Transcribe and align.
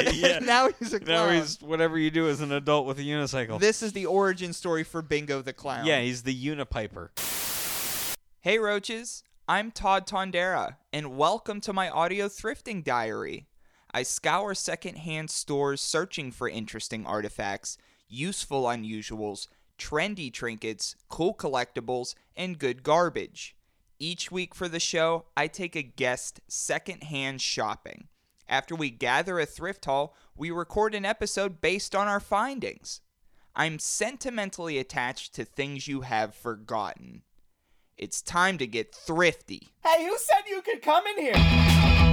yeah. 0.12 0.38
now 0.42 0.68
he's 0.78 0.92
a 0.92 1.00
Now 1.00 1.28
he's 1.28 1.60
whatever 1.60 1.98
you 1.98 2.10
do 2.10 2.28
as 2.28 2.40
an 2.40 2.52
adult 2.52 2.86
with 2.86 2.98
a 2.98 3.02
unicycle. 3.02 3.60
This 3.60 3.82
is 3.82 3.92
the 3.92 4.06
origin 4.06 4.52
story 4.52 4.84
for 4.84 5.02
Bingo 5.02 5.42
the 5.42 5.52
Clown. 5.52 5.86
yeah, 5.86 6.00
he's 6.00 6.22
the 6.22 6.34
unipiper. 6.34 7.10
Hey 8.40 8.58
Roaches, 8.58 9.22
I'm 9.46 9.70
Todd 9.70 10.06
Tondera, 10.06 10.76
and 10.92 11.16
welcome 11.16 11.60
to 11.62 11.72
my 11.72 11.90
audio 11.90 12.28
thrifting 12.28 12.82
diary. 12.82 13.46
I 13.92 14.04
scour 14.04 14.54
secondhand 14.54 15.30
stores 15.30 15.80
searching 15.80 16.30
for 16.30 16.48
interesting 16.48 17.04
artifacts, 17.04 17.76
useful 18.08 18.64
unusuals, 18.64 19.48
trendy 19.78 20.32
trinkets, 20.32 20.94
cool 21.08 21.34
collectibles, 21.34 22.14
and 22.36 22.58
good 22.58 22.82
garbage. 22.82 23.56
Each 23.98 24.30
week 24.30 24.54
for 24.54 24.68
the 24.68 24.80
show, 24.80 25.26
I 25.36 25.46
take 25.48 25.76
a 25.76 25.82
guest 25.82 26.40
secondhand 26.48 27.42
shopping. 27.42 28.08
After 28.50 28.74
we 28.74 28.90
gather 28.90 29.38
a 29.38 29.46
thrift 29.46 29.84
haul, 29.84 30.12
we 30.36 30.50
record 30.50 30.92
an 30.96 31.04
episode 31.04 31.60
based 31.60 31.94
on 31.94 32.08
our 32.08 32.18
findings. 32.18 33.00
I'm 33.54 33.78
sentimentally 33.78 34.76
attached 34.76 35.36
to 35.36 35.44
things 35.44 35.86
you 35.86 36.00
have 36.00 36.34
forgotten. 36.34 37.22
It's 37.96 38.20
time 38.20 38.58
to 38.58 38.66
get 38.66 38.92
thrifty. 38.92 39.68
Hey, 39.84 40.04
who 40.04 40.18
said 40.18 40.42
you 40.48 40.62
could 40.62 40.82
come 40.82 41.06
in 41.06 41.26
here? 41.26 42.09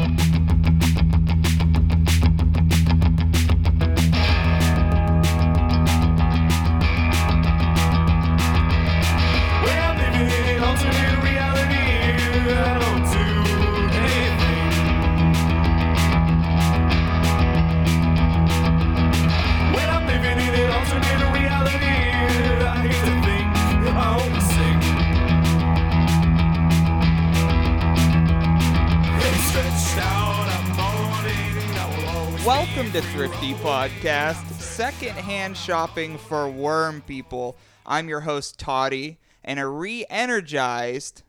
Free 33.02 33.28
Thrifty. 33.28 33.54
Podcast, 33.54 34.60
secondhand 34.60 35.56
shopping 35.56 36.18
for 36.18 36.50
worm 36.50 37.02
people. 37.02 37.56
I'm 37.86 38.10
your 38.10 38.22
host, 38.22 38.58
Toddy, 38.58 39.20
and 39.44 39.60
a 39.60 39.68
re 39.68 40.04
energized, 40.10 41.22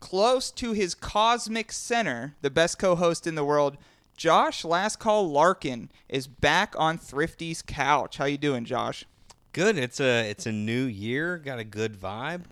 close 0.00 0.50
to 0.52 0.72
his 0.72 0.94
cosmic 0.94 1.70
center, 1.70 2.34
the 2.40 2.48
best 2.48 2.78
co 2.78 2.96
host 2.96 3.26
in 3.26 3.34
the 3.34 3.44
world, 3.44 3.76
Josh 4.16 4.64
Last 4.64 5.00
Call 5.00 5.30
Larkin, 5.30 5.90
is 6.08 6.26
back 6.26 6.74
on 6.78 6.96
Thrifty's 6.96 7.60
couch. 7.60 8.16
How 8.16 8.24
you 8.24 8.38
doing, 8.38 8.64
Josh? 8.64 9.04
Good. 9.52 9.76
It's 9.76 10.00
a 10.00 10.30
it's 10.30 10.46
a 10.46 10.52
new 10.52 10.84
year. 10.84 11.36
Got 11.36 11.58
a 11.58 11.64
good 11.64 11.94
vibe. 11.94 12.44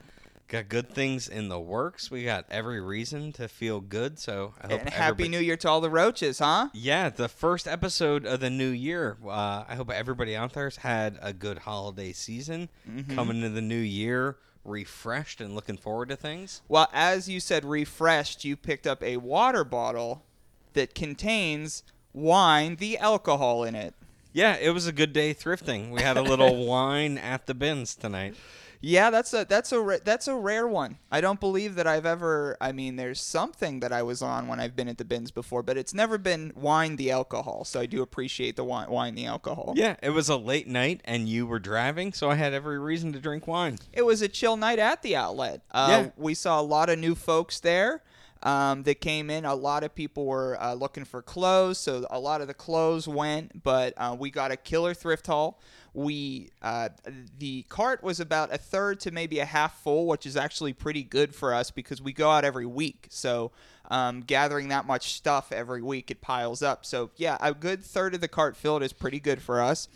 Got 0.50 0.68
good 0.68 0.90
things 0.90 1.28
in 1.28 1.48
the 1.48 1.60
works. 1.60 2.10
We 2.10 2.24
got 2.24 2.44
every 2.50 2.80
reason 2.80 3.32
to 3.34 3.46
feel 3.46 3.80
good. 3.80 4.18
So 4.18 4.52
I 4.60 4.66
hope 4.66 4.80
And 4.80 4.90
Happy 4.90 5.28
New 5.28 5.38
Year 5.38 5.56
to 5.58 5.68
all 5.68 5.80
the 5.80 5.88
roaches, 5.88 6.40
huh? 6.40 6.70
Yeah, 6.72 7.08
the 7.08 7.28
first 7.28 7.68
episode 7.68 8.26
of 8.26 8.40
the 8.40 8.50
new 8.50 8.70
year. 8.70 9.16
Uh, 9.24 9.62
I 9.68 9.76
hope 9.76 9.92
everybody 9.92 10.34
out 10.34 10.52
there's 10.52 10.78
had 10.78 11.20
a 11.22 11.32
good 11.32 11.58
holiday 11.58 12.10
season. 12.10 12.68
Mm-hmm. 12.90 13.14
Coming 13.14 13.36
into 13.36 13.50
the 13.50 13.62
new 13.62 13.76
year, 13.76 14.38
refreshed 14.64 15.40
and 15.40 15.54
looking 15.54 15.76
forward 15.76 16.08
to 16.08 16.16
things. 16.16 16.62
Well, 16.66 16.88
as 16.92 17.28
you 17.28 17.38
said, 17.38 17.64
refreshed, 17.64 18.44
you 18.44 18.56
picked 18.56 18.88
up 18.88 19.04
a 19.04 19.18
water 19.18 19.62
bottle 19.62 20.24
that 20.72 20.96
contains 20.96 21.84
wine, 22.12 22.74
the 22.74 22.98
alcohol 22.98 23.62
in 23.62 23.76
it. 23.76 23.94
Yeah, 24.32 24.56
it 24.56 24.70
was 24.70 24.88
a 24.88 24.92
good 24.92 25.12
day 25.12 25.32
thrifting. 25.32 25.90
We 25.90 26.02
had 26.02 26.16
a 26.16 26.22
little 26.22 26.66
wine 26.66 27.18
at 27.18 27.46
the 27.46 27.54
bins 27.54 27.94
tonight. 27.94 28.34
Yeah, 28.82 29.10
that's 29.10 29.34
a 29.34 29.44
that's 29.44 29.72
a 29.72 29.98
that's 30.04 30.26
a 30.26 30.34
rare 30.34 30.66
one. 30.66 30.96
I 31.10 31.20
don't 31.20 31.38
believe 31.38 31.74
that 31.74 31.86
I've 31.86 32.06
ever. 32.06 32.56
I 32.60 32.72
mean, 32.72 32.96
there's 32.96 33.20
something 33.20 33.80
that 33.80 33.92
I 33.92 34.02
was 34.02 34.22
on 34.22 34.48
when 34.48 34.58
I've 34.58 34.74
been 34.74 34.88
at 34.88 34.96
the 34.96 35.04
bins 35.04 35.30
before, 35.30 35.62
but 35.62 35.76
it's 35.76 35.92
never 35.92 36.16
been 36.16 36.52
wine 36.56 36.96
the 36.96 37.10
alcohol. 37.10 37.64
So 37.64 37.78
I 37.80 37.86
do 37.86 38.00
appreciate 38.00 38.56
the 38.56 38.64
wine, 38.64 38.88
wine 38.90 39.14
the 39.14 39.26
alcohol. 39.26 39.74
Yeah, 39.76 39.96
it 40.02 40.10
was 40.10 40.28
a 40.30 40.36
late 40.36 40.66
night 40.66 41.02
and 41.04 41.28
you 41.28 41.46
were 41.46 41.58
driving, 41.58 42.12
so 42.14 42.30
I 42.30 42.36
had 42.36 42.54
every 42.54 42.78
reason 42.78 43.12
to 43.12 43.20
drink 43.20 43.46
wine. 43.46 43.78
It 43.92 44.02
was 44.02 44.22
a 44.22 44.28
chill 44.28 44.56
night 44.56 44.78
at 44.78 45.02
the 45.02 45.14
outlet. 45.14 45.60
Uh, 45.70 45.86
Yeah. 45.90 46.10
We 46.16 46.32
saw 46.34 46.58
a 46.58 46.62
lot 46.62 46.88
of 46.88 46.98
new 46.98 47.14
folks 47.14 47.60
there 47.60 48.02
um, 48.42 48.84
that 48.84 49.02
came 49.02 49.28
in. 49.28 49.44
A 49.44 49.54
lot 49.54 49.84
of 49.84 49.94
people 49.94 50.24
were 50.24 50.56
uh, 50.60 50.72
looking 50.72 51.04
for 51.04 51.20
clothes, 51.20 51.76
so 51.76 52.06
a 52.10 52.18
lot 52.18 52.40
of 52.40 52.46
the 52.46 52.54
clothes 52.54 53.06
went, 53.06 53.62
but 53.62 53.92
uh, 53.98 54.16
we 54.18 54.30
got 54.30 54.50
a 54.50 54.56
killer 54.56 54.94
thrift 54.94 55.26
haul. 55.26 55.60
We 55.92 56.50
uh, 56.62 56.90
the 57.38 57.62
cart 57.68 58.02
was 58.02 58.20
about 58.20 58.54
a 58.54 58.58
third 58.58 59.00
to 59.00 59.10
maybe 59.10 59.38
a 59.40 59.44
half 59.44 59.82
full, 59.82 60.06
which 60.06 60.26
is 60.26 60.36
actually 60.36 60.72
pretty 60.72 61.02
good 61.02 61.34
for 61.34 61.52
us 61.52 61.70
because 61.70 62.00
we 62.00 62.12
go 62.12 62.30
out 62.30 62.44
every 62.44 62.66
week. 62.66 63.06
So 63.10 63.50
um, 63.90 64.20
gathering 64.20 64.68
that 64.68 64.86
much 64.86 65.14
stuff 65.14 65.52
every 65.52 65.82
week, 65.82 66.10
it 66.10 66.20
piles 66.20 66.62
up. 66.62 66.86
So 66.86 67.10
yeah, 67.16 67.36
a 67.40 67.52
good 67.52 67.84
third 67.84 68.14
of 68.14 68.20
the 68.20 68.28
cart 68.28 68.56
filled 68.56 68.82
is 68.82 68.92
pretty 68.92 69.20
good 69.20 69.42
for 69.42 69.60
us. 69.60 69.88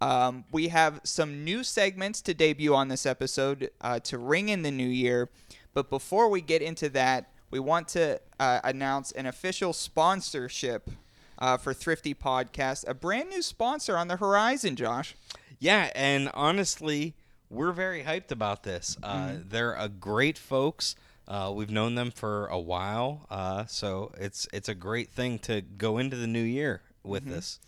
Um, 0.00 0.44
we 0.52 0.68
have 0.68 1.00
some 1.04 1.44
new 1.44 1.64
segments 1.64 2.20
to 2.22 2.34
debut 2.34 2.74
on 2.74 2.88
this 2.88 3.06
episode 3.06 3.70
uh, 3.80 4.00
to 4.00 4.18
ring 4.18 4.48
in 4.48 4.62
the 4.62 4.70
new 4.70 4.88
year. 4.88 5.30
But 5.72 5.90
before 5.90 6.28
we 6.28 6.40
get 6.40 6.62
into 6.62 6.88
that, 6.90 7.30
we 7.50 7.58
want 7.60 7.88
to 7.88 8.20
uh, 8.38 8.60
announce 8.64 9.12
an 9.12 9.26
official 9.26 9.72
sponsorship 9.72 10.90
uh, 11.38 11.56
for 11.56 11.72
Thrifty 11.74 12.14
Podcast, 12.14 12.84
a 12.88 12.94
brand 12.94 13.30
new 13.30 13.42
sponsor 13.42 13.96
on 13.96 14.08
the 14.08 14.16
horizon, 14.16 14.76
Josh. 14.76 15.14
Yeah, 15.58 15.90
and 15.94 16.30
honestly, 16.34 17.14
we're 17.50 17.72
very 17.72 18.02
hyped 18.02 18.30
about 18.30 18.62
this. 18.62 18.96
Uh, 19.02 19.14
Mm-hmm. 19.28 19.48
They're 19.48 19.74
a 19.74 19.88
great 19.88 20.38
folks. 20.38 20.96
Uh, 21.26 21.50
we've 21.54 21.70
known 21.70 21.94
them 21.94 22.10
for 22.10 22.46
a 22.48 22.58
while, 22.60 23.26
uh, 23.30 23.64
so 23.66 24.12
it's 24.18 24.46
it's 24.52 24.68
a 24.68 24.74
great 24.74 25.10
thing 25.10 25.38
to 25.40 25.62
go 25.62 25.96
into 25.98 26.16
the 26.16 26.26
new 26.26 26.42
year 26.42 26.82
with 27.02 27.22
Mm-hmm. 27.24 27.32
this. 27.32 27.58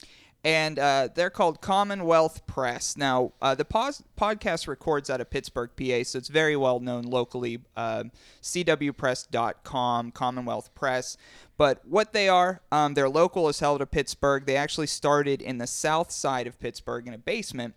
And 0.47 0.79
uh, 0.79 1.09
they're 1.13 1.29
called 1.29 1.61
Commonwealth 1.61 2.47
Press. 2.47 2.97
Now, 2.97 3.33
uh, 3.43 3.57
the 3.57 3.65
pos- 3.65 4.05
podcast 4.17 4.69
records 4.69 5.11
out 5.11 5.21
of 5.21 5.29
Pittsburgh, 5.29 5.71
PA, 5.77 6.05
so 6.05 6.19
it's 6.19 6.29
very 6.29 6.55
well 6.55 6.79
known 6.79 7.03
locally. 7.03 7.59
Um 7.77 8.13
CWPress.com, 8.43 10.13
Commonwealth 10.13 10.73
Press. 10.77 11.17
But 11.59 11.85
what 11.85 12.13
they 12.13 12.29
are, 12.29 12.61
um, 12.71 12.95
their 12.95 13.09
local 13.09 13.49
is 13.49 13.59
held 13.59 13.83
at 13.83 13.91
Pittsburgh. 13.91 14.47
They 14.47 14.57
actually 14.57 14.87
started 14.87 15.43
in 15.43 15.59
the 15.59 15.67
south 15.67 16.13
side 16.13 16.47
of 16.47 16.61
Pittsburgh 16.61 17.09
in 17.09 17.15
a 17.15 17.19
basement. 17.19 17.75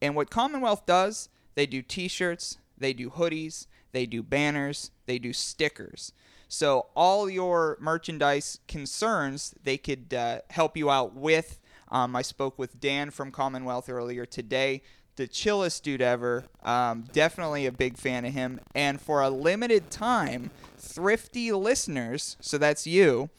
And 0.00 0.16
what 0.16 0.30
Commonwealth 0.30 0.86
does, 0.86 1.28
they 1.54 1.66
do 1.66 1.82
T-shirts, 1.82 2.56
they 2.78 2.94
do 2.94 3.10
hoodies, 3.10 3.66
they 3.92 4.06
do 4.06 4.22
banners, 4.22 4.90
they 5.04 5.18
do 5.18 5.34
stickers. 5.34 6.12
So 6.48 6.86
all 6.96 7.28
your 7.28 7.76
merchandise 7.78 8.60
concerns, 8.68 9.54
they 9.62 9.76
could 9.76 10.14
uh, 10.14 10.38
help 10.48 10.78
you 10.78 10.90
out 10.90 11.14
with. 11.14 11.58
Um, 11.88 12.16
I 12.16 12.22
spoke 12.22 12.58
with 12.58 12.80
Dan 12.80 13.10
from 13.10 13.30
Commonwealth 13.30 13.88
earlier 13.88 14.26
today. 14.26 14.82
The 15.16 15.26
chillest 15.26 15.82
dude 15.82 16.02
ever. 16.02 16.44
Um, 16.62 17.04
definitely 17.12 17.66
a 17.66 17.72
big 17.72 17.96
fan 17.96 18.24
of 18.24 18.34
him. 18.34 18.60
And 18.74 19.00
for 19.00 19.22
a 19.22 19.30
limited 19.30 19.90
time, 19.90 20.50
thrifty 20.76 21.52
listeners, 21.52 22.36
so 22.40 22.58
that's 22.58 22.86
you, 22.86 23.30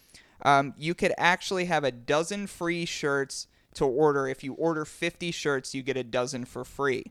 um, 0.43 0.73
you 0.77 0.93
could 0.93 1.13
actually 1.17 1.65
have 1.65 1.83
a 1.83 1.91
dozen 1.91 2.47
free 2.47 2.85
shirts 2.85 3.47
to 3.75 3.85
order. 3.85 4.27
If 4.27 4.43
you 4.43 4.53
order 4.53 4.85
50 4.85 5.31
shirts, 5.31 5.75
you 5.75 5.83
get 5.83 5.97
a 5.97 6.03
dozen 6.03 6.45
for 6.45 6.63
free. 6.63 7.05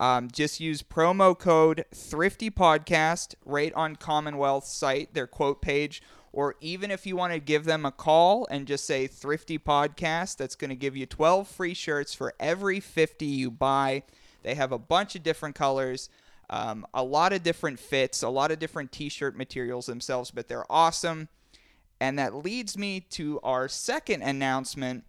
Um, 0.00 0.28
just 0.30 0.60
use 0.60 0.82
promo 0.82 1.38
code 1.38 1.84
Thrifty 1.94 2.50
Podcast 2.50 3.34
right 3.44 3.72
on 3.74 3.96
Commonwealth 3.96 4.64
site, 4.64 5.14
their 5.14 5.26
quote 5.26 5.62
page, 5.62 6.02
or 6.32 6.56
even 6.60 6.90
if 6.90 7.06
you 7.06 7.16
want 7.16 7.32
to 7.32 7.38
give 7.38 7.64
them 7.64 7.84
a 7.84 7.92
call 7.92 8.46
and 8.50 8.66
just 8.66 8.86
say 8.86 9.06
Thrifty 9.06 9.58
Podcast, 9.58 10.36
that's 10.36 10.54
going 10.54 10.70
to 10.70 10.76
give 10.76 10.96
you 10.96 11.06
12 11.06 11.46
free 11.46 11.74
shirts 11.74 12.14
for 12.14 12.34
every 12.40 12.80
50 12.80 13.26
you 13.26 13.50
buy. 13.50 14.02
They 14.42 14.54
have 14.54 14.72
a 14.72 14.78
bunch 14.78 15.14
of 15.14 15.22
different 15.22 15.54
colors, 15.54 16.08
um, 16.50 16.86
a 16.94 17.04
lot 17.04 17.32
of 17.32 17.42
different 17.42 17.78
fits, 17.78 18.22
a 18.22 18.28
lot 18.28 18.50
of 18.50 18.58
different 18.58 18.92
t 18.92 19.08
shirt 19.08 19.36
materials 19.36 19.86
themselves, 19.86 20.30
but 20.30 20.48
they're 20.48 20.70
awesome. 20.70 21.28
And 22.00 22.18
that 22.18 22.34
leads 22.34 22.76
me 22.76 23.00
to 23.10 23.38
our 23.42 23.68
second 23.68 24.22
announcement 24.22 25.04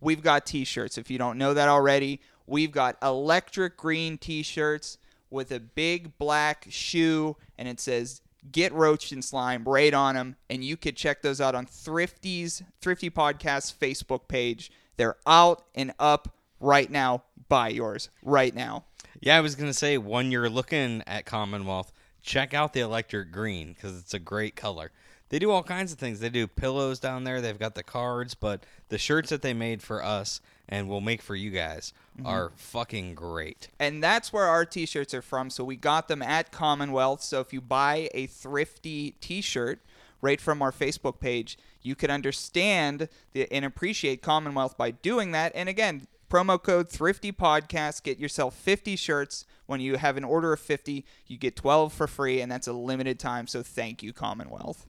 we've 0.00 0.22
got 0.22 0.46
t-shirts 0.46 0.98
if 0.98 1.10
you 1.10 1.18
don't 1.18 1.38
know 1.38 1.54
that 1.54 1.68
already 1.68 2.20
we've 2.46 2.72
got 2.72 2.96
electric 3.02 3.76
green 3.76 4.18
t-shirts 4.18 4.98
with 5.30 5.50
a 5.50 5.60
big 5.60 6.16
black 6.18 6.66
shoe 6.68 7.36
and 7.58 7.68
it 7.68 7.80
says 7.80 8.20
get 8.52 8.72
roached 8.72 9.12
and 9.12 9.24
slime 9.24 9.64
right 9.64 9.94
on 9.94 10.14
them 10.14 10.36
and 10.50 10.62
you 10.64 10.76
could 10.76 10.96
check 10.96 11.22
those 11.22 11.40
out 11.40 11.54
on 11.54 11.66
thrifty's 11.66 12.62
thrifty 12.80 13.10
podcast 13.10 13.74
facebook 13.78 14.28
page 14.28 14.70
they're 14.96 15.16
out 15.26 15.64
and 15.74 15.92
up 15.98 16.34
right 16.60 16.90
now 16.90 17.22
buy 17.48 17.68
yours 17.68 18.08
right 18.22 18.54
now 18.54 18.84
Yeah, 19.20 19.36
I 19.36 19.40
was 19.40 19.54
gonna 19.54 19.72
say 19.74 19.98
when 19.98 20.30
you're 20.30 20.50
looking 20.50 21.02
at 21.06 21.24
Commonwealth, 21.26 21.92
check 22.22 22.52
out 22.54 22.72
the 22.72 22.80
electric 22.80 23.30
green 23.32 23.72
because 23.72 23.98
it's 23.98 24.14
a 24.14 24.18
great 24.18 24.56
color. 24.56 24.90
they 25.28 25.38
do 25.38 25.50
all 25.50 25.62
kinds 25.62 25.92
of 25.92 25.98
things. 25.98 26.20
They 26.20 26.28
do 26.28 26.46
pillows 26.46 27.00
down 27.00 27.24
there. 27.24 27.40
They've 27.40 27.58
got 27.58 27.74
the 27.74 27.82
cards, 27.82 28.34
but 28.34 28.64
the 28.88 28.98
shirts 28.98 29.30
that 29.30 29.42
they 29.42 29.54
made 29.54 29.82
for 29.82 30.02
us 30.04 30.40
and 30.68 30.88
will 30.88 31.00
make 31.00 31.22
for 31.22 31.34
you 31.36 31.50
guys 31.50 31.92
Mm-hmm. 32.16 32.26
are 32.26 32.52
fucking 32.56 33.14
great. 33.14 33.68
and 33.78 34.02
that's 34.02 34.32
where 34.32 34.44
our 34.46 34.64
t-shirts 34.64 35.12
are 35.12 35.20
from 35.22 35.50
so 35.50 35.62
we 35.64 35.76
got 35.76 36.08
them 36.08 36.22
at 36.22 36.50
commonwealth. 36.50 37.22
So 37.22 37.40
if 37.40 37.52
you 37.52 37.60
buy 37.60 38.08
a 38.14 38.26
thrifty 38.26 39.10
t-shirt 39.20 39.80
right 40.22 40.40
from 40.40 40.62
our 40.62 40.72
facebook 40.72 41.20
page 41.20 41.58
you 41.82 41.94
can 41.94 42.10
understand 42.10 43.08
the, 43.32 43.52
and 43.52 43.64
appreciate 43.66 44.22
commonwealth 44.22 44.76
by 44.78 44.90
doing 44.92 45.32
that. 45.32 45.52
And 45.54 45.68
again 45.68 46.06
promo 46.30 46.60
code 46.60 46.88
thrifty 46.88 47.32
podcast 47.32 48.02
get 48.02 48.18
yourself 48.18 48.54
50 48.56 48.96
shirts. 48.96 49.44
When 49.66 49.80
you 49.80 49.96
have 49.96 50.16
an 50.16 50.24
order 50.24 50.52
of 50.54 50.60
50 50.60 51.04
you 51.26 51.36
get 51.36 51.54
12 51.54 51.92
for 51.92 52.06
free 52.06 52.40
and 52.40 52.50
that's 52.50 52.66
a 52.66 52.72
limited 52.72 53.18
time 53.18 53.46
so 53.46 53.62
thank 53.62 54.02
you 54.02 54.12
commonwealth 54.12 54.86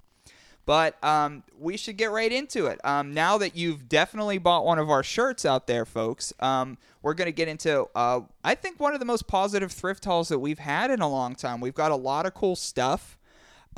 but 0.67 1.01
um, 1.01 1.43
we 1.57 1.77
should 1.77 1.95
get 1.95 2.11
right 2.11 2.31
into 2.31 2.65
it. 2.65 2.77
Um, 2.83 3.13
now 3.13 3.37
that 3.37 3.55
you've 3.55 3.87
definitely 3.87 4.37
bought 4.37 4.65
one 4.65 4.79
of 4.79 4.89
our 4.89 5.01
shirts 5.01 5.45
out 5.45 5.65
there, 5.65 5.85
folks, 5.85 6.33
um, 6.41 6.77
we're 7.01 7.13
going 7.13 7.27
to 7.27 7.31
get 7.31 7.47
into, 7.47 7.87
uh, 7.95 8.19
I 8.43 8.53
think, 8.53 8.77
one 8.77 8.93
of 8.93 8.99
the 8.99 9.05
most 9.05 9.27
positive 9.27 9.71
thrift 9.71 10.03
hauls 10.03 10.27
that 10.27 10.39
we've 10.39 10.59
had 10.59 10.91
in 10.91 10.99
a 10.99 11.07
long 11.07 11.35
time. 11.35 11.61
We've 11.61 11.73
got 11.73 11.91
a 11.91 11.95
lot 11.95 12.25
of 12.25 12.33
cool 12.33 12.57
stuff. 12.57 13.17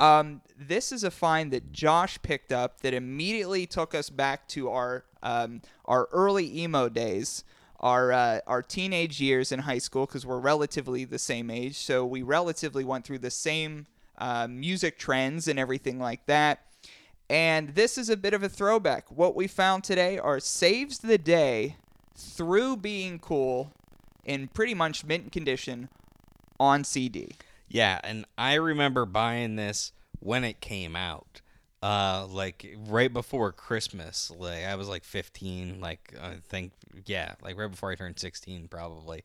Um, 0.00 0.40
this 0.58 0.90
is 0.90 1.04
a 1.04 1.12
find 1.12 1.52
that 1.52 1.70
Josh 1.70 2.20
picked 2.22 2.50
up 2.50 2.80
that 2.80 2.92
immediately 2.92 3.66
took 3.66 3.94
us 3.94 4.10
back 4.10 4.48
to 4.48 4.68
our 4.70 5.04
um, 5.22 5.62
our 5.84 6.08
early 6.10 6.60
emo 6.60 6.88
days, 6.88 7.44
our 7.78 8.10
uh, 8.10 8.40
our 8.48 8.62
teenage 8.64 9.20
years 9.20 9.52
in 9.52 9.60
high 9.60 9.78
school, 9.78 10.06
because 10.06 10.26
we're 10.26 10.40
relatively 10.40 11.04
the 11.04 11.20
same 11.20 11.50
age. 11.50 11.76
So 11.76 12.04
we 12.04 12.22
relatively 12.22 12.82
went 12.82 13.04
through 13.04 13.20
the 13.20 13.30
same 13.30 13.86
uh, 14.18 14.48
music 14.50 14.98
trends 14.98 15.46
and 15.46 15.56
everything 15.56 16.00
like 16.00 16.26
that. 16.26 16.64
And 17.30 17.76
this 17.76 17.96
is 17.96 18.08
a 18.08 18.16
bit 18.16 18.34
of 18.34 18.42
a 18.42 18.48
throwback. 18.48 19.08
What 19.08 19.36
we 19.36 19.46
found 19.46 19.84
today 19.84 20.18
are 20.18 20.40
Saves 20.40 20.98
the 20.98 21.16
Day 21.16 21.76
through 22.16 22.78
being 22.78 23.20
cool 23.20 23.70
in 24.24 24.48
pretty 24.48 24.74
much 24.74 25.04
mint 25.04 25.30
condition 25.30 25.90
on 26.58 26.82
CD. 26.82 27.36
Yeah, 27.68 28.00
and 28.02 28.24
I 28.36 28.54
remember 28.54 29.06
buying 29.06 29.54
this 29.54 29.92
when 30.18 30.42
it 30.42 30.60
came 30.60 30.96
out. 30.96 31.40
Uh 31.82 32.26
like 32.28 32.76
right 32.88 33.10
before 33.12 33.52
Christmas. 33.52 34.32
Like 34.36 34.64
I 34.64 34.74
was 34.74 34.88
like 34.88 35.04
15, 35.04 35.80
like 35.80 36.12
I 36.20 36.34
think 36.48 36.72
yeah, 37.06 37.36
like 37.42 37.56
right 37.56 37.70
before 37.70 37.92
I 37.92 37.94
turned 37.94 38.18
16 38.18 38.66
probably. 38.66 39.22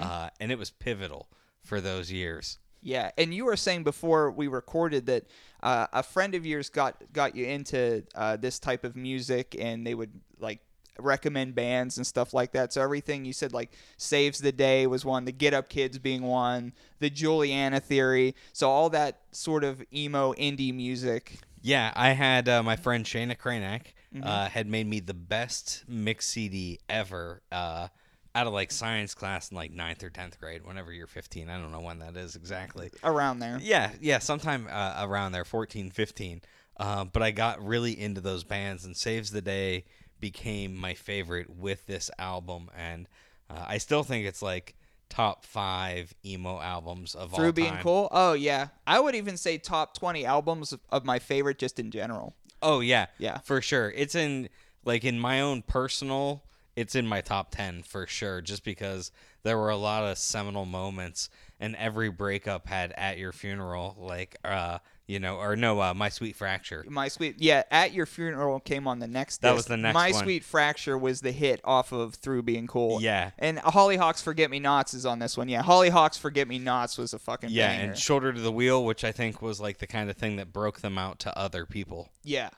Uh 0.00 0.30
and 0.40 0.50
it 0.50 0.58
was 0.58 0.70
pivotal 0.70 1.28
for 1.62 1.80
those 1.82 2.10
years. 2.10 2.58
Yeah, 2.84 3.10
and 3.16 3.32
you 3.32 3.46
were 3.46 3.56
saying 3.56 3.82
before 3.82 4.30
we 4.30 4.46
recorded 4.46 5.06
that 5.06 5.24
uh, 5.62 5.86
a 5.92 6.02
friend 6.02 6.34
of 6.34 6.44
yours 6.44 6.68
got 6.68 6.96
got 7.12 7.34
you 7.34 7.46
into 7.46 8.04
uh, 8.14 8.36
this 8.36 8.58
type 8.58 8.84
of 8.84 8.94
music, 8.94 9.56
and 9.58 9.86
they 9.86 9.94
would 9.94 10.12
like 10.38 10.60
recommend 10.98 11.54
bands 11.54 11.96
and 11.96 12.06
stuff 12.06 12.34
like 12.34 12.52
that. 12.52 12.74
So 12.74 12.82
everything 12.82 13.24
you 13.24 13.32
said, 13.32 13.54
like 13.54 13.72
"Saves 13.96 14.38
the 14.38 14.52
Day" 14.52 14.86
was 14.86 15.02
one, 15.02 15.24
the 15.24 15.32
Get 15.32 15.54
Up 15.54 15.70
Kids 15.70 15.98
being 15.98 16.22
one, 16.22 16.74
the 16.98 17.08
Juliana 17.08 17.80
Theory. 17.80 18.34
So 18.52 18.68
all 18.68 18.90
that 18.90 19.20
sort 19.32 19.64
of 19.64 19.82
emo 19.92 20.34
indie 20.34 20.74
music. 20.74 21.38
Yeah, 21.62 21.90
I 21.96 22.10
had 22.10 22.50
uh, 22.50 22.62
my 22.62 22.76
friend 22.76 23.06
Shayna 23.06 23.38
Kranek 23.38 23.94
uh, 24.22 24.48
had 24.48 24.68
made 24.68 24.86
me 24.86 25.00
the 25.00 25.14
best 25.14 25.84
mix 25.88 26.26
CD 26.26 26.78
ever 26.88 27.40
uh, 27.50 27.88
out 28.34 28.46
of 28.46 28.52
like 28.52 28.72
science 28.72 29.14
class 29.14 29.50
in 29.50 29.56
like 29.56 29.70
ninth 29.72 30.02
or 30.02 30.10
tenth 30.10 30.40
grade. 30.40 30.64
Whenever 30.66 30.92
you're 30.92 31.06
15, 31.06 31.48
I 31.48 31.58
don't 31.58 31.70
know 31.72 31.80
when 31.80 32.00
that 32.00 32.16
is 32.16 32.34
exactly. 32.36 32.90
Around 33.04 33.38
there. 33.38 33.58
Yeah, 33.62 33.90
yeah, 34.00 34.18
sometime 34.18 34.66
uh, 34.70 35.04
around 35.06 35.32
there, 35.32 35.44
14, 35.44 35.90
15. 35.90 36.42
Uh, 36.76 37.04
but 37.04 37.22
I 37.22 37.30
got 37.30 37.64
really 37.64 37.98
into 37.98 38.20
those 38.20 38.42
bands, 38.42 38.84
and 38.84 38.96
Saves 38.96 39.30
the 39.30 39.40
Day 39.40 39.84
became 40.20 40.74
my 40.74 40.94
favorite 40.94 41.48
with 41.48 41.86
this 41.86 42.10
album, 42.18 42.70
and 42.76 43.08
uh, 43.48 43.64
I 43.68 43.78
still 43.78 44.02
think 44.02 44.26
it's 44.26 44.42
like 44.42 44.74
top 45.08 45.44
five 45.44 46.12
emo 46.24 46.58
albums 46.60 47.14
of 47.14 47.32
all 47.32 47.38
Through 47.38 47.52
being 47.52 47.74
time. 47.74 47.82
cool. 47.84 48.08
Oh 48.10 48.32
yeah, 48.32 48.68
I 48.86 48.98
would 48.98 49.14
even 49.14 49.36
say 49.36 49.58
top 49.58 49.96
twenty 49.96 50.24
albums 50.26 50.72
of, 50.72 50.80
of 50.90 51.04
my 51.04 51.20
favorite 51.20 51.58
just 51.58 51.78
in 51.78 51.92
general. 51.92 52.34
Oh 52.62 52.80
yeah, 52.80 53.06
Yeah. 53.18 53.38
for 53.38 53.60
sure. 53.60 53.92
It's 53.94 54.14
in 54.16 54.48
like 54.84 55.04
in 55.04 55.20
my 55.20 55.40
own 55.42 55.62
personal. 55.62 56.42
It's 56.76 56.94
in 56.94 57.06
my 57.06 57.20
top 57.20 57.50
ten 57.52 57.82
for 57.82 58.06
sure, 58.06 58.40
just 58.40 58.64
because 58.64 59.12
there 59.44 59.56
were 59.58 59.70
a 59.70 59.76
lot 59.76 60.04
of 60.04 60.18
seminal 60.18 60.64
moments, 60.64 61.30
and 61.60 61.76
every 61.76 62.10
breakup 62.10 62.66
had 62.66 62.92
"At 62.92 63.16
Your 63.18 63.32
Funeral," 63.32 63.96
like 63.98 64.36
uh, 64.44 64.78
you 65.06 65.20
know, 65.20 65.36
or 65.36 65.54
no, 65.54 65.80
uh, 65.80 65.94
"My 65.94 66.08
Sweet 66.08 66.34
Fracture." 66.34 66.84
My 66.88 67.06
sweet, 67.06 67.36
yeah. 67.38 67.62
At 67.70 67.92
your 67.92 68.06
funeral 68.06 68.58
came 68.58 68.88
on 68.88 68.98
the 68.98 69.06
next. 69.06 69.40
That 69.42 69.50
disc. 69.50 69.56
was 69.56 69.66
the 69.66 69.76
next 69.76 69.94
My 69.94 70.10
one. 70.10 70.24
sweet 70.24 70.42
fracture 70.42 70.98
was 70.98 71.20
the 71.20 71.30
hit 71.30 71.60
off 71.62 71.92
of 71.92 72.14
Through 72.16 72.42
Being 72.42 72.66
Cool. 72.66 73.00
Yeah. 73.00 73.30
and 73.38 73.60
Holly 73.60 73.96
Hox 73.96 74.20
Forget 74.20 74.50
Me 74.50 74.58
Nots 74.58 74.94
is 74.94 75.06
on 75.06 75.20
this 75.20 75.36
one. 75.36 75.48
Yeah, 75.48 75.62
Holly 75.62 75.90
Hox 75.90 76.16
Forget 76.16 76.48
Me 76.48 76.58
Nots 76.58 76.98
was 76.98 77.12
a 77.12 77.20
fucking 77.20 77.50
Yeah, 77.50 77.68
banger. 77.68 77.90
and 77.90 77.98
"Shoulder 77.98 78.32
to 78.32 78.40
the 78.40 78.50
Wheel," 78.52 78.84
which 78.84 79.04
I 79.04 79.12
think 79.12 79.40
was 79.40 79.60
like 79.60 79.78
the 79.78 79.86
kind 79.86 80.10
of 80.10 80.16
thing 80.16 80.36
that 80.36 80.52
broke 80.52 80.80
them 80.80 80.98
out 80.98 81.20
to 81.20 81.38
other 81.38 81.66
people. 81.66 82.08
Yeah. 82.24 82.48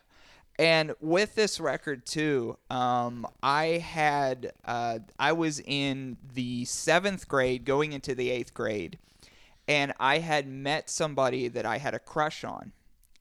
And 0.59 0.95
with 0.99 1.35
this 1.35 1.59
record 1.59 2.05
too, 2.05 2.57
um, 2.69 3.27
I 3.43 3.65
had 3.65 4.53
uh, 4.65 4.99
I 5.19 5.33
was 5.33 5.59
in 5.59 6.17
the 6.33 6.65
seventh 6.65 7.27
grade, 7.27 7.63
going 7.63 7.93
into 7.93 8.15
the 8.15 8.31
eighth 8.31 8.53
grade, 8.55 8.97
and 9.67 9.93
I 9.99 10.17
had 10.17 10.47
met 10.47 10.89
somebody 10.89 11.47
that 11.47 11.65
I 11.65 11.77
had 11.77 11.93
a 11.93 11.99
crush 11.99 12.43
on. 12.43 12.71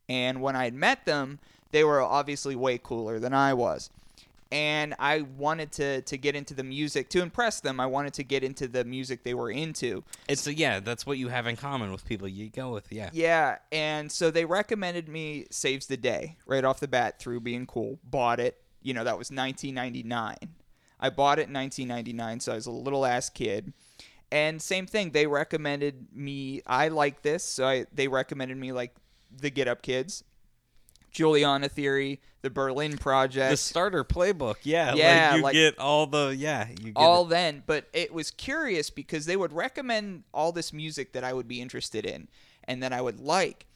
And 0.09 0.41
when 0.41 0.57
I 0.57 0.65
had 0.65 0.75
met 0.75 1.05
them, 1.05 1.39
they 1.73 1.85
were 1.85 2.01
obviously 2.01 2.57
way 2.57 2.79
cooler 2.79 3.19
than 3.19 3.35
I 3.35 3.53
was. 3.53 3.91
And 4.53 4.95
I 4.99 5.23
wanted 5.23 5.73
to 5.73 6.03
to 6.03 6.17
get 6.17 6.37
into 6.37 6.55
the 6.55 6.63
music 6.63 7.09
to 7.11 7.23
impress 7.23 7.61
them. 7.61 7.81
I 7.81 7.87
wanted 7.87 8.15
to 8.15 8.25
get 8.25 8.45
into 8.45 8.69
the 8.69 8.85
music 8.85 9.25
they 9.25 9.35
were 9.35 9.51
into. 9.51 10.05
It's 10.29 10.47
yeah, 10.47 10.81
that's 10.81 11.05
what 11.05 11.19
you 11.19 11.29
have 11.29 11.47
in 11.47 11.57
common 11.57 11.91
with 11.91 12.05
people 12.05 12.29
you 12.29 12.49
go 12.49 12.73
with. 12.73 12.93
Yeah, 12.93 13.11
Yeah, 13.13 13.59
and 13.73 14.11
so 14.11 14.31
they 14.31 14.45
recommended 14.45 15.09
me 15.09 15.47
Saves 15.51 15.87
the 15.87 15.97
Day 15.97 16.37
right 16.47 16.65
off 16.65 16.81
the 16.81 16.89
bat 16.89 17.19
through 17.19 17.41
being 17.41 17.67
cool. 17.67 17.99
Bought 18.05 18.39
it. 18.39 18.61
You 18.83 18.95
know, 18.95 19.03
that 19.03 19.19
was 19.19 19.31
1999. 19.31 20.37
I 20.99 21.11
bought 21.11 21.39
it 21.39 21.49
in 21.49 21.55
1999, 21.55 22.41
so 22.41 22.53
I 22.53 22.55
was 22.55 22.67
a 22.67 22.71
little 22.71 23.05
ass 23.05 23.29
kid. 23.29 23.73
And 24.33 24.61
same 24.61 24.87
thing, 24.87 25.11
they 25.11 25.27
recommended 25.27 26.09
me. 26.13 26.63
I 26.67 26.89
like 26.89 27.23
this, 27.23 27.45
so 27.45 27.67
I, 27.67 27.87
they 27.93 28.09
recommended 28.09 28.57
me 28.57 28.73
like 28.73 28.95
the 29.31 29.51
Get 29.51 29.69
Up 29.69 29.83
Kids, 29.83 30.25
Juliana 31.17 31.69
Theory, 31.69 32.21
the 32.43 32.51
Berlin 32.51 32.97
Project. 32.99 33.51
the 33.51 33.57
starter 33.57 34.05
playbook. 34.05 34.57
Yeah, 34.63 34.95
Yeah, 34.95 35.29
like 35.31 35.37
you 35.37 35.43
like- 35.43 35.55
get 35.55 35.79
all 35.79 36.07
the 36.07 36.35
yeah, 36.39 36.69
you 36.69 36.93
get 36.93 36.97
all 36.97 37.25
it. 37.27 37.31
then 37.31 37.63
but 37.67 37.89
it 37.93 38.13
was 38.13 38.31
curious 38.31 38.91
because 38.91 39.25
they 39.27 39.37
would 39.37 39.53
recommend 39.53 40.25
all 40.35 40.53
this 40.53 40.73
music 40.73 41.13
that 41.15 41.25
i 41.25 41.33
would 41.33 41.49
be 41.49 41.61
interested 41.61 42.05
in 42.05 42.29
and 42.65 42.83
that 42.83 42.93
i 42.93 43.01
would 43.01 43.19
like 43.21 43.67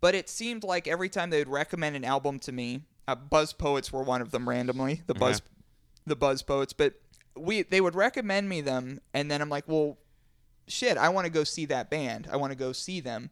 but 0.00 0.14
it 0.14 0.28
seemed 0.28 0.62
like 0.64 0.86
every 0.86 1.08
time 1.08 1.30
they 1.30 1.38
would 1.38 1.48
recommend 1.48 1.96
an 1.96 2.04
album 2.04 2.38
to 2.38 2.52
me 2.52 2.82
uh, 3.08 3.14
buzz 3.14 3.52
poets 3.52 3.92
were 3.92 4.02
one 4.02 4.20
of 4.22 4.30
them 4.30 4.48
randomly 4.48 5.02
the 5.06 5.14
buzz 5.14 5.40
the 6.06 6.16
buzz 6.16 6.42
poets 6.42 6.72
but 6.72 6.94
we 7.36 7.62
they 7.62 7.80
would 7.80 7.94
recommend 7.94 8.48
me 8.48 8.60
them 8.60 9.00
and 9.14 9.30
then 9.30 9.40
i'm 9.42 9.48
like 9.48 9.64
well 9.66 9.96
shit 10.68 10.96
i 10.98 11.08
want 11.08 11.24
to 11.24 11.30
go 11.32 11.42
see 11.44 11.64
that 11.64 11.90
band 11.90 12.28
i 12.30 12.36
want 12.36 12.50
to 12.52 12.56
go 12.58 12.72
see 12.72 13.00
them 13.00 13.30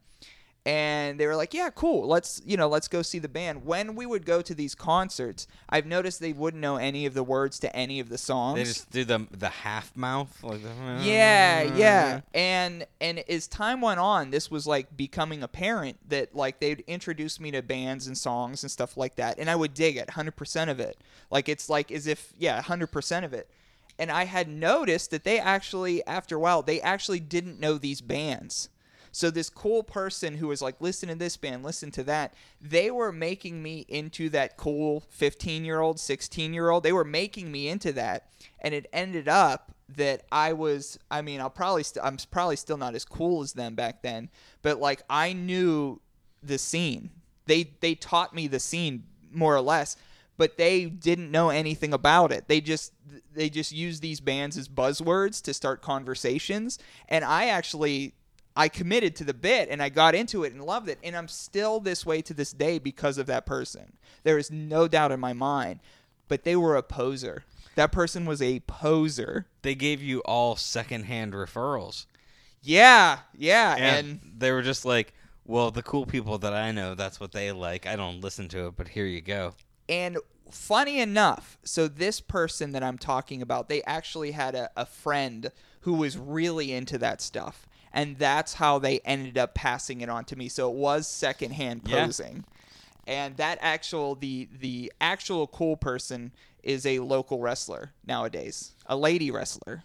and 0.66 1.18
they 1.18 1.26
were 1.26 1.36
like 1.36 1.54
yeah 1.54 1.70
cool 1.70 2.06
let's 2.06 2.42
you 2.44 2.56
know 2.56 2.68
let's 2.68 2.88
go 2.88 3.00
see 3.00 3.18
the 3.18 3.28
band 3.28 3.64
when 3.64 3.94
we 3.94 4.04
would 4.04 4.26
go 4.26 4.42
to 4.42 4.54
these 4.54 4.74
concerts 4.74 5.46
i've 5.70 5.86
noticed 5.86 6.20
they 6.20 6.32
wouldn't 6.32 6.60
know 6.60 6.76
any 6.76 7.06
of 7.06 7.14
the 7.14 7.22
words 7.22 7.58
to 7.58 7.74
any 7.74 8.00
of 8.00 8.08
the 8.08 8.18
songs 8.18 8.58
They 8.58 8.64
just 8.64 8.90
do 8.90 9.04
the 9.04 9.26
the 9.30 9.48
half 9.48 9.96
mouth 9.96 10.36
like 10.42 10.60
yeah, 11.00 11.62
yeah. 11.62 12.20
And 12.34 12.86
and 13.00 13.20
as 13.28 13.46
time 13.46 13.80
went 13.80 14.00
on, 14.00 14.30
this 14.30 14.50
was 14.50 14.66
like 14.66 14.96
becoming 14.96 15.42
apparent 15.42 15.96
that 16.08 16.34
like 16.34 16.60
they'd 16.60 16.80
introduce 16.86 17.38
me 17.40 17.50
to 17.52 17.62
bands 17.62 18.06
and 18.06 18.16
songs 18.16 18.62
and 18.62 18.70
stuff 18.70 18.96
like 18.96 19.16
that, 19.16 19.38
and 19.38 19.48
I 19.48 19.56
would 19.56 19.74
dig 19.74 19.96
it, 19.96 20.10
hundred 20.10 20.36
percent 20.36 20.70
of 20.70 20.80
it. 20.80 20.98
Like 21.30 21.48
it's 21.48 21.68
like 21.68 21.90
as 21.92 22.06
if 22.06 22.32
yeah, 22.38 22.60
hundred 22.62 22.88
percent 22.88 23.24
of 23.24 23.32
it. 23.32 23.48
And 23.98 24.10
I 24.10 24.24
had 24.24 24.48
noticed 24.48 25.10
that 25.10 25.24
they 25.24 25.40
actually, 25.40 26.06
after 26.06 26.36
a 26.36 26.38
while, 26.38 26.62
they 26.62 26.80
actually 26.80 27.20
didn't 27.20 27.58
know 27.58 27.78
these 27.78 28.00
bands. 28.00 28.68
So 29.18 29.32
this 29.32 29.50
cool 29.50 29.82
person 29.82 30.36
who 30.36 30.46
was 30.46 30.62
like, 30.62 30.80
listen 30.80 31.08
to 31.08 31.16
this 31.16 31.36
band, 31.36 31.64
listen 31.64 31.90
to 31.90 32.04
that, 32.04 32.34
they 32.60 32.88
were 32.88 33.10
making 33.10 33.60
me 33.60 33.84
into 33.88 34.28
that 34.28 34.56
cool 34.56 35.00
15 35.08 35.64
year 35.64 35.80
old, 35.80 35.98
16 35.98 36.54
year 36.54 36.70
old. 36.70 36.84
They 36.84 36.92
were 36.92 37.02
making 37.02 37.50
me 37.50 37.66
into 37.66 37.92
that. 37.94 38.28
And 38.60 38.72
it 38.74 38.86
ended 38.92 39.26
up 39.26 39.74
that 39.96 40.22
I 40.30 40.52
was, 40.52 41.00
I 41.10 41.22
mean, 41.22 41.40
I'll 41.40 41.50
probably, 41.50 41.82
st- 41.82 42.06
I'm 42.06 42.16
probably 42.30 42.54
still 42.54 42.76
not 42.76 42.94
as 42.94 43.04
cool 43.04 43.42
as 43.42 43.54
them 43.54 43.74
back 43.74 44.02
then, 44.02 44.28
but 44.62 44.78
like 44.78 45.02
I 45.10 45.32
knew 45.32 46.00
the 46.40 46.56
scene. 46.56 47.10
They, 47.46 47.72
they 47.80 47.96
taught 47.96 48.36
me 48.36 48.46
the 48.46 48.60
scene 48.60 49.02
more 49.32 49.56
or 49.56 49.62
less 49.62 49.96
but 50.36 50.56
they 50.56 50.84
didn't 50.84 51.32
know 51.32 51.50
anything 51.50 51.92
about 51.92 52.30
it. 52.30 52.46
They 52.46 52.60
just 52.60 52.92
they 53.34 53.50
just 53.50 53.72
used 53.72 54.00
these 54.00 54.20
bands 54.20 54.56
as 54.56 54.68
buzzwords 54.68 55.42
to 55.42 55.52
start 55.52 55.82
conversations. 55.82 56.78
And 57.08 57.24
I 57.24 57.46
actually 57.46 58.14
I 58.58 58.68
committed 58.68 59.14
to 59.16 59.24
the 59.24 59.32
bit 59.32 59.68
and 59.70 59.80
I 59.80 59.88
got 59.88 60.16
into 60.16 60.42
it 60.42 60.52
and 60.52 60.64
loved 60.64 60.88
it. 60.88 60.98
And 61.04 61.16
I'm 61.16 61.28
still 61.28 61.78
this 61.78 62.04
way 62.04 62.20
to 62.22 62.34
this 62.34 62.52
day 62.52 62.80
because 62.80 63.16
of 63.16 63.26
that 63.26 63.46
person. 63.46 63.92
There 64.24 64.36
is 64.36 64.50
no 64.50 64.88
doubt 64.88 65.12
in 65.12 65.20
my 65.20 65.32
mind. 65.32 65.78
But 66.26 66.42
they 66.42 66.56
were 66.56 66.74
a 66.74 66.82
poser. 66.82 67.44
That 67.76 67.92
person 67.92 68.26
was 68.26 68.42
a 68.42 68.58
poser. 68.60 69.46
They 69.62 69.76
gave 69.76 70.02
you 70.02 70.18
all 70.22 70.56
secondhand 70.56 71.34
referrals. 71.34 72.06
Yeah, 72.60 73.20
yeah. 73.32 73.76
And, 73.78 74.06
And 74.06 74.32
they 74.36 74.50
were 74.50 74.62
just 74.62 74.84
like, 74.84 75.14
well, 75.46 75.70
the 75.70 75.82
cool 75.82 76.04
people 76.04 76.36
that 76.38 76.52
I 76.52 76.72
know, 76.72 76.96
that's 76.96 77.20
what 77.20 77.30
they 77.30 77.52
like. 77.52 77.86
I 77.86 77.94
don't 77.94 78.20
listen 78.20 78.48
to 78.48 78.66
it, 78.66 78.76
but 78.76 78.88
here 78.88 79.06
you 79.06 79.20
go. 79.20 79.54
And 79.88 80.18
funny 80.50 80.98
enough, 80.98 81.58
so 81.62 81.86
this 81.86 82.20
person 82.20 82.72
that 82.72 82.82
I'm 82.82 82.98
talking 82.98 83.40
about, 83.40 83.68
they 83.68 83.84
actually 83.84 84.32
had 84.32 84.56
a, 84.56 84.68
a 84.76 84.84
friend 84.84 85.52
who 85.82 85.94
was 85.94 86.18
really 86.18 86.72
into 86.72 86.98
that 86.98 87.20
stuff. 87.22 87.67
And 87.92 88.18
that's 88.18 88.54
how 88.54 88.78
they 88.78 89.00
ended 89.00 89.38
up 89.38 89.54
passing 89.54 90.00
it 90.00 90.08
on 90.08 90.24
to 90.26 90.36
me. 90.36 90.48
So 90.48 90.70
it 90.70 90.76
was 90.76 91.08
secondhand 91.08 91.82
Yeah. 91.86 92.04
posing. 92.04 92.44
And 93.06 93.36
that 93.38 93.58
actual 93.62 94.14
the 94.14 94.48
the 94.60 94.92
actual 95.00 95.46
cool 95.46 95.76
person 95.76 96.32
is 96.62 96.84
a 96.84 96.98
local 96.98 97.40
wrestler 97.40 97.92
nowadays, 98.06 98.72
a 98.86 98.96
lady 98.96 99.30
wrestler. 99.30 99.84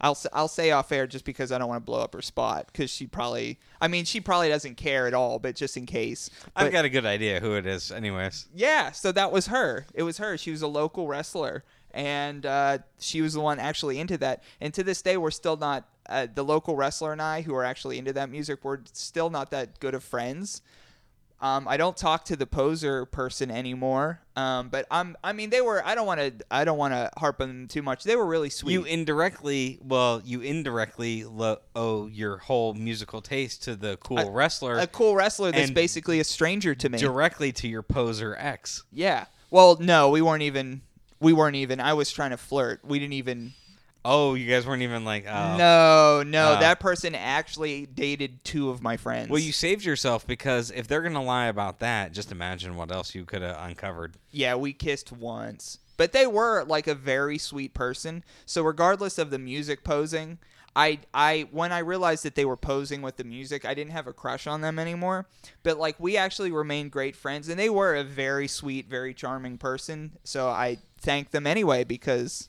I'll 0.00 0.18
I'll 0.32 0.48
say 0.48 0.70
off 0.72 0.90
air 0.92 1.06
just 1.06 1.24
because 1.24 1.50
I 1.52 1.58
don't 1.58 1.68
want 1.68 1.82
to 1.82 1.86
blow 1.86 2.00
up 2.00 2.14
her 2.14 2.22
spot 2.22 2.66
because 2.72 2.90
she 2.90 3.06
probably 3.06 3.58
I 3.80 3.86
mean 3.88 4.04
she 4.04 4.20
probably 4.20 4.48
doesn't 4.48 4.76
care 4.76 5.06
at 5.06 5.14
all, 5.14 5.38
but 5.38 5.54
just 5.54 5.76
in 5.76 5.86
case. 5.86 6.30
I've 6.56 6.72
got 6.72 6.84
a 6.84 6.88
good 6.88 7.06
idea 7.06 7.38
who 7.40 7.54
it 7.54 7.66
is, 7.66 7.92
anyways. 7.92 8.46
yeah, 8.54 8.90
so 8.92 9.12
that 9.12 9.30
was 9.32 9.46
her. 9.48 9.86
It 9.94 10.02
was 10.02 10.18
her. 10.18 10.36
She 10.36 10.50
was 10.50 10.62
a 10.62 10.68
local 10.68 11.06
wrestler, 11.08 11.64
and 11.92 12.44
uh, 12.46 12.78
she 13.00 13.22
was 13.22 13.34
the 13.34 13.40
one 13.40 13.58
actually 13.60 13.98
into 14.00 14.16
that. 14.18 14.42
And 14.60 14.72
to 14.74 14.82
this 14.84 15.02
day, 15.02 15.16
we're 15.16 15.30
still 15.32 15.56
not 15.56 15.88
uh, 16.08 16.26
the 16.32 16.44
local 16.44 16.76
wrestler 16.76 17.12
and 17.12 17.22
I, 17.22 17.42
who 17.42 17.54
are 17.54 17.64
actually 17.64 17.98
into 17.98 18.12
that 18.14 18.30
music. 18.30 18.60
We're 18.64 18.78
still 18.92 19.30
not 19.30 19.50
that 19.50 19.78
good 19.80 19.94
of 19.94 20.02
friends. 20.02 20.62
Um, 21.40 21.68
I 21.68 21.76
don't 21.76 21.96
talk 21.96 22.24
to 22.26 22.36
the 22.36 22.46
poser 22.46 23.04
person 23.04 23.48
anymore. 23.48 24.20
Um, 24.34 24.70
but 24.70 24.86
I'm. 24.90 25.16
I 25.22 25.32
mean, 25.32 25.50
they 25.50 25.60
were. 25.60 25.86
I 25.86 25.94
don't 25.94 26.06
want 26.06 26.18
to. 26.20 26.32
I 26.50 26.64
don't 26.64 26.78
want 26.78 26.94
to 26.94 27.10
harp 27.16 27.40
on 27.40 27.48
them 27.48 27.68
too 27.68 27.80
much. 27.82 28.02
They 28.02 28.16
were 28.16 28.26
really 28.26 28.50
sweet. 28.50 28.72
You 28.72 28.82
indirectly, 28.84 29.78
well, 29.80 30.20
you 30.24 30.40
indirectly 30.40 31.22
lo- 31.22 31.58
owe 31.76 32.08
your 32.08 32.38
whole 32.38 32.74
musical 32.74 33.20
taste 33.22 33.62
to 33.64 33.76
the 33.76 33.98
cool 33.98 34.32
wrestler 34.32 34.78
a 34.78 34.88
cool 34.88 35.14
wrestler 35.14 35.52
that's 35.52 35.70
basically 35.70 36.18
a 36.18 36.24
stranger 36.24 36.74
to 36.74 36.88
me. 36.88 36.98
directly 36.98 37.52
to 37.52 37.68
your 37.68 37.82
poser 37.82 38.34
ex. 38.38 38.82
yeah. 38.92 39.26
Well, 39.50 39.78
no, 39.80 40.10
we 40.10 40.20
weren't 40.20 40.42
even. 40.42 40.82
We 41.20 41.32
weren't 41.32 41.56
even. 41.56 41.80
I 41.80 41.94
was 41.94 42.10
trying 42.10 42.30
to 42.30 42.36
flirt. 42.36 42.80
We 42.84 42.98
didn't 42.98 43.14
even. 43.14 43.52
Oh, 44.10 44.34
you 44.34 44.48
guys 44.48 44.66
weren't 44.66 44.82
even 44.82 45.04
like, 45.04 45.26
oh. 45.28 45.56
No, 45.58 46.22
no, 46.24 46.54
Oh. 46.56 46.60
that 46.60 46.80
person 46.80 47.14
actually 47.14 47.84
dated 47.86 48.42
two 48.42 48.70
of 48.70 48.82
my 48.82 48.96
friends. 48.96 49.28
Well, 49.28 49.38
you 49.38 49.52
saved 49.52 49.84
yourself 49.84 50.26
because 50.26 50.70
if 50.70 50.88
they're 50.88 51.02
gonna 51.02 51.22
lie 51.22 51.46
about 51.46 51.80
that, 51.80 52.12
just 52.12 52.32
imagine 52.32 52.74
what 52.76 52.90
else 52.90 53.14
you 53.14 53.24
could 53.24 53.42
have 53.42 53.56
uncovered. 53.60 54.14
yeah, 54.30 54.54
we 54.54 54.72
kissed 54.72 55.12
once, 55.12 55.78
but 55.98 56.12
they 56.12 56.26
were 56.26 56.64
like 56.64 56.86
a 56.86 56.94
very 56.94 57.36
sweet 57.38 57.74
person. 57.74 58.24
So 58.46 58.62
regardless 58.62 59.18
of 59.18 59.30
the 59.30 59.38
music 59.38 59.84
posing, 59.84 60.38
I, 60.76 61.00
I, 61.12 61.48
when 61.50 61.72
I 61.72 61.78
realized 61.80 62.24
that 62.24 62.34
they 62.36 62.44
were 62.44 62.56
posing 62.56 63.02
with 63.02 63.16
the 63.16 63.24
music, 63.24 63.64
I 63.64 63.74
didn't 63.74 63.90
have 63.92 64.06
a 64.06 64.12
crush 64.12 64.46
on 64.46 64.60
them 64.60 64.78
anymore. 64.78 65.26
But 65.64 65.76
like, 65.78 65.96
we 65.98 66.16
actually 66.16 66.52
remained 66.52 66.92
great 66.92 67.16
friends, 67.16 67.48
and 67.48 67.58
they 67.58 67.68
were 67.68 67.96
a 67.96 68.04
very 68.04 68.46
sweet, 68.46 68.88
very 68.88 69.12
charming 69.12 69.58
person. 69.58 70.12
So 70.22 70.48
I 70.48 70.78
thank 71.00 71.32
them 71.32 71.46
anyway 71.48 71.82
because, 71.84 72.48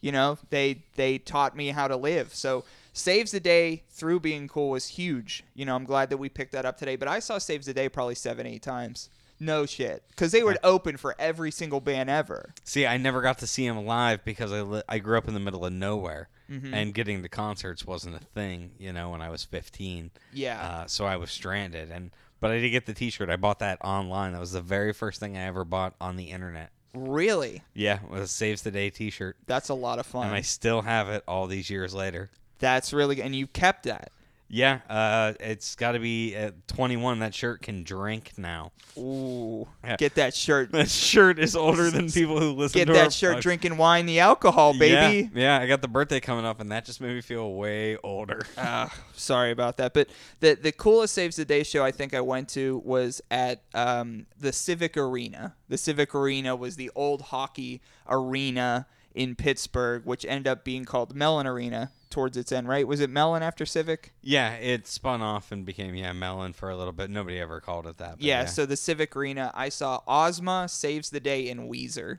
you 0.00 0.12
know, 0.12 0.38
they 0.50 0.82
they 0.96 1.18
taught 1.18 1.56
me 1.56 1.68
how 1.68 1.88
to 1.88 1.96
live. 1.96 2.34
So 2.34 2.64
saves 2.92 3.30
the 3.30 3.40
day 3.40 3.82
through 3.90 4.20
being 4.20 4.48
cool 4.48 4.70
was 4.70 4.86
huge. 4.88 5.44
You 5.54 5.64
know, 5.64 5.74
I'm 5.76 5.84
glad 5.84 6.10
that 6.10 6.16
we 6.18 6.28
picked 6.28 6.52
that 6.52 6.64
up 6.64 6.76
today. 6.78 6.96
But 6.96 7.08
I 7.08 7.18
saw 7.20 7.38
saves 7.38 7.66
the 7.66 7.74
day 7.74 7.88
probably 7.88 8.14
seven, 8.16 8.46
eight 8.46 8.62
times. 8.62 9.08
No 9.42 9.64
shit, 9.64 10.02
because 10.10 10.32
they 10.32 10.42
would 10.42 10.58
open 10.62 10.98
for 10.98 11.14
every 11.18 11.50
single 11.50 11.80
band 11.80 12.10
ever. 12.10 12.52
See, 12.64 12.86
I 12.86 12.98
never 12.98 13.22
got 13.22 13.38
to 13.38 13.46
see 13.46 13.64
him 13.64 13.86
live 13.86 14.22
because 14.22 14.52
I 14.52 14.60
li- 14.60 14.82
I 14.86 14.98
grew 14.98 15.16
up 15.16 15.28
in 15.28 15.34
the 15.34 15.40
middle 15.40 15.64
of 15.64 15.72
nowhere, 15.72 16.28
Mm-hmm. 16.50 16.74
and 16.74 16.92
getting 16.92 17.22
to 17.22 17.28
concerts 17.28 17.86
wasn't 17.86 18.16
a 18.16 18.18
thing. 18.34 18.72
You 18.78 18.92
know, 18.92 19.08
when 19.10 19.22
I 19.22 19.30
was 19.30 19.44
15. 19.44 20.10
Yeah. 20.32 20.60
Uh, 20.60 20.86
so 20.88 21.06
I 21.06 21.16
was 21.16 21.30
stranded, 21.30 21.90
and 21.90 22.10
but 22.40 22.50
I 22.50 22.58
did 22.58 22.68
get 22.70 22.84
the 22.86 22.92
T-shirt. 22.92 23.30
I 23.30 23.36
bought 23.36 23.60
that 23.60 23.78
online. 23.82 24.32
That 24.32 24.40
was 24.40 24.52
the 24.52 24.60
very 24.60 24.92
first 24.92 25.20
thing 25.20 25.36
I 25.38 25.44
ever 25.46 25.64
bought 25.64 25.94
on 26.02 26.16
the 26.16 26.24
internet. 26.24 26.70
Really, 26.92 27.62
Yeah, 27.74 28.00
it 28.12 28.18
a 28.20 28.26
Saves 28.26 28.62
the 28.62 28.70
Day 28.70 28.90
T-shirt, 28.90 29.36
that's 29.46 29.68
a 29.68 29.74
lot 29.74 29.98
of 29.98 30.06
fun. 30.06 30.26
and 30.26 30.34
I 30.34 30.40
still 30.40 30.82
have 30.82 31.08
it 31.08 31.22
all 31.28 31.46
these 31.46 31.70
years 31.70 31.94
later. 31.94 32.30
That's 32.58 32.92
really 32.92 33.14
good, 33.16 33.24
and 33.26 33.34
you 33.34 33.46
kept 33.46 33.84
that. 33.84 34.10
Yeah, 34.52 34.80
uh, 34.90 35.34
it's 35.38 35.76
got 35.76 35.92
to 35.92 36.00
be 36.00 36.34
at 36.34 36.66
21. 36.66 37.20
That 37.20 37.32
shirt 37.32 37.62
can 37.62 37.84
drink 37.84 38.32
now. 38.36 38.72
Ooh, 38.98 39.68
Yeah. 39.84 39.96
get 39.96 40.16
that 40.16 40.34
shirt. 40.34 40.72
That 40.80 40.90
shirt 40.90 41.38
is 41.38 41.54
older 41.54 41.88
than 41.88 42.10
people 42.10 42.40
who 42.40 42.50
listen 42.52 42.72
to 42.72 42.78
Get 42.80 42.86
to 42.86 42.92
that 42.94 43.12
shirt. 43.12 43.40
Drinking 43.42 43.76
wine, 43.76 44.06
the 44.06 44.18
alcohol, 44.18 44.76
baby. 44.76 45.30
Yeah, 45.32 45.58
yeah, 45.58 45.62
I 45.62 45.68
got 45.68 45.82
the 45.82 45.88
birthday 45.88 46.18
coming 46.18 46.44
up, 46.44 46.60
and 46.60 46.72
that 46.72 46.84
just 46.84 47.00
made 47.00 47.14
me 47.14 47.20
feel 47.20 47.54
way 47.54 47.96
older. 48.02 48.42
Ah, 48.58 48.92
sorry 49.14 49.52
about 49.52 49.76
that. 49.78 49.94
But 49.94 50.08
the 50.40 50.54
the 50.54 50.72
coolest 50.72 51.14
Saves 51.14 51.36
the 51.36 51.44
Day 51.44 51.62
show 51.62 51.84
I 51.84 51.92
think 51.92 52.12
I 52.12 52.20
went 52.20 52.48
to 52.50 52.82
was 52.84 53.22
at 53.30 53.62
um, 53.74 54.26
the 54.38 54.52
Civic 54.52 54.96
Arena. 54.96 55.54
The 55.68 55.78
Civic 55.78 56.14
Arena 56.14 56.54
was 56.56 56.76
the 56.76 56.90
old 56.94 57.22
hockey 57.22 57.80
arena 58.08 58.86
in 59.14 59.34
Pittsburgh, 59.34 60.04
which 60.04 60.24
ended 60.24 60.46
up 60.48 60.64
being 60.64 60.84
called 60.84 61.14
Mellon 61.14 61.46
Arena 61.46 61.90
towards 62.10 62.36
its 62.36 62.52
end. 62.52 62.68
Right? 62.68 62.86
Was 62.86 63.00
it 63.00 63.10
Mellon 63.10 63.42
after 63.42 63.64
Civic? 63.66 64.12
yeah, 64.22 64.54
it 64.54 64.86
spun 64.86 65.20
off 65.22 65.50
and 65.52 65.64
became 65.66 65.94
yeah 65.94 66.12
Mellon 66.12 66.52
for 66.52 66.70
a 66.70 66.76
little 66.76 66.92
bit. 66.92 67.10
Nobody 67.10 67.38
ever 67.38 67.60
called 67.60 67.86
it 67.86 67.98
that. 67.98 68.12
but 68.12 68.22
Yeah, 68.22 68.44
So 68.46 68.66
the 68.66 68.76
Civic 68.76 69.14
Arena, 69.16 69.50
I 69.54 69.68
saw 69.68 70.00
Ozma, 70.06 70.68
Saves 70.68 71.10
the 71.10 71.20
Day, 71.20 71.48
and 71.48 71.70
Weezer 71.70 72.18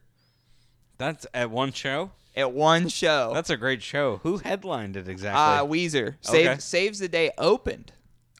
that's 0.97 1.25
at 1.33 1.49
one 1.49 1.71
show. 1.71 2.11
at 2.35 2.51
one 2.53 2.87
show. 2.87 3.31
That's 3.33 3.49
a 3.49 3.57
great 3.57 3.81
show. 3.81 4.17
Who 4.23 4.37
headlined 4.37 4.95
it 4.95 5.07
Uh, 5.07 5.11
exactly? 5.11 5.67
Weezer. 5.69 6.15
Save, 6.21 6.47
Okay. 6.47 6.59
Saves 6.59 6.99
the 6.99 7.07
Day 7.07 7.31
opened. 7.37 7.91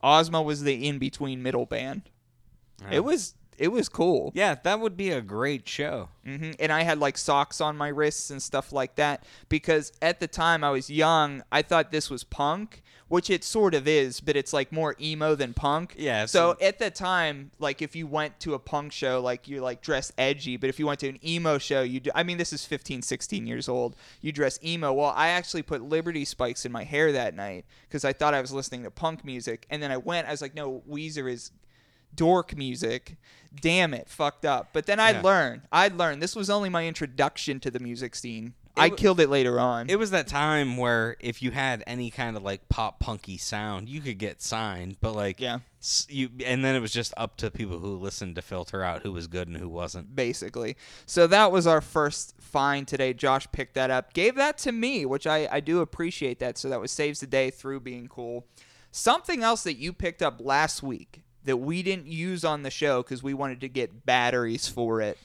Ozma 0.04 0.42
was 0.42 0.62
the 0.64 0.88
in 0.88 1.00
between 1.00 1.42
middle 1.44 1.66
band. 1.66 2.04
It 2.92 3.02
was 3.02 3.36
it 3.62 3.72
was 3.72 3.88
cool. 3.90 4.32
yeah, 4.34 4.56
that 4.64 4.80
would 4.80 4.98
be 4.98 5.12
a 5.12 5.22
great 5.22 5.68
show. 5.70 6.10
hmm 6.26 6.52
And 6.60 6.72
I 6.72 6.82
had 6.84 6.98
like 7.00 7.18
socks 7.18 7.62
on 7.62 7.78
my 7.78 7.90
wrists 7.90 8.30
and 8.32 8.42
stuff 8.42 8.72
like 8.74 8.96
that 8.96 9.24
because 9.50 9.92
at 10.02 10.20
the 10.20 10.28
time 10.28 10.64
I 10.64 10.72
was 10.72 10.90
young, 10.90 11.44
I 11.52 11.62
thought 11.62 11.92
this 11.92 12.10
was 12.10 12.24
punk, 12.24 12.82
which 13.08 13.30
it 13.30 13.44
sort 13.44 13.74
of 13.76 13.88
is, 13.88 14.20
but 14.22 14.36
it's 14.36 14.54
like 14.54 14.72
more 14.72 14.96
emo 15.00 15.36
than 15.36 15.54
punk. 15.54 15.96
Yeah, 15.98 16.26
So 16.26 16.52
it's- 16.52 16.70
at 16.70 16.80
the 16.80 16.90
time, 16.90 17.52
like 17.60 17.82
if 17.82 17.96
you 17.96 18.08
went 18.08 18.40
to 18.40 18.54
a 18.54 18.60
punk 18.60 18.92
show, 18.94 19.22
like 19.22 19.48
you're 19.48 19.62
like 19.62 19.82
dressed 19.82 20.14
edgy, 20.18 20.58
but 20.58 20.70
if 20.70 20.80
you 20.80 20.88
went 20.88 21.00
to 21.02 21.10
an 21.10 21.20
emo 21.26 21.58
show, 21.58 21.82
you 21.82 22.00
do, 22.00 22.10
I 22.16 22.24
mean 22.24 22.38
this 22.38 22.54
is 22.54 22.66
15, 22.66 23.02
16 23.02 23.46
years 23.46 23.68
old, 23.70 23.96
you 24.22 24.32
dress 24.32 24.58
emo. 24.64 24.92
Well, 24.94 25.14
I 25.16 25.28
actually 25.30 25.64
put 25.64 25.82
Liberty 25.84 26.26
spikes 26.26 26.66
in 26.66 26.72
my 26.72 26.84
hair 26.86 27.12
that 27.12 27.36
night 27.36 27.66
because 27.88 28.06
I 28.06 28.14
thought 28.14 28.34
I 28.34 28.42
was 28.42 28.52
listening 28.54 28.84
to 28.86 28.92
punk 28.92 29.24
music, 29.26 29.66
and 29.70 29.84
then 29.84 29.92
I 29.92 29.98
went, 29.98 30.28
I 30.28 30.32
was 30.32 30.42
like, 30.42 30.56
no, 30.56 30.82
Weezer 30.90 31.30
is 31.30 31.52
dork 32.16 32.56
music. 32.58 33.16
Damn 33.54 33.94
it, 33.94 34.08
fucked 34.10 34.46
up. 34.46 34.70
But 34.74 34.86
then 34.86 35.00
I'd 35.00 35.18
Yeah. 35.18 35.22
learn. 35.24 35.62
I 35.72 35.90
learned. 35.90 36.22
This 36.22 36.36
was 36.36 36.50
only 36.50 36.70
my 36.70 36.88
introduction 36.88 37.60
to 37.62 37.72
the 37.72 37.80
music 37.80 38.16
scene. 38.16 38.54
I 38.78 38.88
wa- 38.88 38.96
killed 38.96 39.20
it 39.20 39.28
later 39.30 39.60
on. 39.60 39.90
It 39.90 40.00
was 40.00 40.12
that 40.12 40.28
time 40.30 40.78
where 40.78 41.18
if 41.20 41.42
you 41.42 41.52
had 41.52 41.84
any 41.86 42.10
kind 42.10 42.38
of 42.38 42.44
like 42.44 42.70
pop 42.70 43.02
punky 43.02 43.38
sound, 43.38 43.90
you 43.90 44.00
could 44.00 44.18
get 44.18 44.42
signed. 44.42 44.96
But 45.02 45.12
like, 45.12 45.42
Yeah. 45.42 45.60
you 46.08 46.30
and 46.46 46.64
then 46.64 46.76
it 46.76 46.80
was 46.80 46.94
just 46.94 47.14
up 47.18 47.36
to 47.38 47.52
people 47.52 47.80
who 47.80 47.98
listened 47.98 48.36
to 48.36 48.42
filter 48.42 48.82
out 48.82 49.02
who 49.02 49.12
was 49.12 49.28
good 49.28 49.50
and 49.50 49.58
who 49.58 49.68
wasn't. 49.68 50.16
basically. 50.16 50.78
So 51.06 51.28
that 51.28 51.52
was 51.52 51.68
our 51.68 51.82
first 51.82 52.34
find 52.40 52.88
today. 52.88 53.14
Josh 53.14 53.46
picked 53.52 53.74
that 53.74 53.92
up, 53.92 54.14
gave 54.14 54.36
that 54.36 54.58
to 54.60 54.72
me, 54.72 55.06
which 55.06 55.28
I, 55.28 55.50
I 55.52 55.60
do 55.60 55.82
appreciate 55.82 56.40
that. 56.40 56.58
So 56.58 56.70
that 56.70 56.80
was 56.80 56.92
saves 56.94 57.20
the 57.20 57.28
day 57.28 57.50
through 57.50 57.82
being 57.82 58.08
cool. 58.08 58.46
Something 58.94 59.44
else 59.44 59.64
that 59.64 59.76
you 59.76 59.92
picked 59.92 60.22
up 60.22 60.40
last 60.40 60.82
week 60.82 61.24
that 61.46 61.58
we 61.58 61.84
didn't 61.84 62.08
use 62.08 62.44
on 62.44 62.64
the 62.64 62.70
show 62.70 63.02
because 63.02 63.24
we 63.24 63.34
wanted 63.34 63.62
to 63.62 63.70
get 63.70 64.06
batteries 64.06 64.68
for 64.68 65.02
it. 65.02 65.18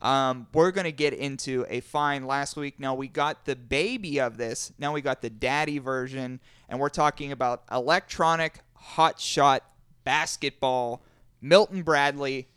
Um, 0.00 0.46
we're 0.52 0.70
going 0.70 0.84
to 0.84 0.92
get 0.92 1.14
into 1.14 1.64
a 1.68 1.80
find 1.80 2.26
last 2.26 2.56
week. 2.56 2.78
Now 2.78 2.94
we 2.94 3.08
got 3.08 3.46
the 3.46 3.56
baby 3.56 4.20
of 4.20 4.36
this. 4.36 4.72
Now 4.78 4.92
we 4.92 5.00
got 5.00 5.22
the 5.22 5.30
daddy 5.30 5.78
version, 5.78 6.40
and 6.68 6.78
we're 6.78 6.90
talking 6.90 7.32
about 7.32 7.62
electronic 7.72 8.60
hot 8.74 9.18
shot 9.18 9.64
basketball. 10.04 11.02
Milton 11.40 11.82
Bradley 11.82 12.48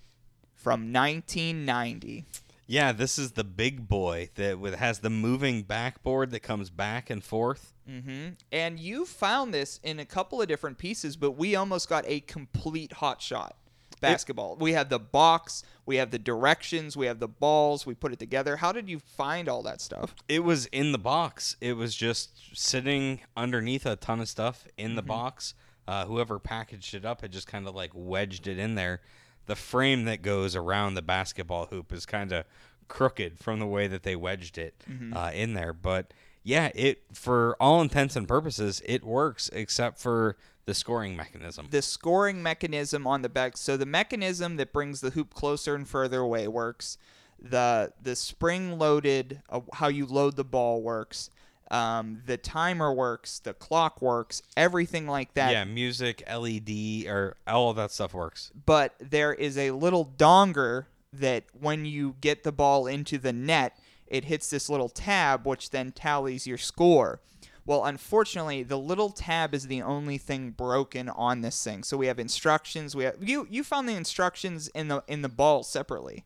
from 0.54 0.92
1990. 0.92 2.26
Yeah, 2.66 2.92
this 2.92 3.18
is 3.18 3.32
the 3.32 3.46
big 3.46 3.88
boy 3.88 4.30
that 4.36 4.60
has 4.78 5.00
the 5.00 5.10
moving 5.10 5.64
backboard 5.64 6.32
that 6.32 6.42
comes 6.42 6.70
back 6.70 7.10
and 7.10 7.24
forth. 7.24 7.74
Hmm 7.88 8.30
And 8.52 8.80
you 8.80 9.06
found 9.06 9.54
this 9.54 9.80
in 9.84 10.00
a 10.00 10.06
couple 10.06 10.42
of 10.42 10.48
different 10.48 10.78
pieces, 10.78 11.16
but 11.16 11.32
we 11.32 11.56
almost 11.56 11.88
got 11.90 12.04
a 12.08 12.20
complete 12.22 12.94
hot 12.94 13.22
shot 13.22 13.56
basketball. 14.00 14.56
we 14.58 14.74
have 14.74 14.90
the 14.90 15.00
box, 15.00 15.64
we 15.88 15.96
have 15.96 16.12
the 16.12 16.20
directions, 16.20 16.96
we 16.96 17.08
have 17.08 17.20
the 17.20 17.28
balls, 17.28 17.86
we 17.88 17.96
put 17.96 18.14
it 18.14 18.20
together. 18.20 18.58
How 18.58 18.72
did 18.72 18.88
you 18.88 19.00
find 19.00 19.50
all 19.50 19.64
that 19.64 19.82
stuff? 19.82 20.14
It 20.30 20.44
was 20.44 20.68
in 20.68 20.92
the 20.92 21.00
box. 21.00 21.56
It 21.62 21.74
was 21.74 21.96
just 21.96 22.56
sitting 22.56 23.22
underneath 23.36 23.86
a 23.88 23.96
ton 23.96 24.20
of 24.20 24.30
stuff 24.30 24.68
in 24.78 24.90
Mm-hmm. 24.90 24.96
the 24.98 25.02
box. 25.02 25.54
uh, 25.88 26.06
whoever 26.06 26.38
packaged 26.38 26.94
it 26.94 27.06
up 27.06 27.22
had 27.22 27.32
just 27.32 27.48
kind 27.48 27.68
of 27.68 27.74
like 27.74 27.92
wedged 27.96 28.46
it 28.46 28.60
in 28.60 28.76
there. 28.76 29.02
The 29.48 29.56
frame 29.56 30.04
that 30.04 30.22
goes 30.22 30.56
around 30.56 30.94
the 30.96 31.02
basketball 31.02 31.68
hoop 31.68 31.92
is 31.94 32.06
kind 32.06 32.32
of 32.34 32.44
crooked 32.90 33.40
from 33.40 33.60
the 33.60 33.66
way 33.66 33.88
that 33.88 34.04
they 34.04 34.16
wedged 34.16 34.58
it 34.58 34.76
uh, 35.16 35.32
in 35.34 35.54
there. 35.54 35.72
But 35.74 36.14
yeah, 36.48 36.72
it 36.76 37.04
for 37.12 37.58
all 37.60 37.82
intents 37.82 38.16
and 38.16 38.26
purposes, 38.26 38.82
it 38.86 39.04
works 39.04 39.50
except 39.52 40.00
for 40.00 40.38
the 40.66 40.74
scoring 40.74 41.18
mechanism. 41.18 41.68
the 41.72 41.82
scoring 41.82 42.42
mechanism 42.42 43.06
on 43.06 43.22
the 43.22 43.28
back. 43.28 43.58
So 43.58 43.76
the 43.76 43.86
mechanism 43.86 44.56
that 44.56 44.72
brings 44.72 45.02
the 45.02 45.10
hoop 45.10 45.34
closer 45.34 45.76
and 45.76 45.86
further 45.86 46.20
away 46.20 46.48
works. 46.48 46.98
The 47.38 47.92
the 48.02 48.16
spring 48.16 48.80
loaded 48.80 49.42
uh, 49.50 49.60
how 49.74 49.90
you 49.90 50.06
load 50.06 50.38
the 50.38 50.46
ball 50.46 50.82
works. 50.82 51.30
Um, 51.70 52.22
the 52.26 52.38
timer 52.38 52.94
works. 52.94 53.40
The 53.40 53.54
clock 53.54 54.02
works. 54.02 54.42
Everything 54.56 55.06
like 55.06 55.34
that. 55.34 55.52
yeah, 55.52 55.66
music, 55.66 56.24
LED, 56.34 57.08
or 57.08 57.36
all 57.46 57.72
of 57.72 57.76
that 57.76 57.92
stuff 57.92 58.14
works. 58.14 58.52
But 58.66 58.96
there 59.00 59.34
is 59.34 59.58
a 59.58 59.72
little 59.72 60.06
donger 60.18 60.86
that 61.12 61.44
when 61.60 61.84
you 61.84 62.16
get 62.22 62.44
the 62.44 62.54
ball 62.54 62.88
into 62.88 63.18
the 63.18 63.34
net, 63.34 63.78
it 64.10 64.26
hits 64.26 64.50
this 64.50 64.70
little 64.70 64.90
tab, 64.90 65.46
which 65.46 65.70
then 65.70 65.92
tallies 65.92 66.48
your 66.48 66.58
score. 66.58 67.22
Well, 67.66 67.84
unfortunately, 67.84 68.64
the 68.64 68.78
little 68.80 69.10
tab 69.10 69.54
is 69.54 69.68
the 69.68 69.82
only 69.82 70.18
thing 70.18 70.52
broken 70.52 71.10
on 71.10 71.42
this 71.42 71.62
thing. 71.62 71.84
So 71.84 71.98
we 71.98 72.08
have 72.08 72.18
instructions. 72.18 72.96
We 72.96 73.04
have 73.04 73.16
you. 73.22 73.46
You 73.50 73.64
found 73.64 73.90
the 73.90 73.96
instructions 73.96 74.70
in 74.70 74.88
the 74.88 75.04
in 75.08 75.22
the 75.22 75.30
ball 75.30 75.64
separately. 75.64 76.24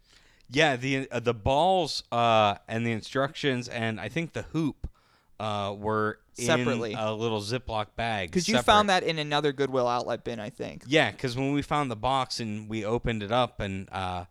Yeah, 0.49 0.75
the 0.75 1.09
uh, 1.09 1.19
the 1.19 1.33
balls 1.33 2.03
uh, 2.11 2.55
and 2.67 2.85
the 2.85 2.91
instructions 2.91 3.67
and 3.67 3.99
I 3.99 4.09
think 4.09 4.33
the 4.33 4.43
hoop 4.43 4.87
uh, 5.39 5.73
were 5.75 6.19
Separately. 6.33 6.93
in 6.93 6.99
a 6.99 7.13
little 7.13 7.41
Ziploc 7.41 7.87
bag. 7.95 8.29
Because 8.29 8.47
you 8.47 8.61
found 8.61 8.89
that 8.89 9.03
in 9.03 9.19
another 9.19 9.51
Goodwill 9.51 9.87
outlet 9.87 10.23
bin, 10.23 10.39
I 10.39 10.49
think. 10.49 10.83
Yeah, 10.87 11.11
because 11.11 11.35
when 11.35 11.53
we 11.53 11.61
found 11.61 11.91
the 11.91 11.95
box 11.95 12.39
and 12.39 12.69
we 12.69 12.85
opened 12.85 13.23
it 13.23 13.31
up 13.31 13.59
and 13.59 13.89
uh, 13.91 14.25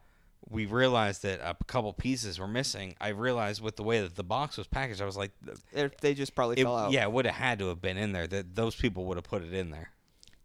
we 0.50 0.66
realized 0.66 1.22
that 1.22 1.40
a 1.42 1.56
couple 1.64 1.92
pieces 1.92 2.38
were 2.38 2.48
missing, 2.48 2.96
I 3.00 3.08
realized 3.08 3.62
with 3.62 3.76
the 3.76 3.82
way 3.84 4.00
that 4.00 4.16
the 4.16 4.24
box 4.24 4.56
was 4.58 4.66
packaged, 4.66 5.00
I 5.00 5.04
was 5.06 5.16
like, 5.16 5.30
They're- 5.72 5.92
They 6.00 6.12
just 6.14 6.34
probably 6.34 6.58
it, 6.58 6.64
fell 6.64 6.76
out. 6.76 6.92
yeah, 6.92 7.04
it 7.04 7.12
would 7.12 7.24
have 7.24 7.36
had 7.36 7.58
to 7.60 7.68
have 7.68 7.80
been 7.80 7.96
in 7.96 8.12
there. 8.12 8.26
That 8.26 8.54
those 8.56 8.74
people 8.74 9.04
would 9.06 9.16
have 9.16 9.24
put 9.24 9.42
it 9.44 9.54
in 9.54 9.70
there. 9.70 9.90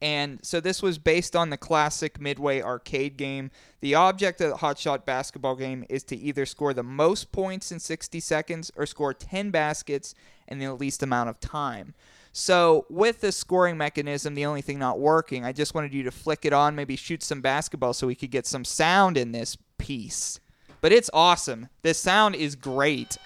And 0.01 0.39
so 0.45 0.59
this 0.59 0.83
was 0.83 1.00
based 1.00 1.35
on 1.35 1.50
the 1.50 1.57
classic 1.57 2.19
Midway 2.19 2.62
arcade 2.62 3.17
game. 3.17 3.50
The 3.79 3.95
object 3.95 4.41
of 4.41 4.50
the 4.51 4.57
Hot 4.57 4.77
Shot 4.77 5.05
basketball 5.05 5.55
game 5.55 5.85
is 5.89 6.03
to 6.03 6.15
either 6.17 6.45
score 6.45 6.74
the 6.74 6.83
most 6.83 7.31
points 7.31 7.71
in 7.71 7.79
60 7.79 8.19
seconds 8.19 8.71
or 8.75 8.85
score 8.85 9.13
10 9.13 9.50
baskets 9.51 10.13
in 10.47 10.59
the 10.59 10.71
least 10.74 11.01
amount 11.01 11.29
of 11.29 11.39
time. 11.39 11.95
So 12.38 12.86
with 12.89 13.22
the 13.22 13.32
scoring 13.32 13.77
mechanism, 13.77 14.36
the 14.36 14.46
only 14.46 14.62
thing 14.62 14.77
not 14.77 15.00
working, 15.00 15.46
I 15.46 15.54
just 15.54 15.74
wanted 15.74 15.94
you 15.94 16.04
to 16.04 16.12
flick 16.12 16.44
it 16.44 16.51
on, 16.51 16.75
maybe 16.75 16.98
shoot 16.98 17.24
some 17.24 17.39
basketball 17.39 17.94
so 17.94 18.08
we 18.08 18.15
could 18.15 18.30
get 18.30 18.46
some 18.46 18.65
sound 18.65 19.15
in 19.15 19.32
this 19.32 19.58
piece. 19.77 20.42
But 20.82 20.92
it's 20.92 21.10
awesome. 21.13 21.70
This 21.82 21.98
sound 21.98 22.36
is 22.36 22.58
great. 22.58 23.18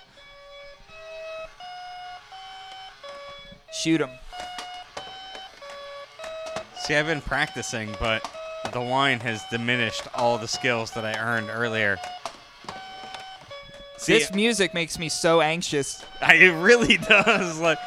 Shoot 3.74 4.02
him. 4.02 4.12
See, 6.84 6.94
I've 6.94 7.08
been 7.08 7.22
practicing, 7.22 7.90
but 8.00 8.30
the 8.74 8.82
wine 8.82 9.22
has 9.22 9.42
diminished 9.50 10.04
all 10.14 10.38
the 10.38 10.48
skills 10.48 10.92
that 10.92 11.04
I 11.04 11.20
earned 11.20 11.50
earlier. 11.50 11.98
See, 13.98 14.14
This 14.14 14.32
music 14.36 14.76
makes 14.76 15.00
me 15.00 15.10
so 15.10 15.42
anxious. 15.42 16.06
I, 16.22 16.36
it 16.36 16.62
really 16.62 16.98
does. 16.98 17.60
Like, 17.60 17.80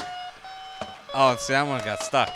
oh, 1.14 1.36
see, 1.36 1.52
that 1.52 1.66
one 1.66 1.82
got 1.84 2.02
stuck. 2.02 2.30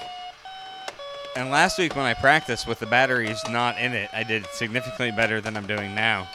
And 1.36 1.50
last 1.50 1.78
week 1.78 1.94
when 1.94 2.06
I 2.06 2.14
practiced 2.14 2.66
with 2.66 2.78
the 2.78 2.86
batteries 2.86 3.42
not 3.50 3.78
in 3.78 3.92
it, 3.92 4.08
I 4.12 4.22
did 4.22 4.46
significantly 4.46 5.10
better 5.10 5.40
than 5.40 5.56
I'm 5.56 5.66
doing 5.66 5.94
now. 5.94 6.26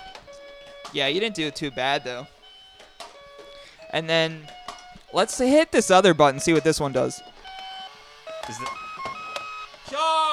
Yeah, 0.93 1.07
you 1.07 1.19
didn't 1.19 1.35
do 1.35 1.47
it 1.47 1.55
too 1.55 1.71
bad 1.71 2.03
though. 2.03 2.27
And 3.91 4.09
then 4.09 4.47
let's 5.11 5.37
hit 5.37 5.71
this 5.71 5.89
other 5.89 6.13
button, 6.13 6.39
see 6.39 6.53
what 6.53 6.63
this 6.63 6.79
one 6.79 6.91
does. 6.91 7.21
Is 8.47 8.61
it, 8.61 8.67
Charge! 9.89 10.30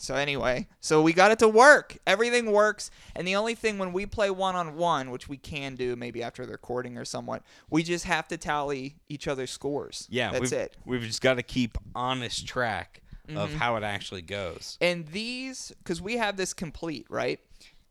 So 0.00 0.14
anyway, 0.14 0.66
so 0.80 1.02
we 1.02 1.12
got 1.12 1.30
it 1.30 1.38
to 1.40 1.48
work. 1.48 1.98
Everything 2.06 2.52
works, 2.52 2.90
and 3.14 3.28
the 3.28 3.36
only 3.36 3.54
thing 3.54 3.76
when 3.78 3.92
we 3.92 4.06
play 4.06 4.30
one 4.30 4.56
on 4.56 4.76
one, 4.76 5.10
which 5.10 5.28
we 5.28 5.36
can 5.36 5.76
do 5.76 5.94
maybe 5.94 6.22
after 6.22 6.46
the 6.46 6.52
recording 6.52 6.96
or 6.96 7.04
somewhat, 7.04 7.42
we 7.68 7.82
just 7.82 8.06
have 8.06 8.26
to 8.28 8.38
tally 8.38 8.96
each 9.10 9.28
other's 9.28 9.50
scores. 9.50 10.06
yeah, 10.10 10.32
that's 10.32 10.40
we've, 10.40 10.52
it. 10.54 10.76
We've 10.86 11.02
just 11.02 11.20
got 11.20 11.34
to 11.34 11.42
keep 11.42 11.76
honest 11.94 12.46
track 12.46 13.02
Mm-hmm. 13.28 13.38
of 13.38 13.52
how 13.54 13.76
it 13.76 13.84
actually 13.84 14.22
goes. 14.22 14.76
And 14.80 15.06
these, 15.06 15.70
because 15.78 16.02
we 16.02 16.16
have 16.16 16.36
this 16.36 16.52
complete, 16.52 17.06
right? 17.08 17.38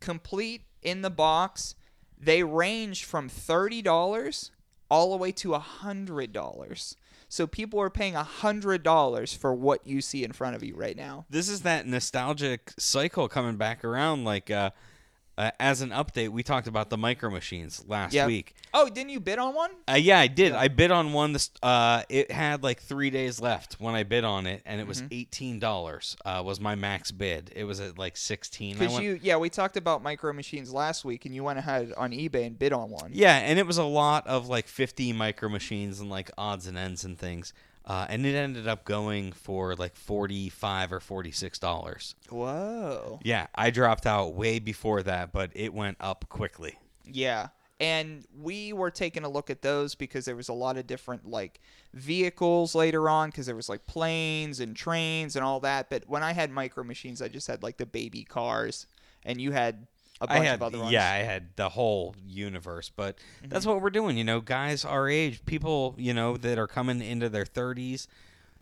Complete 0.02 0.64
in 0.82 1.02
the 1.02 1.10
box, 1.10 1.76
they 2.20 2.44
range 2.44 3.06
from 3.06 3.30
$30 3.30 4.50
all 4.90 5.12
the 5.12 5.18
way 5.18 5.32
to 5.32 5.54
a 5.56 5.60
$100. 5.60 6.96
So 7.30 7.46
people 7.46 7.80
are 7.80 7.92
paying 7.92 8.16
$100 8.16 9.38
for 9.38 9.54
what 9.54 9.86
you 9.86 10.02
see 10.02 10.24
in 10.24 10.32
front 10.34 10.56
of 10.56 10.64
you 10.64 10.76
right 10.76 10.98
now. 10.98 11.26
This 11.30 11.48
is 11.48 11.62
that 11.62 11.88
nostalgic 11.88 12.74
cycle 12.78 13.28
coming 13.30 13.56
back 13.56 13.86
around. 13.86 14.26
Like, 14.26 14.50
uh, 14.50 14.72
uh, 15.40 15.52
as 15.60 15.82
an 15.82 15.90
update, 15.90 16.30
we 16.30 16.44
talked 16.44 16.68
about 16.68 16.90
the 16.90 16.98
micro 16.98 17.30
machines 17.32 17.84
last 17.88 18.14
Yeah. 18.14 18.28
week. 18.28 18.54
Oh, 18.74 18.88
didn't 18.90 19.10
you 19.10 19.20
bid 19.20 19.40
on 19.40 19.56
one? 19.56 19.72
Uh, 19.90 19.94
yeah, 19.96 20.20
I 20.20 20.28
did. 20.28 20.52
I 20.52 20.68
bid 20.68 20.92
on 20.92 21.14
one. 21.14 21.34
This 21.34 21.50
uh, 21.64 22.04
it 22.10 22.30
had 22.30 22.62
like 22.62 22.82
three 22.82 23.10
days 23.10 23.40
left 23.42 23.78
when 23.80 23.96
I 23.96 24.04
bid 24.04 24.24
on 24.24 24.46
it, 24.46 24.62
and 24.66 24.80
it 24.80 24.84
Mm-hmm. 24.84 24.90
was 24.90 25.04
eighteen 25.10 25.58
dollars. 25.60 26.16
Uh, 26.24 26.44
was 26.46 26.60
my 26.60 26.76
max 26.76 27.10
bid. 27.12 27.52
It 27.56 27.64
was 27.64 27.80
at 27.80 27.98
like 27.98 28.18
sixteen. 28.18 28.78
Because 28.78 29.00
you, 29.00 29.18
yeah, 29.24 29.38
we 29.38 29.50
talked 29.50 29.78
about 29.78 30.04
micro 30.04 30.34
machines 30.34 30.72
last 30.72 31.04
week, 31.06 31.26
and 31.26 31.34
you 31.34 31.44
went 31.44 31.58
ahead 31.58 31.94
on 31.98 32.12
eBay 32.12 32.46
and 32.46 32.60
bid 32.60 32.74
on 32.74 32.90
one. 32.92 33.12
yeah, 33.14 33.38
and 33.38 33.58
it 33.58 33.66
was 33.66 33.78
a 33.78 33.84
lot 33.86 34.28
of 34.28 34.48
like 34.50 34.68
fifty 34.68 35.14
micro 35.14 35.48
machines 35.50 36.00
and 36.00 36.10
like 36.10 36.30
odds 36.38 36.68
and 36.68 36.78
ends 36.78 37.04
and 37.06 37.18
things. 37.18 37.54
Uh, 37.90 38.06
and 38.08 38.24
it 38.24 38.36
ended 38.36 38.68
up 38.68 38.86
going 38.86 39.32
for 39.32 39.74
like 39.76 39.96
forty-five 39.96 40.94
or 40.94 41.00
forty-six 41.00 41.58
dollars. 41.58 42.14
Whoa. 42.30 43.20
Yeah, 43.24 43.48
I 43.56 43.72
dropped 43.72 44.06
out 44.06 44.36
way 44.36 44.60
before 44.60 45.02
that, 45.02 45.32
but 45.32 45.50
it 45.56 45.74
went 45.74 45.98
up 46.00 46.30
quickly. 46.30 46.78
Yeah. 47.04 47.48
And 47.80 48.26
we 48.38 48.74
were 48.74 48.92
taking 48.92 49.24
a 49.24 49.30
look 49.30 49.50
at 49.50 49.64
those 49.64 49.96
because 49.96 50.26
there 50.26 50.36
was 50.36 50.50
a 50.50 50.54
lot 50.54 50.78
of 50.78 50.86
different 50.86 51.26
like 51.28 51.62
vehicles 51.94 52.76
later 52.76 53.10
on 53.10 53.30
because 53.30 53.48
there 53.48 53.56
was 53.56 53.70
like 53.70 53.88
planes 53.88 54.60
and 54.60 54.76
trains 54.76 55.36
and 55.36 55.44
all 55.44 55.60
that. 55.62 55.90
But 55.90 56.04
when 56.08 56.22
I 56.22 56.34
had 56.34 56.52
micro 56.52 56.84
machines, 56.84 57.24
I 57.24 57.28
just 57.28 57.48
had 57.48 57.64
like 57.64 57.78
the 57.78 57.88
baby 57.88 58.24
cars, 58.24 58.86
and 59.24 59.42
you 59.42 59.52
had 59.52 59.88
a 60.22 60.28
bunch 60.28 60.42
I 60.42 60.46
had, 60.46 60.56
of 60.56 60.64
other 60.64 60.80
ones. 60.80 60.92
yeah, 60.92 61.12
I 61.12 61.18
had 61.18 61.56
the 61.56 61.70
whole 61.70 62.16
universe, 62.28 62.92
but 62.94 63.18
mm-hmm. 63.18 63.50
that's 63.50 63.66
what 63.66 63.82
we're 63.82 63.90
doing. 63.90 64.18
You 64.18 64.24
know, 64.24 64.42
guys 64.42 64.84
our 64.84 65.08
age, 65.08 65.46
people, 65.46 65.96
you 65.98 66.14
know, 66.14 66.38
that 66.38 66.58
are 66.58 66.68
coming 66.68 67.02
into 67.02 67.30
their 67.30 67.46
30s, 67.46 68.08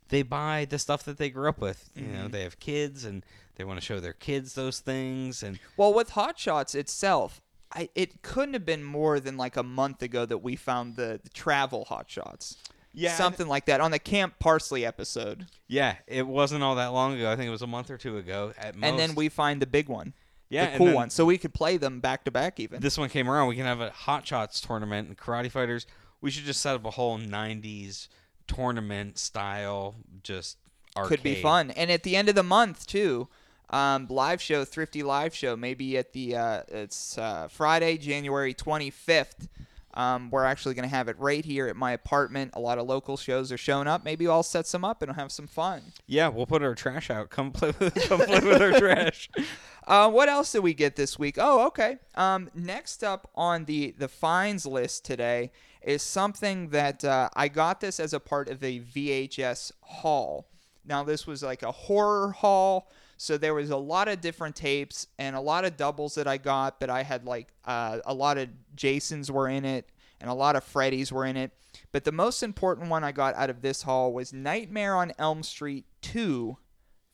they 0.10 0.22
buy 0.22 0.66
the 0.70 0.80
stuff 0.80 1.04
that 1.06 1.18
they 1.18 1.30
grew 1.30 1.50
up 1.50 1.60
with. 1.60 1.90
You 1.96 2.04
know, 2.04 2.20
mm-hmm. 2.20 2.32
they 2.32 2.44
have 2.44 2.60
kids 2.60 3.06
and 3.06 3.26
they 3.56 3.64
want 3.64 3.80
to 3.80 3.86
show 3.86 4.00
their 4.00 4.14
kids 4.14 4.54
those 4.54 4.80
things. 4.80 5.42
And 5.42 5.60
Well, 5.76 5.94
with 5.94 6.12
Hot 6.12 6.38
Shots 6.38 6.76
itself, 6.76 7.42
I 7.74 7.90
it 7.96 8.22
couldn't 8.22 8.54
have 8.54 8.66
been 8.66 8.84
more 8.84 9.20
than 9.20 9.36
like 9.36 9.58
a 9.58 9.64
month 9.64 10.02
ago 10.02 10.26
that 10.26 10.40
we 10.40 10.56
found 10.56 10.96
the, 10.96 11.20
the 11.24 11.30
travel 11.30 11.86
Hot 11.86 12.10
Shots. 12.10 12.58
Yeah, 12.94 13.14
Something 13.14 13.48
like 13.48 13.66
that 13.66 13.80
on 13.80 13.92
the 13.92 14.00
Camp 14.00 14.40
Parsley 14.40 14.84
episode. 14.84 15.46
yeah, 15.68 15.98
it 16.08 16.26
wasn't 16.26 16.64
all 16.64 16.76
that 16.76 16.88
long 16.88 17.14
ago. 17.14 17.32
I 17.32 17.36
think 17.36 17.48
it 17.48 17.52
was 17.52 17.62
a 17.62 17.68
month 17.68 17.92
or 17.92 17.98
two 17.98 18.18
ago 18.18 18.54
at 18.58 18.76
most. 18.76 18.90
And 18.90 18.98
then 18.98 19.14
we 19.14 19.30
find 19.30 19.62
the 19.62 19.68
big 19.68 19.88
one. 19.88 20.14
Yeah, 20.50 20.72
the 20.72 20.78
cool 20.78 20.86
then 20.88 20.96
one. 20.96 21.10
So 21.10 21.26
we 21.26 21.38
could 21.38 21.54
play 21.54 21.78
them 21.78 22.00
back 22.00 22.24
to 22.26 22.32
back 22.32 22.60
even. 22.60 22.82
This 22.82 22.98
one 22.98 23.10
came 23.10 23.30
around. 23.30 23.48
We 23.48 23.56
can 23.56 23.66
have 23.66 23.82
a 23.82 23.90
Hot 23.92 24.26
Shots 24.26 24.62
tournament 24.62 25.08
and 25.08 25.18
Karate 25.18 25.52
Fighters. 25.52 25.86
We 26.22 26.32
should 26.32 26.46
just 26.46 26.62
set 26.62 26.76
up 26.76 26.86
a 26.86 26.92
whole 26.92 27.20
90s 27.20 28.08
tournament 28.48 29.20
style, 29.20 29.96
just 30.24 30.58
arcade. 30.96 31.18
could 31.18 31.24
be 31.24 31.42
fun. 31.42 31.72
And 31.72 31.92
at 31.92 32.04
the 32.04 32.16
end 32.16 32.30
of 32.30 32.36
the 32.36 32.44
month 32.44 32.88
too, 32.88 33.28
um, 33.70 34.08
live 34.10 34.42
show, 34.42 34.64
Thrifty 34.64 35.04
live 35.04 35.36
show, 35.36 35.56
maybe 35.56 35.98
at 35.98 36.14
the 36.14 36.36
uh, 36.36 36.62
it's 36.70 37.18
uh, 37.18 37.48
Friday, 37.50 37.98
January 37.98 38.54
twenty 38.54 38.90
fifth. 38.90 39.50
Um, 39.98 40.30
we're 40.30 40.46
actually 40.46 40.76
going 40.76 40.88
to 40.88 40.96
have 40.96 41.08
it 41.08 41.18
right 41.18 41.44
here 41.44 41.68
at 41.68 41.76
my 41.76 41.92
apartment. 41.92 42.52
A 42.54 42.60
lot 42.60 42.78
of 42.78 42.86
local 42.86 43.18
shows 43.18 43.52
are 43.52 43.58
showing 43.58 43.88
up. 43.88 44.06
Maybe 44.06 44.28
I'll 44.28 44.44
set 44.44 44.68
some 44.68 44.86
up 44.86 45.02
and 45.02 45.12
have 45.14 45.32
some 45.32 45.48
fun. 45.48 45.82
Yeah, 46.06 46.28
we'll 46.28 46.46
put 46.46 46.62
our 46.62 46.76
trash 46.76 47.10
out. 47.10 47.32
Come 47.32 47.52
play 47.52 47.74
with, 47.80 47.96
come 48.08 48.22
play 48.22 48.40
with 48.40 48.62
our 48.62 48.80
trash. 48.80 49.30
Uh, 49.88 50.12
what 50.12 50.28
else 50.28 50.52
did 50.52 50.60
we 50.60 50.74
get 50.74 50.98
this 50.98 51.18
week? 51.18 51.38
Oh, 51.40 51.68
okay. 51.68 51.98
Um, 52.16 52.50
next 52.54 53.06
up 53.06 53.32
on 53.36 53.64
the 53.64 53.96
the 53.98 54.10
fines 54.10 54.66
list 54.66 55.06
today 55.06 55.50
is 55.82 56.02
something 56.02 56.72
that 56.72 57.06
uh, 57.06 57.30
I 57.38 57.48
got 57.48 57.80
this 57.80 57.98
as 57.98 58.14
a 58.14 58.20
part 58.20 58.50
of 58.50 58.62
a 58.62 58.82
VHS 58.82 59.72
haul. 59.80 60.50
Now 60.84 61.06
this 61.06 61.26
was 61.26 61.42
like 61.42 61.64
a 61.64 61.72
horror 61.72 62.34
haul, 62.34 62.92
so 63.18 63.38
there 63.38 63.54
was 63.54 63.72
a 63.72 63.78
lot 63.78 64.08
of 64.08 64.22
different 64.22 64.56
tapes 64.56 65.08
and 65.18 65.36
a 65.36 65.42
lot 65.42 65.66
of 65.66 65.76
doubles 65.76 66.16
that 66.16 66.28
I 66.28 66.38
got. 66.38 66.80
But 66.80 66.90
I 66.90 67.04
had 67.04 67.26
like 67.26 67.50
uh, 67.66 68.00
a 68.06 68.14
lot 68.14 68.38
of 68.38 68.50
Jasons 68.76 69.32
were 69.32 69.50
in 69.50 69.66
it, 69.66 69.90
and 70.22 70.30
a 70.30 70.34
lot 70.34 70.56
of 70.56 70.64
Freddys 70.64 71.12
were 71.12 71.26
in 71.26 71.36
it. 71.36 71.52
But 71.92 72.04
the 72.04 72.12
most 72.12 72.44
important 72.44 72.90
one 72.90 73.04
I 73.04 73.12
got 73.12 73.36
out 73.36 73.50
of 73.50 73.62
this 73.62 73.82
haul 73.84 74.14
was 74.14 74.32
Nightmare 74.32 74.96
on 74.96 75.12
Elm 75.18 75.44
Street 75.44 75.86
2 76.02 76.58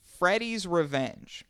Freddy's 0.02 0.68
Revenge. 0.68 1.46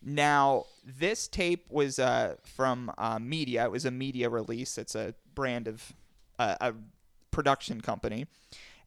Now, 0.00 0.64
this 0.84 1.26
tape 1.26 1.66
was 1.70 1.98
uh, 1.98 2.36
from 2.44 2.92
uh, 2.98 3.18
Media. 3.18 3.64
It 3.64 3.72
was 3.72 3.84
a 3.84 3.90
media 3.90 4.30
release. 4.30 4.78
It's 4.78 4.94
a 4.94 5.14
brand 5.34 5.66
of 5.66 5.92
uh, 6.38 6.54
a 6.60 6.74
production 7.30 7.80
company. 7.80 8.26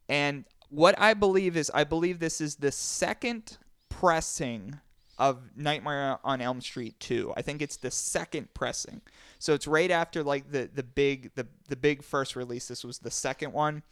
And 0.08 0.44
what 0.70 0.94
I 0.98 1.14
believe 1.14 1.56
is, 1.56 1.70
I 1.74 1.84
believe 1.84 2.18
this 2.18 2.40
is 2.40 2.56
the 2.56 2.72
second 2.72 3.58
pressing 3.90 4.80
of 5.22 5.56
Nightmare 5.56 6.18
on 6.24 6.40
Elm 6.40 6.60
Street 6.60 6.98
2. 6.98 7.34
I 7.36 7.42
think 7.42 7.62
it's 7.62 7.76
the 7.76 7.92
second 7.92 8.52
pressing. 8.54 9.02
So 9.38 9.54
it's 9.54 9.68
right 9.68 9.90
after 9.90 10.24
like 10.24 10.50
the 10.50 10.68
the 10.74 10.82
big 10.82 11.30
the 11.36 11.46
the 11.68 11.76
big 11.76 12.02
first 12.02 12.34
release. 12.34 12.66
This 12.66 12.82
was 12.82 12.98
the 12.98 13.10
second 13.10 13.52
one. 13.52 13.84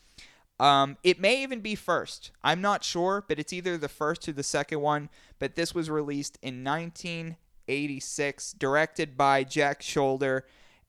Um, 0.59 0.99
it 1.05 1.21
may 1.21 1.41
even 1.41 1.61
be 1.61 1.77
first. 1.77 2.33
I'm 2.43 2.61
not 2.61 2.83
sure, 2.83 3.25
but 3.27 3.39
it's 3.39 3.53
either 3.53 3.79
the 3.79 3.89
first 3.89 4.29
or 4.29 4.33
the 4.33 4.43
second 4.43 4.81
one. 4.81 5.09
But 5.39 5.55
this 5.55 5.73
was 5.73 5.89
released 5.89 6.37
in 6.43 6.65
1986, 6.65 8.53
directed 8.55 9.17
by 9.17 9.45
Jack 9.45 9.83
Sholder, 9.83 10.43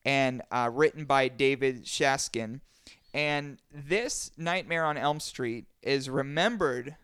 and 0.04 0.42
uh, 0.52 0.72
written 0.74 1.06
by 1.06 1.28
David 1.28 1.86
Chaskin. 1.86 2.62
And 3.14 3.60
this 3.72 4.32
Nightmare 4.38 4.86
on 4.86 4.98
Elm 4.98 5.20
Street 5.20 5.66
is 5.84 6.10
remembered 6.10 6.96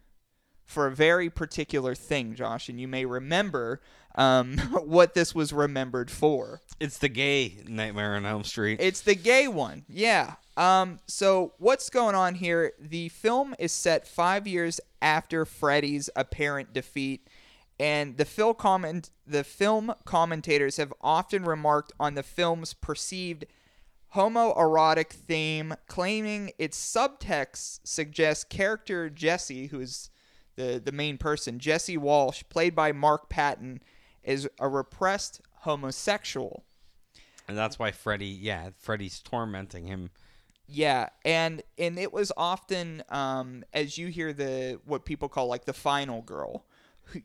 for 0.67 0.85
a 0.85 0.91
very 0.91 1.29
particular 1.29 1.95
thing, 1.95 2.35
Josh, 2.35 2.69
and 2.69 2.79
you 2.79 2.87
may 2.87 3.05
remember 3.05 3.81
um, 4.15 4.57
what 4.85 5.13
this 5.13 5.33
was 5.33 5.53
remembered 5.53 6.11
for. 6.11 6.61
It's 6.79 6.99
the 6.99 7.09
gay 7.09 7.57
Nightmare 7.65 8.15
on 8.15 8.25
Elm 8.25 8.43
Street. 8.43 8.79
It's 8.79 9.01
the 9.01 9.15
gay 9.15 9.47
one, 9.47 9.85
yeah. 9.87 10.35
Um, 10.57 10.99
so 11.07 11.53
what's 11.57 11.89
going 11.89 12.15
on 12.15 12.35
here? 12.35 12.73
The 12.79 13.09
film 13.09 13.55
is 13.57 13.71
set 13.71 14.07
five 14.07 14.45
years 14.45 14.79
after 15.01 15.45
Freddy's 15.45 16.09
apparent 16.15 16.73
defeat, 16.73 17.27
and 17.79 18.17
the 18.17 18.25
film 18.25 18.55
comment 18.55 19.09
the 19.25 19.43
film 19.43 19.93
commentators 20.03 20.77
have 20.77 20.93
often 21.01 21.45
remarked 21.45 21.93
on 21.99 22.15
the 22.15 22.23
film's 22.23 22.73
perceived 22.73 23.45
homoerotic 24.15 25.09
theme, 25.11 25.75
claiming 25.87 26.51
its 26.57 26.77
subtext 26.77 27.81
suggests 27.83 28.43
character 28.43 29.09
Jesse, 29.09 29.67
who's 29.67 30.09
the 30.57 30.81
the 30.83 30.91
main 30.91 31.17
person, 31.17 31.59
Jesse 31.59 31.97
Walsh, 31.97 32.43
played 32.49 32.75
by 32.75 32.91
Mark 32.91 33.29
Patton, 33.29 33.81
is 34.23 34.49
a 34.59 34.67
repressed 34.67 35.41
homosexual. 35.59 36.65
and 37.47 37.57
that's 37.57 37.79
why 37.79 37.91
Freddy, 37.91 38.27
yeah, 38.27 38.69
Freddy's 38.77 39.19
tormenting 39.19 39.87
him. 39.87 40.09
Yeah, 40.67 41.09
and 41.23 41.63
and 41.77 41.97
it 41.97 42.11
was 42.11 42.33
often 42.35 43.03
um, 43.09 43.63
as 43.73 43.97
you 43.97 44.07
hear 44.07 44.33
the 44.33 44.81
what 44.85 45.05
people 45.05 45.29
call 45.29 45.47
like 45.47 45.63
the 45.63 45.73
final 45.73 46.21
girl, 46.21 46.65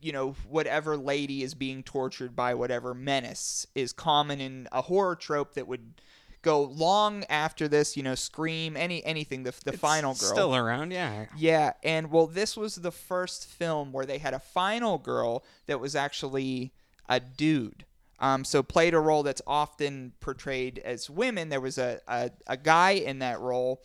you 0.01 0.12
know, 0.12 0.37
whatever 0.49 0.97
lady 0.97 1.42
is 1.42 1.55
being 1.55 1.83
tortured 1.83 2.37
by 2.37 2.55
whatever 2.55 2.95
menace 2.95 3.66
is 3.75 3.92
common 3.92 4.40
in 4.40 4.68
a 4.71 4.83
horror 4.83 5.16
trope 5.16 5.55
that 5.55 5.66
would 5.66 6.01
go 6.42 6.62
long 6.62 7.24
after 7.24 7.68
this. 7.68 7.96
You 7.96 8.02
know, 8.02 8.14
scream 8.14 8.76
any 8.76 9.05
anything. 9.05 9.44
The 9.44 9.55
the 9.64 9.76
final 9.76 10.14
girl 10.14 10.31
Still 10.31 10.57
around, 10.57 10.92
yeah. 10.92 11.26
yeah, 11.37 11.72
and 11.83 12.11
well, 12.11 12.26
this 12.26 12.57
was 12.57 12.76
the 12.76 12.92
first 12.92 13.46
film 13.46 13.92
where 13.92 14.05
they 14.07 14.18
had 14.18 14.35
a 14.35 14.38
final 14.38 14.98
girl 14.98 15.44
that 15.66 15.81
was 15.81 15.96
actually 15.96 16.72
a 17.09 17.20
dude. 17.20 17.85
Um, 18.18 18.44
so 18.44 18.62
played 18.62 18.94
a 18.94 19.00
role 19.00 19.24
that's 19.24 19.42
often 19.48 20.12
portrayed 20.20 20.78
as 20.78 21.11
women. 21.11 21.48
There 21.48 21.61
was 21.61 21.76
a, 21.76 22.00
a, 22.07 22.31
a 22.46 22.57
guy 22.57 22.92
in 22.92 23.18
that 23.18 23.40
role. 23.40 23.83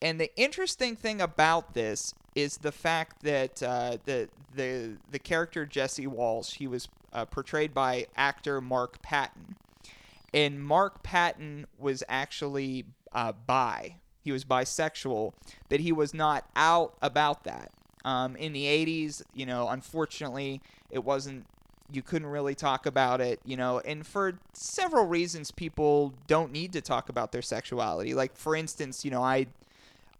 And 0.00 0.18
the 0.18 0.34
interesting 0.36 0.96
thing 0.96 1.20
about 1.20 1.74
this 1.74 2.14
is 2.34 2.56
the 2.56 2.72
fact 2.72 3.22
that 3.24 3.62
uh, 3.62 3.98
the, 4.06 4.30
the, 4.54 4.96
the 5.10 5.18
character 5.18 5.66
Jesse 5.66 6.06
Walsh, 6.06 6.54
he 6.54 6.66
was 6.66 6.88
uh, 7.12 7.26
portrayed 7.26 7.74
by 7.74 8.06
actor 8.16 8.62
Mark 8.62 9.02
Patton 9.02 9.56
and 10.34 10.62
Mark 10.62 11.04
Patton 11.04 11.66
was 11.78 12.02
actually 12.08 12.84
uh, 13.12 13.32
bi. 13.32 13.96
He 14.20 14.32
was 14.32 14.44
bisexual, 14.44 15.32
but 15.68 15.80
he 15.80 15.92
was 15.92 16.12
not 16.12 16.46
out 16.56 16.94
about 17.00 17.44
that. 17.44 17.70
Um, 18.04 18.36
in 18.36 18.52
the 18.52 18.64
80s, 18.64 19.22
you 19.32 19.46
know, 19.46 19.68
unfortunately, 19.68 20.60
it 20.90 21.04
wasn't. 21.04 21.46
You 21.92 22.02
couldn't 22.02 22.28
really 22.28 22.54
talk 22.54 22.86
about 22.86 23.20
it, 23.20 23.40
you 23.44 23.56
know, 23.56 23.78
and 23.80 24.06
for 24.06 24.38
several 24.54 25.06
reasons, 25.06 25.50
people 25.50 26.14
don't 26.26 26.50
need 26.50 26.72
to 26.72 26.80
talk 26.80 27.08
about 27.08 27.30
their 27.30 27.42
sexuality. 27.42 28.14
Like, 28.14 28.36
for 28.36 28.56
instance, 28.56 29.04
you 29.04 29.10
know, 29.10 29.22
I, 29.22 29.46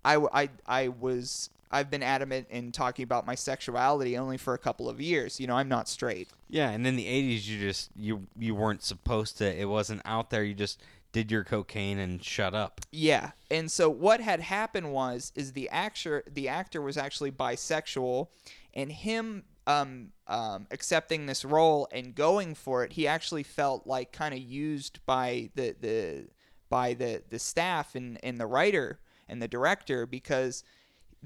I, 0.05 0.16
I, 0.33 0.50
I 0.66 0.88
was. 0.88 1.50
I've 1.75 1.91
been 1.91 2.05
adamant 2.05 2.47
in 2.51 2.71
talking 2.71 3.03
about 3.03 3.27
my 3.27 3.35
sexuality 3.35 4.17
only 4.17 4.37
for 4.37 4.55
a 4.55 4.59
couple 4.59 4.89
of 4.89 5.01
years. 5.01 5.41
You 5.41 5.49
know, 5.49 5.57
I'm 5.57 5.69
not 5.69 5.89
straight. 5.89 6.29
Yeah, 6.49 6.71
and 6.71 6.87
in 6.87 6.95
the 6.95 7.05
'80s, 7.05 7.49
you 7.49 7.59
just 7.59 7.91
you 7.97 8.27
you 8.39 8.55
weren't 8.55 8.85
supposed 8.85 9.39
to. 9.39 9.61
It 9.61 9.69
wasn't 9.69 10.01
out 10.05 10.31
there. 10.31 10.45
You 10.45 10.55
just 10.55 10.81
did 11.11 11.33
your 11.33 11.43
cocaine 11.43 11.99
and 11.99 12.23
shut 12.23 12.55
up. 12.55 12.81
Yeah, 12.93 13.33
and 13.51 13.71
so 13.71 13.91
what 13.91 14.21
had 14.21 14.41
happened 14.41 14.93
was 14.93 15.33
is 15.35 15.53
the 15.53 15.69
actor 15.71 16.23
the 16.31 16.49
actor 16.49 16.81
was 16.81 16.97
actually 16.97 17.33
bisexual, 17.33 18.29
and 18.73 18.93
him 18.93 19.43
um, 19.67 20.13
um, 20.29 20.69
accepting 20.71 21.27
this 21.27 21.45
role 21.45 21.89
and 21.91 22.15
going 22.15 22.55
for 22.55 22.85
it, 22.85 22.93
he 22.93 23.09
actually 23.09 23.43
felt 23.43 23.85
like 23.85 24.13
kind 24.13 24.33
of 24.33 24.41
used 24.41 25.01
by 25.07 25.51
the 25.57 25.75
the 25.81 26.29
by 26.69 26.95
the 26.95 27.23
the 27.31 27.39
staff 27.41 27.97
and 27.97 28.19
and 28.23 28.39
the 28.39 28.47
writer 28.47 29.01
and 29.29 29.43
the 29.43 29.49
director 29.49 30.07
because 30.07 30.63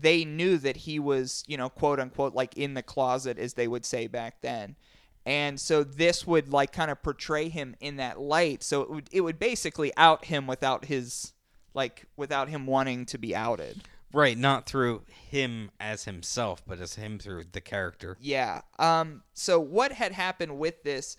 they 0.01 0.25
knew 0.25 0.59
that 0.59 0.77
he 0.77 0.99
was 0.99 1.43
you 1.47 1.57
know 1.57 1.69
quote 1.69 2.01
unquote 2.01 2.35
like 2.35 2.57
in 2.57 2.75
the 2.75 2.83
closet 2.83 3.39
as 3.39 3.55
they 3.55 3.69
would 3.69 3.85
say 3.85 4.07
back 4.07 4.41
then. 4.41 4.77
And 5.27 5.61
so 5.61 5.85
this 5.85 6.27
would 6.27 6.53
like 6.53 6.73
kind 6.73 6.91
of 6.91 7.03
portray 7.03 7.51
him 7.51 7.77
in 7.81 7.97
that 7.97 8.19
light. 8.19 8.63
So 8.63 8.81
it 8.83 8.91
would 8.91 9.09
it 9.13 9.21
would 9.21 9.39
basically 9.39 9.93
out 9.97 10.25
him 10.25 10.47
without 10.47 10.87
his 10.87 11.33
like 11.75 12.07
without 12.17 12.49
him 12.49 12.67
wanting 12.67 13.05
to 13.07 13.19
be 13.19 13.35
outed. 13.37 13.83
Right, 14.11 14.39
not 14.39 14.65
through 14.65 15.03
him 15.29 15.71
as 15.79 16.05
himself, 16.05 16.63
but 16.67 16.81
as 16.81 16.95
him 16.95 17.19
through 17.19 17.45
the 17.53 17.61
character. 17.61 18.17
yeah 18.21 18.63
um 18.79 19.23
so 19.35 19.61
what 19.61 19.93
had 19.93 20.13
happened 20.13 20.59
with 20.59 20.83
this 20.83 21.17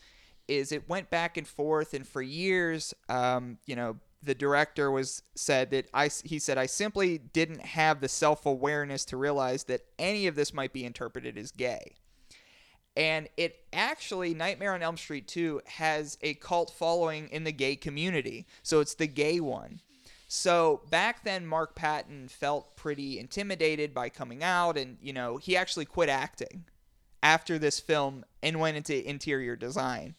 is 0.47 0.71
it 0.71 0.89
went 0.89 1.11
back 1.11 1.37
and 1.37 1.47
forth 1.47 1.93
and 1.93 2.07
for 2.07 2.23
years 2.23 2.95
um 3.09 3.59
you 3.67 3.75
know 3.75 3.97
the 4.21 4.35
director 4.35 4.91
was 4.91 5.23
said 5.35 5.71
that 5.71 5.89
I 5.93 6.09
he 6.23 6.39
said 6.39 6.57
I 6.57 6.65
simply 6.65 7.17
didn't 7.17 7.61
have 7.61 8.01
the 8.01 8.09
self-awareness 8.09 9.05
to 9.05 9.17
realize 9.17 9.65
that 9.65 9.81
any 9.97 10.27
of 10.27 10.35
this 10.35 10.53
might 10.53 10.73
be 10.73 10.83
interpreted 10.85 11.37
as 11.37 11.51
gay 11.51 11.95
and 12.99 13.29
it 13.37 13.63
actually 13.71 14.33
Nightmare 14.33 14.73
on 14.73 14.83
Elm 14.83 14.97
Street 14.97 15.27
2 15.27 15.61
has 15.65 16.17
a 16.21 16.33
cult 16.35 16.71
following 16.71 17.29
in 17.29 17.45
the 17.45 17.51
gay 17.53 17.77
community. 17.77 18.45
So 18.61 18.81
it's 18.81 18.95
the 18.95 19.07
gay 19.07 19.39
one. 19.39 19.79
So 20.27 20.81
back 20.89 21.23
then 21.23 21.47
Mark 21.47 21.75
Patton 21.75 22.27
felt 22.27 22.75
pretty 22.75 23.17
intimidated 23.17 23.93
by 23.93 24.09
coming 24.09 24.43
out 24.43 24.77
and 24.77 24.97
you 25.01 25.13
know, 25.13 25.37
he 25.37 25.55
actually 25.55 25.85
quit 25.85 26.09
acting 26.09 26.65
after 27.23 27.57
this 27.57 27.79
film 27.79 28.25
and 28.43 28.59
went 28.59 28.75
into 28.75 29.09
interior 29.09 29.55
design. 29.55 30.15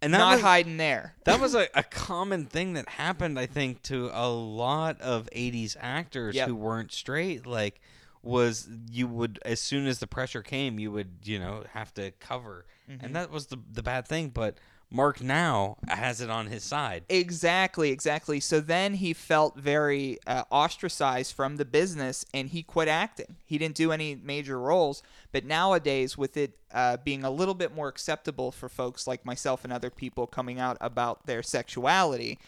And 0.00 0.14
that 0.14 0.18
Not 0.18 0.34
was, 0.34 0.40
hiding 0.42 0.76
there. 0.76 1.14
that 1.24 1.40
was 1.40 1.54
a, 1.54 1.66
a 1.74 1.82
common 1.82 2.44
thing 2.46 2.74
that 2.74 2.88
happened, 2.88 3.38
I 3.38 3.46
think, 3.46 3.82
to 3.84 4.10
a 4.12 4.28
lot 4.28 5.00
of 5.00 5.28
'80s 5.34 5.76
actors 5.80 6.34
Yep. 6.36 6.48
who 6.48 6.54
weren't 6.54 6.92
straight. 6.92 7.46
Like, 7.46 7.80
was 8.22 8.68
you 8.90 9.06
would 9.08 9.38
as 9.44 9.60
soon 9.60 9.86
as 9.86 9.98
the 9.98 10.06
pressure 10.06 10.42
came, 10.42 10.78
you 10.78 10.92
would 10.92 11.10
you 11.24 11.38
know 11.38 11.64
have 11.72 11.92
to 11.94 12.12
cover, 12.20 12.64
Mm-hmm. 12.90 13.04
and 13.04 13.16
that 13.16 13.30
was 13.30 13.46
the 13.48 13.58
the 13.72 13.82
bad 13.82 14.06
thing. 14.08 14.28
But 14.30 14.56
Mark 14.90 15.20
now 15.20 15.76
has 15.86 16.20
it 16.20 16.30
on 16.30 16.46
his 16.46 16.64
side. 16.64 17.04
Exactly, 17.10 17.90
exactly. 17.90 18.40
So 18.40 18.60
then 18.60 18.94
he 18.94 19.12
felt 19.12 19.56
very 19.56 20.18
uh, 20.26 20.44
ostracized 20.50 21.34
from 21.34 21.56
the 21.56 21.66
business 21.66 22.24
and 22.32 22.48
he 22.48 22.62
quit 22.62 22.88
acting. 22.88 23.36
He 23.44 23.58
didn't 23.58 23.74
do 23.74 23.92
any 23.92 24.14
major 24.14 24.58
roles. 24.58 25.02
But 25.30 25.44
nowadays, 25.44 26.16
with 26.16 26.38
it 26.38 26.56
uh, 26.72 26.96
being 26.98 27.22
a 27.22 27.30
little 27.30 27.54
bit 27.54 27.74
more 27.74 27.88
acceptable 27.88 28.50
for 28.50 28.68
folks 28.70 29.06
like 29.06 29.26
myself 29.26 29.62
and 29.62 29.72
other 29.72 29.90
people 29.90 30.26
coming 30.26 30.58
out 30.58 30.78
about 30.80 31.26
their 31.26 31.42
sexuality, 31.42 32.38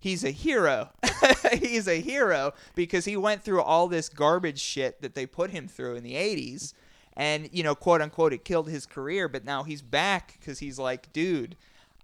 he's 0.00 0.22
a 0.22 0.30
hero. 0.30 0.90
he's 1.52 1.88
a 1.88 2.00
hero 2.00 2.52
because 2.76 3.06
he 3.06 3.16
went 3.16 3.42
through 3.42 3.62
all 3.62 3.88
this 3.88 4.08
garbage 4.08 4.60
shit 4.60 5.02
that 5.02 5.14
they 5.16 5.26
put 5.26 5.50
him 5.50 5.66
through 5.66 5.96
in 5.96 6.04
the 6.04 6.14
80s. 6.14 6.74
And, 7.16 7.48
you 7.52 7.64
know, 7.64 7.74
quote 7.74 8.00
unquote, 8.00 8.32
it 8.32 8.44
killed 8.44 8.68
his 8.68 8.86
career. 8.86 9.26
But 9.28 9.44
now 9.44 9.64
he's 9.64 9.82
back 9.82 10.36
because 10.38 10.60
he's 10.60 10.78
like, 10.78 11.12
dude, 11.12 11.56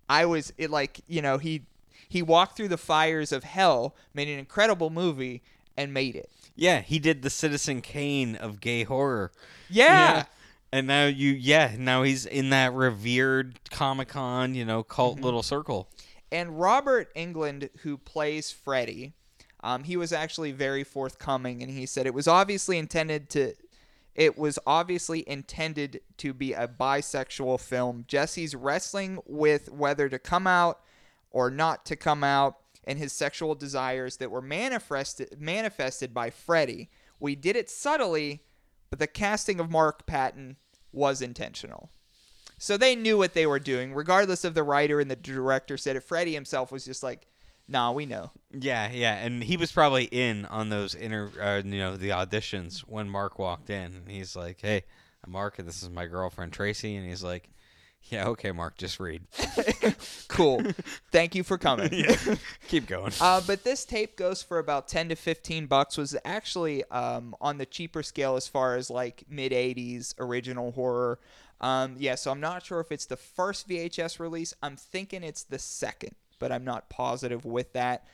I 0.08 0.26
was 0.26 0.52
it 0.58 0.70
like 0.70 1.00
you 1.06 1.22
know 1.22 1.38
he 1.38 1.62
he 2.08 2.22
walked 2.22 2.56
through 2.56 2.68
the 2.68 2.76
fires 2.78 3.32
of 3.32 3.44
hell, 3.44 3.94
made 4.12 4.28
an 4.28 4.38
incredible 4.38 4.90
movie, 4.90 5.42
and 5.76 5.92
made 5.92 6.16
it. 6.16 6.30
Yeah, 6.56 6.80
he 6.80 6.98
did 6.98 7.22
the 7.22 7.30
Citizen 7.30 7.80
Kane 7.80 8.36
of 8.36 8.60
gay 8.60 8.84
horror. 8.84 9.32
Yeah. 9.68 10.26
And 10.70 10.86
now 10.86 11.06
you, 11.06 11.30
yeah, 11.30 11.74
now 11.78 12.02
he's 12.02 12.26
in 12.26 12.50
that 12.50 12.72
revered 12.72 13.58
Comic 13.70 14.08
Con, 14.08 14.54
you 14.54 14.64
know, 14.64 14.82
cult 14.82 15.16
Mm-hmm. 15.16 15.24
little 15.24 15.42
circle. 15.42 15.88
And 16.32 16.60
Robert 16.60 17.14
Englund, 17.14 17.70
who 17.82 17.96
plays 17.96 18.50
Freddy, 18.50 19.12
Um, 19.62 19.84
he 19.84 19.96
was 19.96 20.12
actually 20.12 20.52
very 20.52 20.84
forthcoming, 20.84 21.62
and 21.62 21.70
he 21.70 21.86
said 21.86 22.06
it 22.06 22.14
was 22.14 22.28
obviously 22.28 22.76
intended 22.78 23.30
to. 23.30 23.54
It 24.14 24.38
was 24.38 24.58
obviously 24.66 25.28
intended 25.28 26.00
to 26.18 26.32
be 26.32 26.52
a 26.52 26.68
bisexual 26.68 27.60
film. 27.60 28.04
Jesse's 28.06 28.54
wrestling 28.54 29.18
with 29.26 29.70
whether 29.70 30.08
to 30.08 30.18
come 30.18 30.46
out 30.46 30.80
or 31.30 31.50
not 31.50 31.84
to 31.86 31.96
come 31.96 32.22
out, 32.22 32.58
and 32.84 32.98
his 32.98 33.12
sexual 33.12 33.54
desires 33.54 34.18
that 34.18 34.30
were 34.30 34.42
manifested 34.42 35.40
manifested 35.40 36.14
by 36.14 36.30
Freddy. 36.30 36.90
We 37.18 37.34
did 37.34 37.56
it 37.56 37.70
subtly, 37.70 38.42
but 38.90 38.98
the 38.98 39.06
casting 39.06 39.58
of 39.58 39.70
Mark 39.70 40.06
Patton 40.06 40.56
was 40.92 41.20
intentional. 41.20 41.90
So 42.58 42.76
they 42.76 42.94
knew 42.94 43.18
what 43.18 43.34
they 43.34 43.46
were 43.46 43.58
doing, 43.58 43.94
regardless 43.94 44.44
of 44.44 44.54
the 44.54 44.62
writer 44.62 45.00
and 45.00 45.10
the 45.10 45.16
director 45.16 45.76
said 45.76 45.96
it. 45.96 46.04
Freddy 46.04 46.34
himself 46.34 46.70
was 46.70 46.84
just 46.84 47.02
like, 47.02 47.26
"Nah, 47.68 47.92
we 47.92 48.06
know." 48.06 48.30
Yeah, 48.52 48.90
yeah, 48.92 49.14
and 49.16 49.42
he 49.42 49.56
was 49.56 49.72
probably 49.72 50.04
in 50.04 50.44
on 50.46 50.68
those 50.68 50.94
inter, 50.94 51.30
uh, 51.40 51.62
you 51.66 51.78
know, 51.78 51.96
the 51.96 52.10
auditions 52.10 52.80
when 52.80 53.08
Mark 53.08 53.38
walked 53.38 53.70
in, 53.70 53.94
and 53.94 54.08
he's 54.08 54.36
like, 54.36 54.60
"Hey, 54.60 54.84
I'm 55.24 55.32
Mark, 55.32 55.58
and 55.58 55.66
this 55.66 55.82
is 55.82 55.90
my 55.90 56.06
girlfriend 56.06 56.52
Tracy," 56.52 56.96
and 56.96 57.08
he's 57.08 57.22
like, 57.24 57.48
"Yeah, 58.04 58.28
okay, 58.28 58.52
Mark, 58.52 58.76
just 58.76 59.00
read, 59.00 59.22
Cool. 60.28 60.62
Thank 61.10 61.34
you 61.34 61.42
for 61.42 61.58
coming. 61.58 61.90
keep 62.68 62.86
going." 62.86 63.12
Uh, 63.20 63.40
but 63.46 63.64
this 63.64 63.84
tape 63.84 64.16
goes 64.16 64.42
for 64.42 64.58
about 64.58 64.88
10 64.88 65.08
to 65.10 65.16
15 65.16 65.66
bucks. 65.66 65.96
Was 65.96 66.16
actually 66.24 66.84
um, 66.90 67.34
on 67.40 67.58
the 67.58 67.66
cheaper 67.66 68.02
scale 68.02 68.36
as 68.36 68.48
far 68.48 68.76
as 68.76 68.90
like 68.90 69.24
mid 69.28 69.52
80s 69.52 70.14
original 70.18 70.72
horror. 70.72 71.18
Um, 71.60 71.96
yeah, 71.98 72.14
so 72.16 72.30
I'm 72.30 72.40
not 72.40 72.64
sure 72.66 72.80
if 72.80 72.92
it's 72.92 73.06
the 73.06 73.16
first 73.16 73.68
VHS 73.68 74.18
release. 74.18 74.52
I'm 74.62 74.76
thinking 74.76 75.22
it's 75.22 75.44
the 75.44 75.58
second, 75.58 76.14
but 76.38 76.52
I'm 76.52 76.64
not 76.64 76.88
positive 76.88 77.44
with 77.44 77.72
that. 77.74 78.06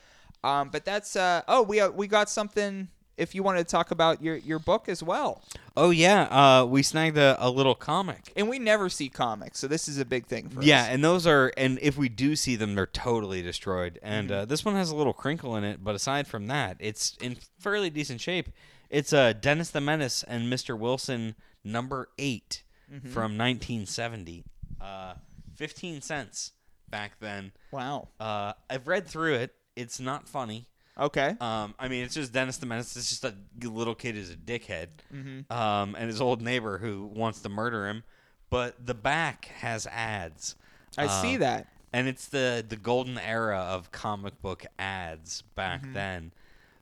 Um, 0.43 0.69
but 0.69 0.85
that's 0.85 1.15
uh, 1.15 1.41
oh 1.47 1.61
we 1.63 1.79
uh, 1.79 1.89
we 1.89 2.07
got 2.07 2.29
something. 2.29 2.87
If 3.17 3.35
you 3.35 3.43
wanted 3.43 3.59
to 3.67 3.71
talk 3.71 3.91
about 3.91 4.23
your 4.23 4.35
your 4.37 4.57
book 4.57 4.89
as 4.89 5.03
well, 5.03 5.43
oh 5.77 5.91
yeah, 5.91 6.23
uh, 6.23 6.65
we 6.65 6.81
snagged 6.81 7.17
a, 7.17 7.35
a 7.39 7.49
little 7.51 7.75
comic. 7.75 8.31
and 8.35 8.49
we 8.49 8.57
never 8.57 8.89
see 8.89 9.09
comics, 9.09 9.59
so 9.59 9.67
this 9.67 9.87
is 9.87 9.99
a 9.99 10.05
big 10.05 10.25
thing 10.25 10.49
for 10.49 10.63
Yeah, 10.63 10.81
us. 10.83 10.87
and 10.89 11.03
those 11.03 11.27
are, 11.27 11.51
and 11.57 11.77
if 11.83 11.97
we 11.97 12.09
do 12.09 12.35
see 12.35 12.55
them, 12.55 12.73
they're 12.73 12.87
totally 12.87 13.43
destroyed. 13.43 13.99
And 14.01 14.31
uh, 14.31 14.45
this 14.45 14.65
one 14.65 14.73
has 14.75 14.89
a 14.89 14.95
little 14.95 15.13
crinkle 15.13 15.55
in 15.55 15.63
it, 15.63 15.83
but 15.83 15.93
aside 15.93 16.25
from 16.25 16.47
that, 16.47 16.77
it's 16.79 17.15
in 17.21 17.37
fairly 17.59 17.91
decent 17.91 18.21
shape. 18.21 18.49
It's 18.89 19.13
uh, 19.13 19.33
Dennis 19.33 19.69
the 19.69 19.81
Menace 19.81 20.23
and 20.23 20.51
Mr. 20.51 20.75
Wilson 20.79 21.35
number 21.63 22.09
8 22.17 22.63
from 23.11 23.37
1970. 23.37 24.43
Uh, 24.79 25.13
15 25.55 26.01
cents 26.01 26.53
back 26.91 27.13
then. 27.19 27.51
Wow. 27.71 28.09
Uh, 28.19 28.53
I've 28.69 28.87
read 28.87 29.07
through 29.07 29.35
it. 29.35 29.55
It's 29.75 29.99
not 29.99 30.27
funny. 30.27 30.67
Okay. 30.99 31.35
Um, 31.39 31.73
I 31.79 31.87
mean, 31.87 32.03
it's 32.03 32.13
just 32.13 32.33
Dennis 32.33 32.57
the 32.57 32.65
Menace. 32.65 32.95
It's 32.97 33.09
just 33.09 33.23
a 33.25 33.33
little 33.63 33.95
kid 33.95 34.15
is 34.17 34.29
a 34.29 34.35
dickhead, 34.35 34.87
Mm-hmm. 35.13 35.51
um, 35.51 35.95
and 35.97 36.07
his 36.07 36.19
old 36.21 36.41
neighbor 36.41 36.77
who 36.77 37.05
wants 37.05 37.41
to 37.41 37.49
murder 37.49 37.87
him. 37.87 38.03
But 38.49 38.85
the 38.85 38.93
back 38.93 39.45
has 39.59 39.87
ads. 39.87 40.55
I 40.97 41.05
Uh, 41.05 41.21
see 41.21 41.37
that. 41.37 41.67
and 41.93 42.07
it's 42.09 42.27
the 42.27 42.63
the 42.67 42.75
golden 42.75 43.17
era 43.17 43.57
of 43.59 43.91
comic 43.91 44.41
book 44.41 44.65
ads 44.77 45.41
back 45.55 45.81
Mm-hmm. 45.83 45.93
then. 45.93 46.33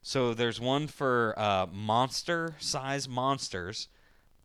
So 0.02 0.34
there's 0.34 0.58
one 0.60 0.88
for 0.88 1.34
uh, 1.38 1.66
monster 1.72 2.56
size 2.58 3.08
monsters, 3.08 3.86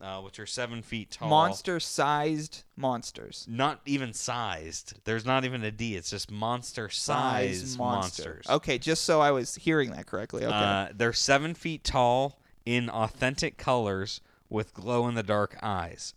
uh, 0.02 0.20
which 0.22 0.40
are 0.40 0.46
seven 0.46 0.82
feet 0.82 1.12
tall. 1.12 1.30
Monster-sized 1.30 2.64
monsters. 2.76 3.46
Not 3.50 3.82
even 3.86 4.14
sized. 4.14 4.94
There's 5.06 5.26
not 5.26 5.46
even 5.46 5.64
a 5.64 5.72
D. 5.72 5.96
It's 5.96 6.10
just 6.10 6.32
monster 6.32 6.90
size 6.90 7.78
monster. 7.78 8.24
monsters. 8.24 8.46
Okay, 8.50 8.78
just 8.78 9.04
so 9.04 9.22
I 9.22 9.32
was 9.32 9.56
hearing 9.56 9.92
that 9.92 10.06
correctly. 10.06 10.46
Okay. 10.46 10.54
Uh, 10.54 10.88
they're 10.96 11.14
seven 11.14 11.54
feet 11.54 11.84
tall 11.84 12.40
in 12.66 12.90
authentic 12.90 13.58
colors 13.58 14.22
with 14.50 14.74
glow 14.74 15.08
in 15.08 15.16
the 15.16 15.24
dark 15.24 15.58
eyes. 15.62 16.14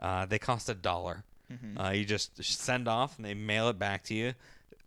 Uh, 0.00 0.26
they 0.26 0.38
cost 0.38 0.68
a 0.68 0.74
dollar. 0.74 1.24
Mm-hmm. 1.52 1.78
Uh, 1.78 1.90
you 1.90 2.04
just 2.04 2.42
send 2.42 2.88
off 2.88 3.16
and 3.16 3.24
they 3.24 3.34
mail 3.34 3.68
it 3.68 3.78
back 3.78 4.04
to 4.04 4.14
you. 4.14 4.34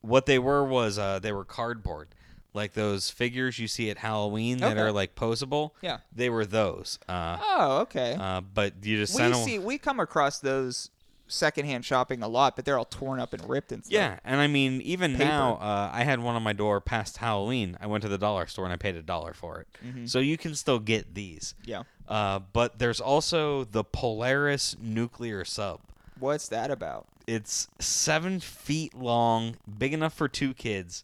What 0.01 0.25
they 0.25 0.39
were 0.39 0.63
was 0.63 0.99
uh, 0.99 1.19
they 1.19 1.31
were 1.31 1.45
cardboard, 1.45 2.09
like 2.55 2.73
those 2.73 3.09
figures 3.09 3.59
you 3.59 3.67
see 3.67 3.89
at 3.89 3.97
Halloween 3.99 4.57
that 4.59 4.71
Okay. 4.71 4.81
are 4.81 4.91
like 4.91 5.13
posable. 5.15 5.71
Yeah. 5.81 5.99
they 6.15 6.29
were 6.29 6.45
those. 6.45 6.97
Uh, 7.07 7.37
oh, 7.41 7.77
okay. 7.81 8.15
uh, 8.19 8.41
but 8.41 8.73
you 8.83 8.97
just 8.97 9.13
we 9.13 9.17
send 9.19 9.33
'em- 9.35 9.43
see 9.43 9.59
we 9.59 9.77
come 9.77 9.99
across 9.99 10.39
those 10.39 10.89
secondhand 11.27 11.83
shopping 11.83 12.21
a 12.21 12.27
lot, 12.27 12.55
but 12.55 12.65
they're 12.65 12.77
all 12.77 12.85
torn 12.85 13.19
up 13.19 13.33
and 13.33 13.49
ripped 13.49 13.71
and 13.71 13.83
stuff. 13.83 13.93
Yeah, 13.93 14.19
and 14.23 14.39
I 14.39 14.45
mean, 14.47 14.79
even 14.81 15.17
now, 15.17 15.55
uh, 15.55 15.89
I 15.91 16.03
had 16.03 16.19
one 16.19 16.35
on 16.35 16.43
my 16.43 16.53
door 16.53 16.79
past 16.79 17.17
Halloween. 17.17 17.77
I 17.81 17.87
went 17.87 18.03
to 18.03 18.07
the 18.07 18.17
dollar 18.19 18.45
store 18.45 18.65
and 18.65 18.73
I 18.73 18.77
paid 18.77 18.95
a 18.95 19.01
dollar 19.01 19.33
for 19.33 19.59
it. 19.61 19.67
Mm-hmm. 19.83 20.05
So 20.05 20.19
you 20.19 20.37
can 20.37 20.53
still 20.53 20.77
get 20.79 21.15
these. 21.15 21.55
Yeah. 21.65 21.83
Uh, 22.07 22.39
but 22.53 22.77
there's 22.77 23.01
also 23.01 23.63
the 23.63 23.83
Polaris 23.83 24.75
nuclear 24.79 25.43
sub. 25.43 25.81
What's 26.19 26.47
that 26.49 26.69
about? 26.69 27.07
It's 27.27 27.67
seven 27.79 28.39
feet 28.39 28.93
long, 28.93 29.55
big 29.79 29.93
enough 29.93 30.13
for 30.13 30.27
two 30.27 30.53
kids. 30.53 31.03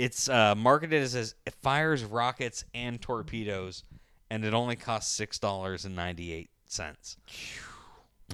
It's 0.00 0.30
uh, 0.30 0.54
marketed 0.54 1.02
as, 1.02 1.14
as 1.14 1.34
it 1.44 1.52
fires 1.60 2.04
rockets 2.04 2.64
and 2.72 2.98
torpedoes, 3.02 3.84
and 4.30 4.46
it 4.46 4.54
only 4.54 4.74
costs 4.74 5.14
six 5.14 5.38
dollars 5.38 5.84
and 5.84 5.94
ninety 5.94 6.32
eight 6.32 6.48
cents. 6.64 7.18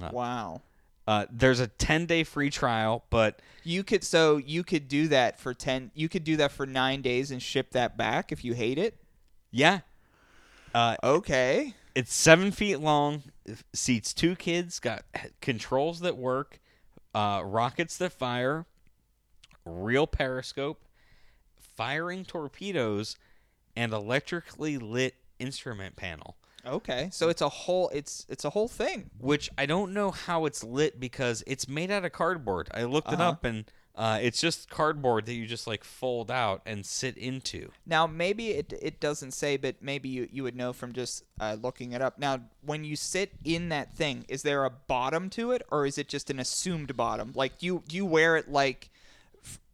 Uh. 0.01 0.09
Wow. 0.13 0.61
Uh, 1.05 1.25
there's 1.29 1.59
a 1.59 1.67
ten 1.67 2.05
day 2.05 2.23
free 2.23 2.49
trial, 2.49 3.03
but 3.09 3.41
You 3.65 3.83
could 3.83 4.05
so 4.05 4.37
you 4.37 4.63
could 4.63 4.87
do 4.87 5.09
that 5.09 5.39
for 5.39 5.53
10 5.53 5.91
you 5.93 6.07
could 6.07 6.23
do 6.23 6.37
that 6.37 6.51
for 6.53 6.65
9 6.65 7.01
days 7.01 7.31
and 7.31 7.41
ship 7.41 7.71
that 7.71 7.97
back 7.97 8.31
if 8.31 8.45
you 8.45 8.53
hate 8.53 8.77
it. 8.77 8.95
yeah, 9.51 9.79
uh, 10.73 10.95
Okay. 11.03 11.73
It's 11.95 12.13
seven 12.13 12.51
feet 12.51 12.77
long, 12.79 13.23
seats 13.73 14.13
two 14.13 14.35
kids, 14.35 14.79
got 14.79 15.03
controls 15.41 15.99
that 16.01 16.15
work, 16.15 16.59
uh, 17.15 17.41
rockets 17.43 17.97
that 17.97 18.13
fire, 18.13 18.65
real 19.65 20.05
periscope, 20.07 20.79
firing 21.77 22.25
torpedoes, 22.25 23.15
and 23.75 23.93
electrically 23.93 24.77
lit 24.77 25.15
instrument 25.39 25.95
panel. 25.95 26.35
Okay. 26.65 27.09
So 27.13 27.29
it's 27.29 27.41
a 27.41 27.47
whole 27.49 27.87
it's 27.89 28.25
it's 28.27 28.43
a 28.43 28.49
whole 28.49 28.67
thing. 28.67 29.09
Which 29.19 29.49
I 29.57 29.65
don't 29.65 29.93
know 29.93 30.11
how 30.11 30.45
it's 30.45 30.63
lit 30.63 30.99
because 30.99 31.43
it's 31.47 31.67
made 31.69 31.91
out 31.91 32.03
of 32.03 32.11
cardboard. 32.11 32.67
I 32.73 32.83
looked 32.83 33.07
it 33.13 33.21
Uh-huh. 33.21 33.29
up 33.29 33.45
and 33.45 33.71
uh, 33.95 34.19
it's 34.21 34.39
just 34.41 34.69
cardboard 34.69 35.25
that 35.25 35.33
you 35.33 35.47
just 35.47 35.65
like 35.65 35.83
fold 35.83 36.29
out 36.29 36.61
and 36.65 36.85
sit 36.85 37.17
into. 37.17 37.69
Now 37.85 38.05
maybe 38.05 38.49
it 38.49 38.73
it 38.81 38.99
doesn't 38.99 39.31
say, 39.31 39.55
but 39.57 39.75
maybe 39.81 40.09
you, 40.09 40.27
you 40.31 40.43
would 40.43 40.55
know 40.55 40.73
from 40.73 40.91
just 40.93 41.23
uh, 41.39 41.55
looking 41.59 41.93
it 41.93 42.01
up. 42.01 42.19
Now, 42.19 42.41
when 42.61 42.83
you 42.83 42.95
sit 42.95 43.31
in 43.43 43.69
that 43.69 43.95
thing, 43.95 44.25
is 44.27 44.41
there 44.43 44.65
a 44.65 44.69
bottom 44.69 45.29
to 45.31 45.51
it, 45.51 45.61
or 45.71 45.85
is 45.85 45.97
it 45.97 46.09
just 46.09 46.29
an 46.29 46.39
assumed 46.39 46.95
bottom? 46.97 47.31
Like 47.33 47.63
you 47.63 47.81
do 47.87 47.95
you 47.95 48.05
wear 48.05 48.35
it 48.35 48.51
like 48.51 48.91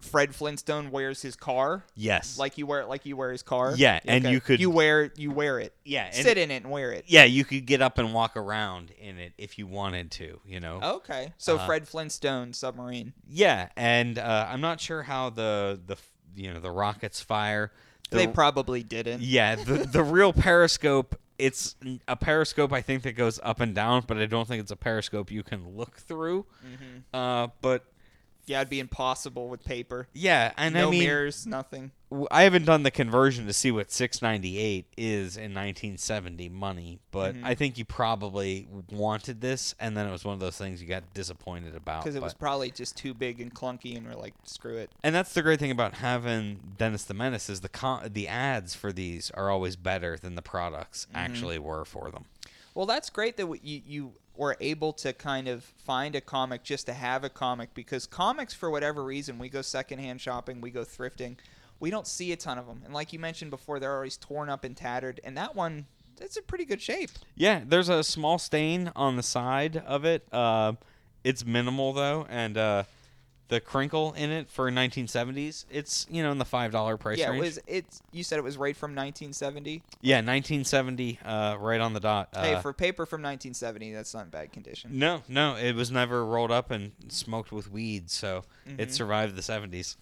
Fred 0.02 0.36
Flintstone 0.36 0.92
wears 0.92 1.22
his 1.22 1.36
car? 1.36 1.86
Yes. 1.96 2.38
Like 2.38 2.58
you 2.58 2.68
wear 2.68 2.82
it 2.82 2.88
like 2.90 3.06
you 3.06 3.16
wear 3.16 3.32
his 3.32 3.42
car? 3.42 3.74
Yeah, 3.76 4.00
and 4.06 4.26
you 4.26 4.42
could- 4.42 4.60
you 4.60 4.70
wear 4.70 5.12
you 5.16 5.32
wear 5.32 5.60
it. 5.60 5.74
Yeah, 5.86 6.06
and- 6.06 6.16
sit 6.16 6.38
in 6.38 6.52
it 6.52 6.64
and 6.64 6.72
wear 6.72 6.92
it. 6.92 7.06
yeah, 7.08 7.24
you 7.24 7.46
could 7.46 7.66
get 7.66 7.82
up 7.82 7.98
and 7.98 8.14
walk 8.14 8.36
around 8.36 8.92
in 8.92 9.18
it 9.18 9.32
if 9.38 9.58
you 9.58 9.66
wanted 9.66 10.12
to, 10.12 10.40
you 10.46 10.60
know. 10.60 10.82
Okay, 10.84 11.32
so 11.38 11.58
Uh, 11.58 11.66
Fred 11.66 11.88
Flintstone 11.88 12.52
submarine. 12.54 13.14
Yeah, 13.28 13.70
and 13.78 14.20
uh, 14.20 14.48
I'm 14.50 14.62
not 14.62 14.82
sure 14.82 15.04
how 15.04 15.30
the 15.30 15.80
the 15.86 15.96
you 16.36 16.54
know 16.54 16.60
the 16.60 16.72
rockets 16.72 17.22
fire. 17.22 17.72
The, 18.10 18.18
they 18.18 18.28
probably 18.28 18.84
didn't. 18.84 19.22
yeah, 19.22 19.56
the 19.56 19.88
the 19.90 20.04
real 20.04 20.34
periscope. 20.34 21.18
It's 21.40 21.76
a 22.08 22.16
periscope 22.16 22.72
I 22.72 22.82
think 22.82 23.04
that 23.04 23.14
goes 23.14 23.40
up 23.42 23.60
and 23.60 23.74
down, 23.74 24.04
but 24.06 24.18
I 24.18 24.28
don't 24.28 24.48
think 24.48 24.62
it's 24.62 24.72
a 24.72 24.76
periscope 24.76 25.32
you 25.32 25.42
can 25.44 25.76
look 25.76 25.98
through. 25.98 26.46
Mm-hmm. 26.64 27.16
Uh, 27.18 27.48
but 27.62 27.86
Yeah, 28.46 28.60
it'd 28.60 28.70
be 28.70 28.80
impossible 28.82 29.48
with 29.48 29.64
paper. 29.64 30.08
yeah, 30.14 30.52
and 30.58 30.74
no 30.74 30.88
I 30.88 30.92
mean, 30.92 31.00
mirrors, 31.04 31.46
nothing. 31.48 31.92
I 32.30 32.44
haven't 32.44 32.66
done 32.66 32.84
the 32.84 32.92
conversion 32.92 33.48
to 33.48 33.54
see 33.54 33.72
what 33.72 33.92
698 33.92 34.86
is 34.98 35.36
in 35.36 35.54
1970 35.54 36.50
money, 36.50 37.00
but 37.12 37.34
Mm-hmm. 37.36 37.46
I 37.46 37.56
think 37.56 37.78
you 37.78 37.86
probably 37.86 38.68
wanted 38.92 39.42
this, 39.42 39.74
and 39.80 39.96
then 39.98 40.08
it 40.08 40.12
was 40.12 40.24
one 40.26 40.34
of 40.34 40.40
those 40.40 40.58
things 40.58 40.82
you 40.82 40.88
got 40.88 41.04
disappointed 41.14 41.76
about. 41.76 42.04
Because 42.04 42.16
it 42.16 42.22
was 42.22 42.34
probably 42.34 42.70
just 42.70 42.96
too 42.98 43.14
big 43.14 43.40
and 43.42 43.54
clunky, 43.54 43.98
and 43.98 44.06
we're 44.06 44.14
like, 44.16 44.34
screw 44.44 44.76
it. 44.78 44.92
And 45.04 45.16
that's 45.16 45.34
the 45.34 45.42
great 45.42 45.60
thing 45.60 45.72
about 45.72 45.96
having 45.96 46.60
Dennis 46.78 47.04
the 47.06 47.14
Menace 47.16 47.50
is 47.50 47.62
the 47.62 47.70
con- 47.70 48.10
the 48.14 48.28
ads 48.28 48.76
for 48.76 48.92
these 48.92 49.32
are 49.32 49.50
always 49.50 49.76
better 49.76 50.18
than 50.18 50.36
the 50.36 50.42
products 50.42 51.08
Mm-hmm. 51.08 51.18
actually 51.18 51.60
were 51.60 51.86
for 51.86 52.12
them. 52.12 52.26
Well, 52.76 52.86
that's 52.86 53.10
great 53.10 53.38
that 53.38 53.48
you 53.64 53.82
you 53.86 54.14
were 54.36 54.58
able 54.60 54.94
to 54.94 55.14
kind 55.14 55.48
of 55.48 55.64
find 55.64 56.16
a 56.16 56.22
comic 56.22 56.64
just 56.64 56.88
to 56.88 56.94
have 56.94 57.24
a 57.24 57.30
comic 57.30 57.74
because 57.74 58.08
comics, 58.08 58.54
for 58.54 58.70
whatever 58.72 59.04
reason, 59.04 59.38
we 59.38 59.50
go 59.50 59.62
secondhand 59.62 60.20
shopping, 60.22 60.60
we 60.60 60.72
go 60.72 60.84
thrifting, 60.84 61.36
we 61.80 61.90
don't 61.90 62.08
see 62.08 62.32
a 62.32 62.36
ton 62.36 62.58
of 62.58 62.66
them. 62.66 62.82
And 62.86 62.94
like 62.94 63.14
you 63.14 63.20
mentioned 63.20 63.52
before, 63.52 63.80
they're 63.80 63.94
always 63.94 64.18
torn 64.18 64.50
up 64.50 64.64
and 64.64 64.76
tattered. 64.76 65.20
And 65.24 65.38
that 65.38 65.56
one, 65.56 65.86
it's 66.20 66.38
in 66.38 66.44
pretty 66.44 66.66
good 66.66 66.82
shape. 66.82 67.12
Yeah, 67.36 67.62
there's 67.66 67.90
a 67.90 68.04
small 68.04 68.40
stain 68.40 68.92
on 68.96 69.18
the 69.18 69.24
side 69.24 69.78
of 69.78 70.06
it. 70.06 70.26
Uh, 70.32 70.74
it's 71.24 71.46
minimal 71.46 71.94
though, 71.94 72.26
and 72.30 72.58
uh, 72.58 72.84
the 73.54 73.62
crinkle 73.62 74.14
in 74.14 74.32
it 74.32 74.50
for 74.50 74.72
1970s. 74.72 75.66
It's 75.70 76.08
you 76.10 76.24
know 76.24 76.32
in 76.32 76.40
the 76.40 76.46
five 76.46 76.72
dollar 76.72 76.98
price 76.98 77.20
yeah, 77.20 77.28
it 77.28 77.32
range. 77.34 77.44
was. 77.44 77.60
It's 77.68 78.02
you 78.12 78.24
said 78.24 78.40
it 78.40 78.44
was 78.44 78.58
right 78.58 78.76
from 78.76 78.92
1970. 78.96 79.84
Yeah, 80.02 80.18
1970, 80.18 81.20
uh, 81.24 81.58
right 81.60 81.80
on 81.80 81.94
the 81.94 82.00
dot. 82.00 82.30
hey, 82.36 82.56
Uh, 82.56 82.62
for 82.62 82.74
paper 82.74 83.06
from 83.06 83.22
1970, 83.22 83.94
that's 83.94 84.14
not 84.14 84.26
in 84.26 84.30
bad 84.30 84.52
condition. 84.52 84.98
no, 84.98 85.22
no, 85.28 85.56
it 85.56 85.74
was 85.76 85.92
never 85.92 86.26
rolled 86.26 86.52
up 86.52 86.72
and 86.72 86.92
smoked 87.10 87.52
with 87.52 87.70
weed, 87.72 88.10
so 88.10 88.44
Mm-hmm. 88.68 88.80
it 88.80 88.94
survived 88.94 89.36
the 89.36 89.42
70s. 89.42 89.98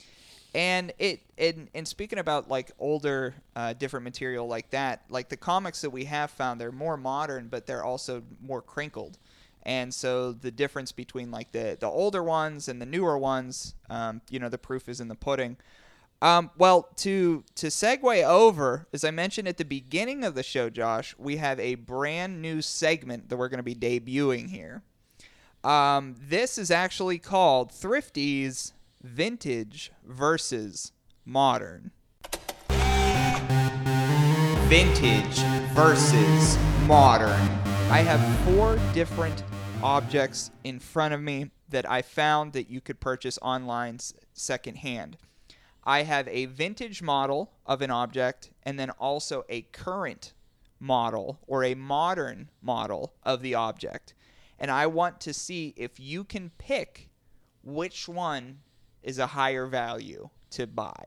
And 0.53 0.91
it 0.99 1.21
and, 1.37 1.67
and 1.73 1.87
speaking 1.87 2.19
about 2.19 2.47
like 2.49 2.71
older, 2.77 3.33
uh, 3.55 3.73
different 3.73 4.03
material 4.03 4.47
like 4.47 4.69
that, 4.71 5.01
like 5.09 5.29
the 5.29 5.37
comics 5.37 5.81
that 5.81 5.89
we 5.89 6.05
have 6.05 6.29
found, 6.29 6.59
they're 6.61 6.71
more 6.71 6.97
modern, 6.97 7.47
but 7.47 7.65
they're 7.65 7.83
also 7.83 8.21
more 8.41 8.61
crinkled. 8.61 9.17
And 9.63 9.93
so 9.93 10.31
the 10.31 10.51
difference 10.51 10.91
between 10.91 11.31
like 11.31 11.51
the 11.51 11.77
the 11.79 11.87
older 11.87 12.23
ones 12.23 12.67
and 12.67 12.81
the 12.81 12.85
newer 12.85 13.17
ones, 13.17 13.75
um, 13.89 14.21
you 14.29 14.39
know, 14.39 14.49
the 14.49 14.57
proof 14.57 14.89
is 14.89 14.99
in 14.99 15.07
the 15.07 15.15
pudding. 15.15 15.57
Um, 16.21 16.51
well, 16.57 16.89
to 16.97 17.43
to 17.55 17.67
segue 17.67 18.23
over, 18.23 18.87
as 18.93 19.03
I 19.03 19.11
mentioned 19.11 19.47
at 19.47 19.57
the 19.57 19.65
beginning 19.65 20.23
of 20.23 20.35
the 20.35 20.43
show, 20.43 20.69
Josh, 20.69 21.15
we 21.17 21.37
have 21.37 21.59
a 21.59 21.75
brand 21.75 22.41
new 22.41 22.61
segment 22.61 23.29
that 23.29 23.37
we're 23.37 23.49
going 23.49 23.63
to 23.63 23.63
be 23.63 23.75
debuting 23.75 24.49
here. 24.49 24.83
Um, 25.63 26.15
this 26.19 26.57
is 26.57 26.71
actually 26.71 27.19
called 27.19 27.71
Thrifty's 27.71 28.73
Vintage 29.01 29.91
versus 30.05 30.91
Modern. 31.25 31.91
Vintage 34.67 35.39
versus 35.73 36.57
Modern. 36.87 37.61
I 37.89 37.99
have 37.99 38.21
four 38.45 38.79
different 38.93 39.43
objects 39.83 40.51
in 40.63 40.79
front 40.79 41.13
of 41.13 41.21
me 41.21 41.49
that 41.69 41.89
I 41.89 42.01
found 42.01 42.53
that 42.53 42.69
you 42.69 42.81
could 42.81 42.99
purchase 42.99 43.39
online 43.41 43.99
secondhand. 44.33 45.17
I 45.83 46.03
have 46.03 46.27
a 46.27 46.45
vintage 46.45 47.01
model 47.01 47.51
of 47.65 47.81
an 47.81 47.89
object 47.89 48.51
and 48.63 48.79
then 48.79 48.91
also 48.91 49.43
a 49.49 49.61
current 49.61 50.33
model 50.79 51.39
or 51.47 51.63
a 51.63 51.75
modern 51.75 52.49
model 52.61 53.13
of 53.23 53.41
the 53.41 53.55
object. 53.55 54.13
And 54.59 54.69
I 54.69 54.85
want 54.87 55.19
to 55.21 55.33
see 55.33 55.73
if 55.75 55.99
you 55.99 56.23
can 56.23 56.51
pick 56.57 57.09
which 57.63 58.07
one 58.07 58.59
is 59.01 59.17
a 59.17 59.27
higher 59.27 59.65
value 59.65 60.29
to 60.51 60.67
buy. 60.67 61.03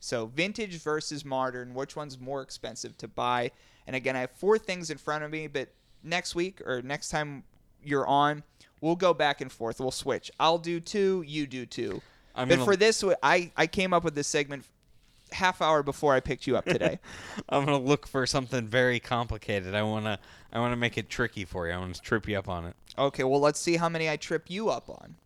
So 0.00 0.26
vintage 0.26 0.82
versus 0.82 1.24
modern, 1.24 1.72
which 1.72 1.96
one's 1.96 2.20
more 2.20 2.42
expensive 2.42 2.98
to 2.98 3.08
buy? 3.08 3.52
And 3.86 3.96
again, 3.96 4.16
I 4.16 4.20
have 4.20 4.32
four 4.32 4.58
things 4.58 4.90
in 4.90 4.98
front 4.98 5.24
of 5.24 5.30
me, 5.30 5.46
but 5.46 5.72
next 6.02 6.34
week 6.34 6.60
or 6.66 6.82
next 6.82 7.08
time 7.08 7.44
you're 7.86 8.06
on, 8.06 8.42
we'll 8.80 8.96
go 8.96 9.14
back 9.14 9.40
and 9.40 9.50
forth. 9.50 9.80
We'll 9.80 9.90
switch. 9.90 10.30
I'll 10.38 10.58
do 10.58 10.80
two, 10.80 11.24
you 11.26 11.46
do 11.46 11.66
two. 11.66 12.02
I'm 12.34 12.48
but 12.48 12.56
gonna- 12.56 12.64
for 12.64 12.76
this, 12.76 13.04
I 13.22 13.52
I 13.56 13.66
came 13.66 13.92
up 13.92 14.04
with 14.04 14.14
this 14.14 14.26
segment 14.26 14.64
half 15.32 15.60
hour 15.60 15.82
before 15.82 16.14
I 16.14 16.20
picked 16.20 16.46
you 16.46 16.56
up 16.56 16.64
today. 16.64 16.98
I'm 17.48 17.64
gonna 17.64 17.78
look 17.78 18.06
for 18.06 18.26
something 18.26 18.66
very 18.66 19.00
complicated. 19.00 19.74
I 19.74 19.82
wanna, 19.82 20.18
I 20.52 20.60
wanna 20.60 20.76
make 20.76 20.96
it 20.96 21.08
tricky 21.08 21.44
for 21.44 21.66
you. 21.66 21.74
I 21.74 21.78
wanna 21.78 21.94
trip 21.94 22.28
you 22.28 22.38
up 22.38 22.48
on 22.48 22.66
it. 22.66 22.76
Okay, 22.96 23.24
well, 23.24 23.40
let's 23.40 23.58
see 23.60 23.76
how 23.76 23.88
many 23.88 24.08
I 24.08 24.16
trip 24.16 24.44
you 24.48 24.70
up 24.70 24.88
on. 24.88 25.16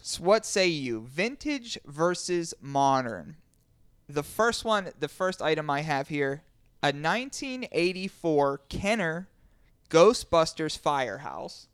So 0.00 0.22
what 0.22 0.44
say 0.46 0.68
you? 0.68 1.00
Vintage 1.00 1.78
versus 1.86 2.54
modern. 2.60 3.36
The 4.08 4.22
first 4.22 4.64
one, 4.64 4.90
the 5.00 5.08
first 5.08 5.40
item 5.40 5.70
I 5.70 5.80
have 5.80 6.08
here, 6.08 6.42
a 6.82 6.88
1984 6.92 8.60
Kenner 8.68 9.28
Ghostbusters 9.94 10.76
Firehouse 10.76 11.68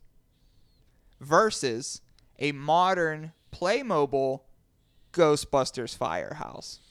versus 1.19 2.01
a 2.37 2.51
modern 2.51 3.31
Playmobil 3.51 4.41
Ghostbusters 5.11 5.97
Firehouse. 5.97 6.81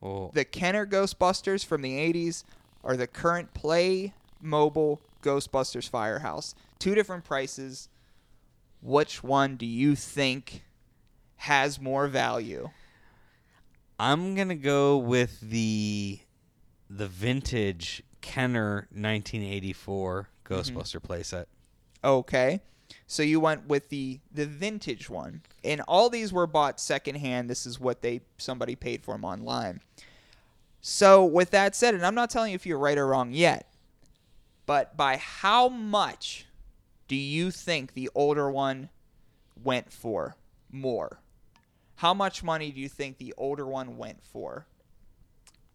Well, 0.00 0.30
The 0.32 0.44
Kenner 0.44 0.86
Ghostbusters 0.86 1.64
from 1.64 1.82
the 1.82 1.94
80s 1.94 2.44
are 2.84 2.96
the 2.96 3.08
current 3.08 3.52
Playmobil 3.52 5.00
Ghostbusters 5.24 5.88
Firehouse. 5.88 6.54
Two 6.78 6.94
different 6.94 7.24
prices. 7.24 7.88
Which 8.80 9.24
one 9.24 9.56
do 9.56 9.66
you 9.66 9.96
think 9.96 10.62
has 11.34 11.80
more 11.80 12.06
value? 12.06 12.70
I'm 13.98 14.36
gonna 14.36 14.54
go 14.54 14.98
with 14.98 15.40
the, 15.40 16.20
the 16.88 17.08
vintage 17.08 18.04
Kenner 18.20 18.86
1984 18.92 20.28
Mm-hmm. 20.44 20.76
Ghostbuster 20.76 21.00
playset. 21.00 21.46
Okay. 22.02 22.60
So 23.06 23.22
you 23.22 23.40
went 23.40 23.66
with 23.66 23.88
the 23.88 24.20
the 24.32 24.46
vintage 24.46 25.08
one. 25.08 25.42
And 25.62 25.80
all 25.88 26.10
these 26.10 26.32
were 26.32 26.46
bought 26.46 26.78
secondhand. 26.80 27.48
This 27.48 27.66
is 27.66 27.80
what 27.80 28.02
they 28.02 28.20
somebody 28.38 28.76
paid 28.76 29.02
for 29.02 29.14
them 29.14 29.24
online. 29.24 29.80
So 30.80 31.24
with 31.24 31.50
that 31.50 31.74
said, 31.74 31.94
and 31.94 32.04
I'm 32.04 32.14
not 32.14 32.28
telling 32.28 32.50
you 32.50 32.56
if 32.56 32.66
you're 32.66 32.78
right 32.78 32.98
or 32.98 33.06
wrong 33.06 33.32
yet, 33.32 33.72
but 34.66 34.96
by 34.96 35.16
how 35.16 35.68
much 35.68 36.46
do 37.08 37.16
you 37.16 37.50
think 37.50 37.94
the 37.94 38.10
older 38.14 38.50
one 38.50 38.90
went 39.62 39.92
for 39.92 40.36
more? 40.70 41.20
How 41.96 42.12
much 42.12 42.42
money 42.42 42.70
do 42.70 42.80
you 42.80 42.88
think 42.88 43.18
the 43.18 43.32
older 43.36 43.66
one 43.66 43.96
went 43.96 44.22
for? 44.22 44.66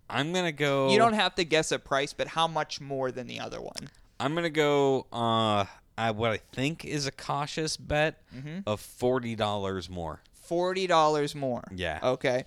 I'm 0.10 0.34
gonna 0.34 0.52
go. 0.52 0.90
You 0.92 0.98
don't 0.98 1.14
have 1.14 1.36
to 1.36 1.44
guess 1.44 1.72
a 1.72 1.80
price, 1.80 2.14
but 2.14 2.28
how 2.28 2.48
much 2.48 2.82
more 2.82 3.12
than 3.12 3.28
the 3.28 3.40
other 3.40 3.62
one? 3.62 3.90
I'm 4.20 4.36
gonna 4.36 4.50
go. 4.50 5.06
Uh, 5.12 5.66
I, 5.98 6.12
what 6.12 6.32
I 6.32 6.38
think 6.54 6.86
is 6.86 7.08
a 7.08 7.12
cautious 7.12 7.78
bet 7.78 8.22
Mm-hmm. 8.36 8.60
of 8.68 8.80
forty 8.80 9.36
dollars 9.36 9.90
more. 9.90 10.22
Forty 10.34 10.88
dollars 10.88 11.36
more. 11.36 11.64
Yeah. 11.76 12.00
Okay. 12.04 12.46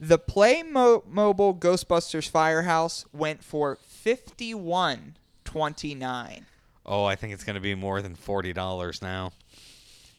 The 0.00 0.18
Playmobil 0.18 1.58
Ghostbusters 1.58 2.28
Firehouse 2.28 3.04
went 3.12 3.42
for 3.44 3.76
fifty 3.86 4.54
one 4.54 5.16
twenty 5.44 5.94
nine. 5.94 6.46
Oh, 6.84 7.04
I 7.04 7.14
think 7.14 7.32
it's 7.32 7.44
gonna 7.44 7.60
be 7.60 7.74
more 7.74 8.02
than 8.02 8.14
forty 8.14 8.52
dollars 8.52 9.00
now. 9.02 9.32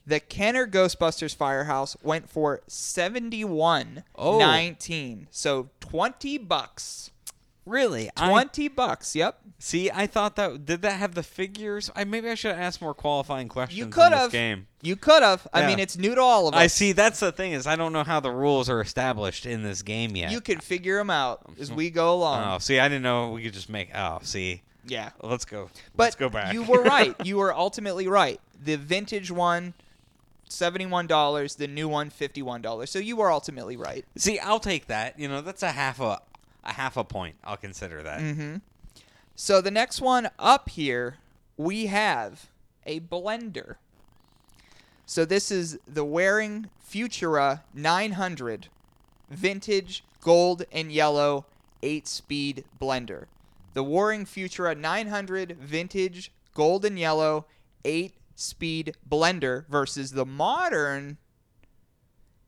The 0.06 0.20
Kenner 0.20 0.68
Ghostbusters 0.68 1.36
Firehouse 1.36 1.96
went 2.04 2.30
for 2.30 2.62
seventy 2.68 3.44
one 3.46 4.04
Oh. 4.16 4.40
nineteen. 4.40 5.28
So 5.32 5.70
twenty 5.80 6.38
bucks. 6.38 7.12
Really? 7.66 8.10
Twenty 8.16 8.68
bucks. 8.68 9.16
Yep. 9.16 9.40
see. 9.58 9.90
I 9.90 10.06
thought 10.06 10.36
that 10.36 10.66
did 10.66 10.82
that 10.82 11.00
have 11.00 11.16
the 11.16 11.24
figures? 11.24 11.90
I 11.96 12.04
maybe 12.04 12.30
I 12.30 12.36
should 12.36 12.52
have 12.52 12.60
asked 12.60 12.82
more 12.82 12.94
qualifying 12.94 13.48
questions. 13.48 13.78
You 13.78 13.86
in 13.86 13.92
could 13.92 14.12
this 14.12 14.20
have. 14.20 14.32
game. 14.32 14.68
You 14.82 14.98
could 14.98 15.24
have. 15.24 15.48
I 15.54 15.66
mean, 15.66 15.80
it's 15.80 15.98
new 15.98 16.14
to 16.14 16.22
all 16.22 16.48
of 16.48 16.56
us. 16.56 16.60
I 16.60 16.68
see. 16.68 16.92
That's 16.92 17.22
the 17.22 17.32
thing 17.32 17.54
is 17.54 17.66
I 17.66 17.76
don't 17.76 17.94
know 17.94 18.04
how 18.04 18.20
the 18.20 18.32
rules 18.32 18.70
are 18.70 18.82
established 18.82 19.46
in 19.46 19.64
this 19.64 19.82
game 19.82 20.16
yet. 20.16 20.32
You 20.32 20.42
can 20.42 20.60
figure 20.60 20.98
them 20.98 21.10
out 21.10 21.44
mm-hmm. 21.46 21.62
as 21.62 21.72
we 21.72 21.90
go 21.90 22.14
along. 22.14 22.44
oh, 22.46 22.58
see, 22.60 22.80
I 22.80 22.90
didn't 22.90 23.04
know 23.04 23.32
we 23.32 23.44
could 23.44 23.54
just 23.54 23.70
make. 23.70 23.90
Oh, 23.96 24.20
see. 24.24 24.62
Yeah. 24.86 25.12
Let's 25.22 25.46
go. 25.46 25.70
But 25.96 26.04
Let's 26.04 26.16
go 26.16 26.30
back. 26.30 26.54
you 26.54 26.64
were 26.64 26.84
right. 26.84 27.16
You 27.24 27.38
were 27.38 27.54
ultimately 27.54 28.08
right. 28.08 28.42
The 28.62 28.76
vintage 28.76 29.32
one, 29.32 29.74
seventy-one 30.50 31.08
dollars. 31.08 31.56
The 31.56 31.68
new 31.68 31.88
one, 31.88 32.10
fifty-one 32.10 32.62
dollars. 32.62 32.92
So 32.92 33.00
you 33.00 33.16
were 33.16 33.32
ultimately 33.32 33.78
right. 33.78 34.04
see, 34.18 34.40
I'll 34.40 34.60
take 34.60 34.88
that. 34.88 35.18
You 35.18 35.30
know, 35.30 35.40
that's 35.40 35.64
a 35.64 35.72
half 35.72 36.02
a 36.02 36.20
a 36.64 36.74
half 36.74 36.98
a 36.98 37.04
point. 37.04 37.36
I'll 37.44 37.58
consider 37.58 38.02
that. 38.04 38.20
Mm-hmm. 38.20 38.58
So 39.36 39.62
the 39.62 39.72
next 39.72 40.02
one 40.02 40.30
up 40.38 40.70
here, 40.70 41.18
we 41.58 41.88
have 41.88 42.50
a 42.86 43.00
blender. 43.00 43.76
So 45.06 45.26
this 45.26 45.52
is 45.52 45.80
the 45.88 46.06
Waring 46.06 46.70
Futura 46.88 47.62
900 47.74 48.68
vintage 49.30 50.04
gold 50.22 50.64
and 50.72 50.92
yellow 50.92 51.46
8-speed 51.82 52.64
blender. 52.80 53.26
The 53.74 53.84
Waring 53.84 54.26
Futura 54.26 54.78
900 54.78 55.58
vintage 55.60 56.32
gold 56.54 56.86
and 56.86 56.98
yellow 56.98 57.46
8-speed 57.84 58.96
blender 59.10 59.68
versus 59.68 60.12
the 60.12 60.26
modern 60.26 61.18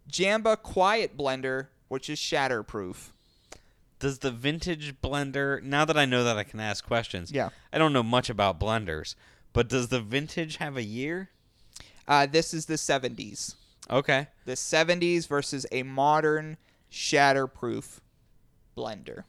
Jamba 0.10 0.62
Quiet 0.62 1.17
blender, 1.17 1.67
which 1.88 2.10
is 2.10 2.19
shatterproof. 2.19 3.10
Does 4.05 4.19
the 4.19 4.29
vintage 4.29 5.01
blender? 5.01 5.63
Now 5.63 5.83
that 5.83 5.97
I 5.97 6.05
know 6.05 6.23
that 6.23 6.37
I 6.37 6.43
can 6.43 6.59
ask 6.59 6.85
questions. 6.85 7.31
Yeah. 7.31 7.49
I 7.73 7.79
don't 7.79 7.91
know 7.91 8.03
much 8.03 8.29
about 8.29 8.59
blenders, 8.59 9.15
but 9.51 9.67
does 9.67 9.87
the 9.87 9.99
vintage 9.99 10.57
have 10.57 10.77
a 10.77 10.83
year? 10.83 11.31
Uh, 12.08 12.27
this 12.27 12.53
is 12.53 12.67
the 12.67 12.75
70s. 12.75 13.56
Okay. 13.89 14.27
the 14.45 14.51
70s 14.53 15.27
versus 15.27 15.65
a 15.71 15.81
modern 15.81 16.58
shatterproof 16.91 17.97
blender. 18.77 19.23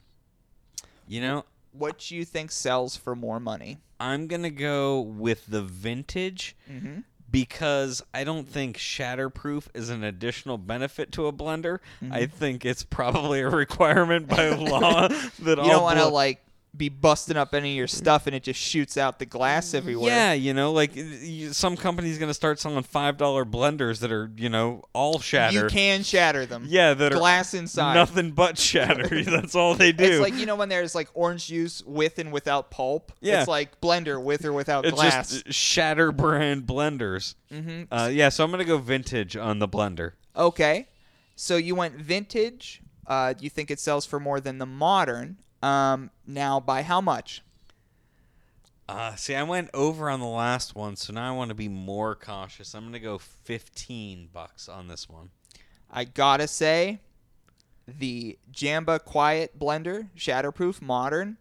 You 1.09 1.23
know, 1.23 1.45
What 1.73 1.99
do 2.01 2.15
you 2.15 2.27
think 2.27 2.51
sells 2.51 2.99
for 2.99 3.17
more 3.17 3.41
money? 3.41 3.79
I'm 3.99 4.27
gonna 4.27 4.51
go 4.51 5.01
with 5.01 5.47
the 5.47 5.63
vintage 5.63 6.55
Mm-hmm. 6.71 7.01
Because 7.37 8.03
I 8.15 8.25
don't 8.25 8.49
think 8.49 8.79
shatterproof 8.79 9.65
is 9.75 9.91
an 9.91 10.03
additional 10.03 10.57
benefit 10.57 11.13
to 11.13 11.27
a 11.27 11.33
blender. 11.35 11.81
Mm-hmm. 12.03 12.15
I 12.15 12.25
think 12.25 12.65
it's 12.65 12.83
probably 12.83 13.43
a 13.43 13.49
requirement 13.65 14.27
by 14.27 14.49
law 14.49 15.07
that 15.09 15.31
You 15.45 15.57
all 15.57 15.69
don't 15.69 15.83
want 15.83 15.99
to 15.99 16.07
bl- 16.07 16.15
like 16.15 16.46
be 16.77 16.89
busting 16.89 17.37
up 17.37 17.55
any 17.55 17.71
of 17.73 17.77
your 17.77 17.87
stuff 17.87 18.27
and 18.27 18.35
it 18.37 18.43
just 18.43 18.61
shoots 18.61 18.97
out 18.97 19.19
the 19.19 19.27
glass 19.27 19.75
everywhere. 19.75 20.11
Yeah, 20.11 20.33
you 20.33 20.53
know, 20.55 20.73
like 20.73 20.93
some 21.53 21.77
company's 21.77 22.19
gonna 22.19 22.35
start 22.35 22.59
selling 22.61 22.83
five 22.83 23.17
dollar 23.17 23.45
blenders 23.45 24.01
that 24.01 24.13
are, 24.13 24.31
you 24.37 24.49
know, 24.49 24.83
all 24.93 25.19
shatter. 25.19 25.55
You 25.65 25.67
can 25.69 26.03
shatter 26.03 26.47
them. 26.47 26.65
yeah, 26.69 26.95
that 26.95 27.13
are 27.13 27.17
Glass 27.19 27.55
inside. 27.55 27.95
nothing 27.95 28.33
but 28.33 28.59
shatter. 28.59 29.23
That's 29.25 29.55
all 29.55 29.75
they 29.75 29.93
do. 29.93 30.05
It's 30.05 30.21
like 30.21 30.35
you 30.35 30.47
know 30.47 30.57
when 30.57 30.69
there's 30.69 30.95
like 30.95 31.09
orange 31.15 31.47
juice 31.47 31.83
with 31.85 32.19
and 32.19 32.33
without 32.33 32.71
pulp. 32.71 33.13
Yeah. 33.21 33.41
It's 33.41 33.49
like 33.49 33.81
blender 33.81 34.23
with 34.23 34.45
or 34.45 34.53
without 34.53 34.85
It's 34.85 34.95
glass. 34.95 35.31
just 35.43 35.53
shatter 35.53 36.13
brand 36.13 36.67
blenders. 36.67 37.35
Mm-hmm. 37.53 37.93
Uh, 37.93 38.09
yeah, 38.13 38.29
so 38.29 38.45
I'm 38.45 38.51
gonna 38.51 38.65
go 38.65 38.79
vintage 38.79 39.37
on 39.37 39.59
the 39.59 39.69
blender. 39.69 40.13
Okay. 40.37 40.89
So 41.37 41.57
you 41.57 41.75
went 41.75 41.95
vintage. 41.97 42.83
Uh, 43.07 43.35
you 43.39 43.49
think 43.49 43.71
it 43.71 43.79
sells 43.79 44.05
for 44.05 44.19
more 44.19 44.41
than 44.41 44.59
the 44.59 44.67
modern. 44.67 45.37
Um, 45.67 46.11
now 46.27 46.61
by 46.61 46.83
how 46.83 47.01
much? 47.01 47.43
Uh, 48.89 49.17
see, 49.17 49.35
I 49.35 49.43
went 49.43 49.69
over 49.75 50.09
on 50.09 50.21
the 50.21 50.27
last 50.27 50.77
one, 50.77 50.95
so 50.95 51.13
now 51.13 51.29
I 51.29 51.37
want 51.37 51.49
to 51.49 51.57
be 51.57 51.69
more 51.69 52.15
cautious. 52.15 52.73
I'm 52.73 52.85
gonna 52.85 53.01
go 53.01 53.19
15 53.19 54.29
bucks 54.33 54.69
on 54.69 54.87
this 54.87 55.09
one. 55.09 55.31
I 55.91 56.05
gotta 56.05 56.47
say, 56.47 57.01
the 57.89 58.39
Jamba 58.53 59.03
Quiet 59.03 59.59
Blender 59.59 60.09
Shatterproof 60.17 60.81
Modern 60.81 61.37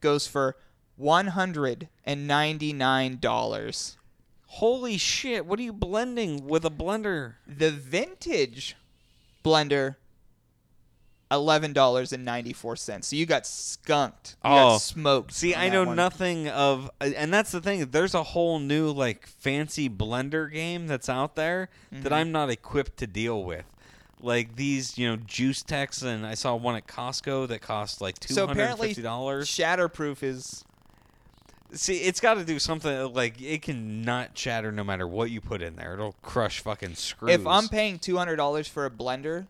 goes 0.00 0.26
for 0.26 0.56
one 0.96 1.28
hundred 1.28 1.88
and 2.04 2.26
ninety 2.26 2.72
nine 2.72 3.18
dollars. 3.20 3.96
Holy 4.46 4.98
shit! 4.98 5.46
What 5.46 5.60
are 5.60 5.62
you 5.62 5.72
blending 5.72 6.46
with 6.46 6.64
a 6.64 6.70
blender? 6.70 7.34
The 7.46 7.70
vintage 7.70 8.76
blender, 9.44 9.96
eleven 11.30 11.72
dollars 11.72 12.12
and 12.12 12.24
ninety 12.24 12.52
four 12.52 12.74
cents. 12.76 13.08
So 13.08 13.16
you 13.16 13.26
got 13.26 13.46
skunked. 13.46 14.36
You 14.44 14.50
got 14.50 14.74
Oh, 14.74 14.78
smoked. 14.78 15.32
See, 15.32 15.54
I 15.54 15.68
know 15.68 15.84
one. 15.84 15.96
nothing 15.96 16.48
of, 16.48 16.90
uh, 17.00 17.10
and 17.16 17.32
that's 17.32 17.50
the 17.52 17.60
thing. 17.60 17.84
There's 17.90 18.14
a 18.14 18.22
whole 18.22 18.58
new 18.58 18.90
like 18.90 19.26
fancy 19.26 19.88
blender 19.90 20.50
game 20.52 20.86
that's 20.86 21.08
out 21.08 21.34
there 21.36 21.68
Mm-hmm. 21.92 22.02
that 22.04 22.12
I'm 22.12 22.32
not 22.32 22.50
equipped 22.50 22.96
to 22.98 23.06
deal 23.06 23.42
with. 23.44 23.64
Like 24.20 24.56
these, 24.56 24.98
you 24.98 25.08
know, 25.08 25.16
juice 25.16 25.62
techs, 25.62 26.02
and 26.02 26.26
I 26.26 26.34
saw 26.34 26.56
one 26.56 26.74
at 26.74 26.86
Costco 26.88 27.46
that 27.48 27.60
cost 27.60 28.00
like 28.00 28.18
two 28.18 28.34
So 28.34 28.48
apparently, 28.48 28.88
fifty 28.88 29.02
dollars. 29.02 29.48
Shatterproof 29.48 30.22
is 30.22 30.64
See, 31.70 31.98
it's 31.98 32.18
got 32.20 32.34
to 32.34 32.44
do 32.44 32.58
something 32.58 33.12
like 33.12 33.40
it 33.42 33.60
can 33.60 34.00
not 34.02 34.36
shatter 34.38 34.72
no 34.72 34.82
matter 34.82 35.06
what 35.06 35.30
you 35.30 35.42
put 35.42 35.60
in 35.60 35.76
there. 35.76 35.92
It'll 35.92 36.14
crush 36.22 36.60
fucking 36.60 36.94
screws. 36.94 37.32
If 37.34 37.46
I'm 37.46 37.68
paying 37.68 37.98
two 37.98 38.16
hundred 38.16 38.36
dollars 38.36 38.66
for 38.66 38.86
a 38.86 38.90
blender 38.90 39.46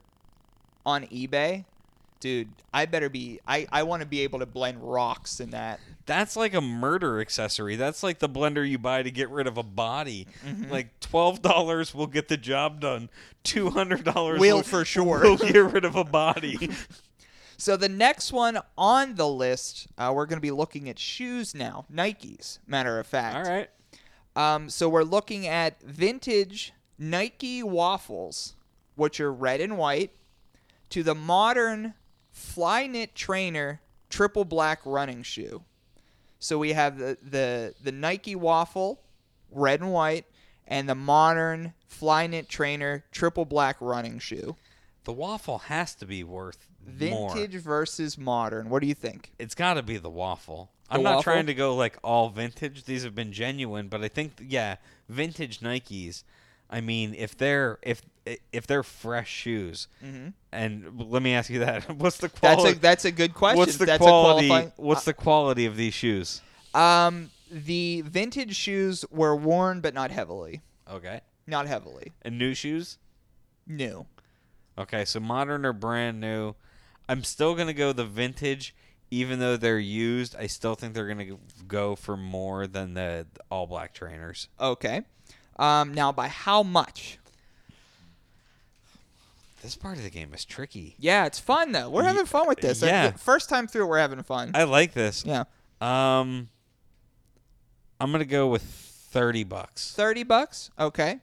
on 0.89 1.05
eBay, 1.09 1.67
dude, 2.19 2.49
I 2.73 2.87
better 2.87 3.11
be. 3.11 3.41
I 3.47 3.67
I 3.71 3.83
want 3.83 4.01
to 4.01 4.09
be 4.09 4.21
able 4.21 4.39
to 4.39 4.47
blend 4.47 4.83
rocks 4.83 5.39
in 5.39 5.51
that. 5.51 5.81
That's 6.07 6.35
like 6.35 6.55
a 6.55 6.63
murder 6.63 7.21
accessory. 7.21 7.77
That's 7.77 8.03
like 8.03 8.19
the 8.19 8.29
blender 8.29 8.67
you 8.69 8.79
buy 8.79 9.03
to 9.03 9.11
get 9.11 9.29
rid 9.29 9.47
of 9.47 9.59
a 9.59 9.63
body. 9.63 10.27
Mm-hmm. 10.47 10.71
Like 10.73 10.99
twelve 11.01 11.43
dollars 11.43 11.95
will 11.95 12.07
get 12.07 12.29
the 12.29 12.39
job 12.39 12.81
done. 12.81 13.11
Two 13.45 13.69
hundred 13.71 14.05
dollars 14.05 14.41
Will 14.41 14.63
for 14.63 14.87
sure. 14.87 15.21
will 15.21 15.37
get 15.53 15.57
rid 15.57 15.85
of 15.85 15.95
a 15.95 16.05
body. 16.05 16.71
So 17.61 17.77
the 17.77 17.89
next 17.89 18.33
one 18.33 18.61
on 18.79 19.17
the 19.17 19.27
list, 19.27 19.89
uh, 19.99 20.13
we're 20.15 20.27
going 20.27 20.37
to 20.37 20.41
be 20.41 20.53
looking 20.53 20.89
at 20.89 20.97
shoes 20.97 21.57
now, 21.57 21.87
Nikes. 21.93 22.61
Matter 22.69 23.01
of 23.01 23.07
fact. 23.09 23.35
All 23.35 23.53
right. 23.53 23.69
Um, 24.37 24.71
so 24.71 24.89
we're 24.89 25.03
looking 25.03 25.49
at 25.49 25.83
vintage 25.83 26.73
Nike 27.01 27.65
waffles, 27.65 28.55
which 28.95 29.19
are 29.19 29.33
red 29.33 29.61
and 29.61 29.77
white, 29.77 30.13
to 30.91 31.03
the 31.03 31.15
modern 31.15 31.95
Flyknit 32.35 33.15
Trainer 33.15 33.81
triple 34.11 34.45
black 34.45 34.81
running 34.85 35.23
shoe. 35.23 35.63
So 36.39 36.59
we 36.59 36.73
have 36.73 36.99
the, 36.99 37.19
the, 37.23 37.75
the 37.83 37.93
Nike 37.93 38.37
waffle, 38.37 39.01
red 39.51 39.81
and 39.81 39.93
white, 39.93 40.25
and 40.67 40.89
the 40.89 40.95
modern 40.95 41.73
Flyknit 41.91 42.49
Trainer 42.49 43.05
triple 43.11 43.45
black 43.45 43.77
running 43.81 44.19
shoe. 44.19 44.57
The 45.05 45.13
waffle 45.13 45.59
has 45.59 45.95
to 45.97 46.07
be 46.07 46.23
worth 46.23 46.69
more. 46.87 47.35
Vintage 47.35 47.61
versus 47.61 48.19
modern. 48.19 48.69
What 48.71 48.81
do 48.83 48.87
you 48.87 48.95
think? 48.95 49.33
It's 49.39 49.55
got 49.55 49.75
to 49.75 49.83
be 49.83 49.97
the 49.97 50.11
waffle. 50.11 50.71
The 50.89 50.97
I'm 50.97 51.03
not 51.03 51.17
waffle? 51.17 51.23
trying 51.33 51.47
to 51.47 51.55
go 51.55 51.75
like 51.75 51.99
all 52.05 52.29
vintage. 52.31 52.85
These 52.85 53.05
have 53.05 53.15
been 53.15 53.33
genuine, 53.33 53.89
but 53.89 54.03
I 54.03 54.09
think 54.09 54.33
yeah, 54.47 54.77
vintage 55.09 55.61
Nikes. 55.61 56.25
I 56.71 56.81
mean, 56.81 57.15
if 57.17 57.37
they're 57.37 57.79
if 57.83 58.03
if 58.53 58.67
they're 58.67 58.83
fresh 58.83 59.29
shoes, 59.29 59.89
and 60.53 61.01
let 61.11 61.23
me 61.23 61.35
ask 61.35 61.51
you 61.51 61.61
that: 61.61 61.89
what's 61.97 62.19
the 62.19 62.29
Mm-hmm. 62.29 62.39
That's 62.41 62.57
quality? 62.57 62.77
a 62.77 62.81
that's 62.81 63.05
a 63.05 63.13
good 63.13 63.35
question. 63.35 63.59
what's 63.59 63.77
the 63.77 63.87
that's 63.87 64.03
quality? 64.03 64.47
A 64.47 64.49
qualifying, 64.51 64.73
what's 64.77 65.05
the 65.05 65.15
quality 65.15 65.67
of 65.67 65.77
these 65.77 65.95
shoes? 65.95 66.41
Um, 66.75 67.31
the 67.51 68.03
vintage 68.03 68.55
shoes 68.55 69.05
were 69.11 69.35
worn, 69.35 69.81
but 69.81 69.95
not 69.95 70.11
heavily. 70.11 70.61
Okay, 70.91 71.21
Not 71.47 71.67
heavily. 71.67 72.13
and 72.23 72.39
new 72.39 72.55
shoes. 72.55 72.99
New. 73.67 74.07
Okay, 74.77 75.05
so 75.05 75.19
modern 75.21 75.65
or 75.67 75.73
brand 75.73 76.21
new. 76.21 76.55
I'm 77.09 77.25
still 77.25 77.55
gonna 77.55 77.73
go 77.75 77.93
the 77.93 78.05
vintage, 78.05 78.75
even 79.11 79.39
though 79.39 79.57
they're 79.57 79.79
used. 79.79 80.37
I 80.37 80.47
still 80.47 80.75
think 80.75 80.95
they're 80.95 81.09
gonna 81.09 81.37
go 81.67 81.97
for 81.97 82.17
more 82.17 82.67
than 82.67 82.95
the 82.95 83.27
all 83.51 83.67
black 83.67 83.93
trainers. 83.95 84.49
Okay. 84.61 85.03
Um, 85.59 85.93
now 85.93 86.13
by 86.13 86.29
how 86.29 86.63
much? 86.63 87.19
This 89.63 89.77
part 89.77 89.97
of 89.99 90.05
the 90.05 90.11
game 90.11 90.33
is 90.35 90.45
tricky. 90.45 90.95
Yeah, 90.99 91.27
it's 91.27 91.39
fun 91.41 91.73
though. 91.73 91.91
We're 91.91 92.05
having 92.05 92.27
fun 92.27 92.47
with 92.49 92.61
this. 92.61 92.81
yeah. 92.83 93.11
First 93.13 93.49
time 93.49 93.67
through, 93.67 93.87
we're 93.87 93.99
having 93.99 94.23
fun. 94.23 94.53
I 94.55 94.65
like 94.65 94.93
this. 94.95 95.25
yeah. 95.27 95.45
Um, 95.81 96.49
I'm 98.01 98.13
gonna 98.13 98.25
go 98.25 98.49
with 98.49 98.63
thirty 98.63 99.45
bucks. 99.45 99.93
Thirty 99.95 100.23
bucks. 100.23 100.71
Okay. 100.79 101.21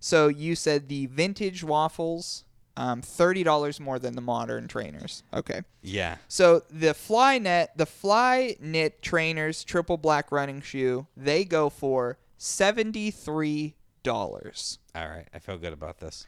So 0.00 0.28
you 0.28 0.54
said 0.54 0.88
the 0.88 1.06
vintage 1.06 1.62
waffles, 1.64 2.44
um, 2.76 3.02
thirty 3.02 3.42
dollars 3.42 3.80
more 3.80 3.98
than 3.98 4.14
the 4.14 4.20
modern 4.22 4.68
trainers. 4.68 5.22
Okay. 5.34 5.62
Yeah, 5.82 6.16
So 6.28 6.62
the 6.70 6.94
fly 6.94 7.38
net, 7.38 7.76
the 7.76 7.86
Flyknit 7.86 9.00
trainers 9.02 9.64
triple 9.64 9.96
black 9.96 10.30
running 10.32 10.60
shoe, 10.60 11.06
they 11.16 11.44
go 11.44 11.68
for 11.70 12.18
seventy 12.36 13.10
three 13.10 13.74
dollars. 14.02 14.78
all 14.94 15.08
right. 15.08 15.26
I 15.34 15.38
feel 15.38 15.58
good 15.58 15.72
about 15.72 15.98
this. 15.98 16.26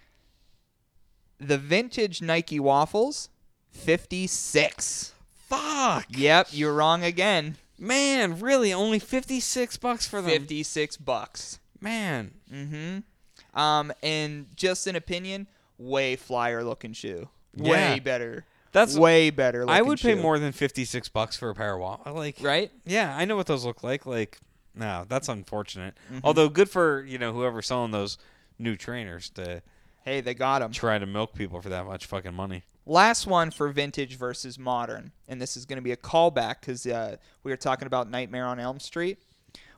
The 1.41 1.59
vintage 1.59 2.21
Nike 2.23 2.61
waffles, 2.61 3.29
fifty 3.71 4.27
six. 4.27 5.15
Fuck, 5.49 6.07
Yep, 6.11 6.49
you're 6.53 6.73
wrong 6.75 7.03
again. 7.03 7.57
man, 7.79 8.39
really? 8.39 8.73
Only 8.73 8.99
fifty 8.99 9.41
six 9.41 9.77
bucks 9.77 10.07
for 10.07 10.21
them? 10.21 10.31
Fifty 10.31 10.63
six 10.63 10.97
bucks. 10.97 11.59
Man, 11.81 12.33
Mm-hmm. 12.53 13.59
Um, 13.59 13.93
and 14.03 14.47
just 14.55 14.87
an 14.87 14.95
opinion, 14.97 15.49
way 15.79 16.15
flyer 16.15 16.63
looking 16.63 16.93
shoe. 16.93 17.29
Yeah. 17.57 17.71
Way 17.95 17.99
better. 18.01 18.45
that's. 18.71 18.97
way 18.97 19.31
better. 19.31 19.69
I 19.69 19.83
would 19.83 19.99
pay 19.99 20.15
shoe. 20.15 20.21
more 20.23 20.39
than 20.39 20.53
fifty 20.53 20.85
six 20.85 21.09
bucks 21.09 21.37
for 21.37 21.51
a 21.51 21.55
pair 21.55 21.75
of 21.75 21.81
waffles. 21.81 22.15
Like, 22.17 22.37
Right? 22.41 22.71
Yeah, 22.85 23.17
I 23.17 23.25
know 23.25 23.35
what 23.35 23.47
those 23.47 23.65
look 23.65 23.83
like. 23.83 24.07
Like, 24.07 24.39
no, 24.77 25.05
that's 25.09 25.29
unfortunate. 25.29 25.95
Mm-hmm. 26.13 26.21
Although 26.23 26.49
good 26.49 26.71
for 26.71 27.03
you 27.03 27.19
know 27.19 27.33
whoever's 27.33 27.67
selling 27.67 27.91
those 27.91 28.19
new 28.59 28.77
trainers 28.77 29.31
to 29.31 29.63
Hey, 30.11 30.21
they 30.21 30.35
got 30.35 30.59
them. 30.59 30.73
try 30.73 30.99
to 30.99 31.07
milk 31.07 31.35
people 31.35 31.61
for 31.61 31.69
that 31.69 31.87
much 31.87 32.07
fucking 32.07 32.35
money. 32.35 32.65
Last 32.85 33.29
one 33.29 33.53
for 33.53 33.69
vintage 33.69 34.17
versus 34.17 34.59
modern, 34.59 35.13
and 35.29 35.41
this 35.41 35.57
is 35.57 35.65
going 35.65 35.77
to 35.77 35.83
be 35.83 35.93
a 35.93 35.97
callback 35.97 36.57
because 36.61 36.85
uh, 36.85 37.15
we 37.45 37.53
were 37.53 37.57
talking 37.57 37.87
about 37.87 38.11
Nightmare 38.11 38.47
on 38.47 38.59
Elm 38.59 38.81
Street. 38.81 39.19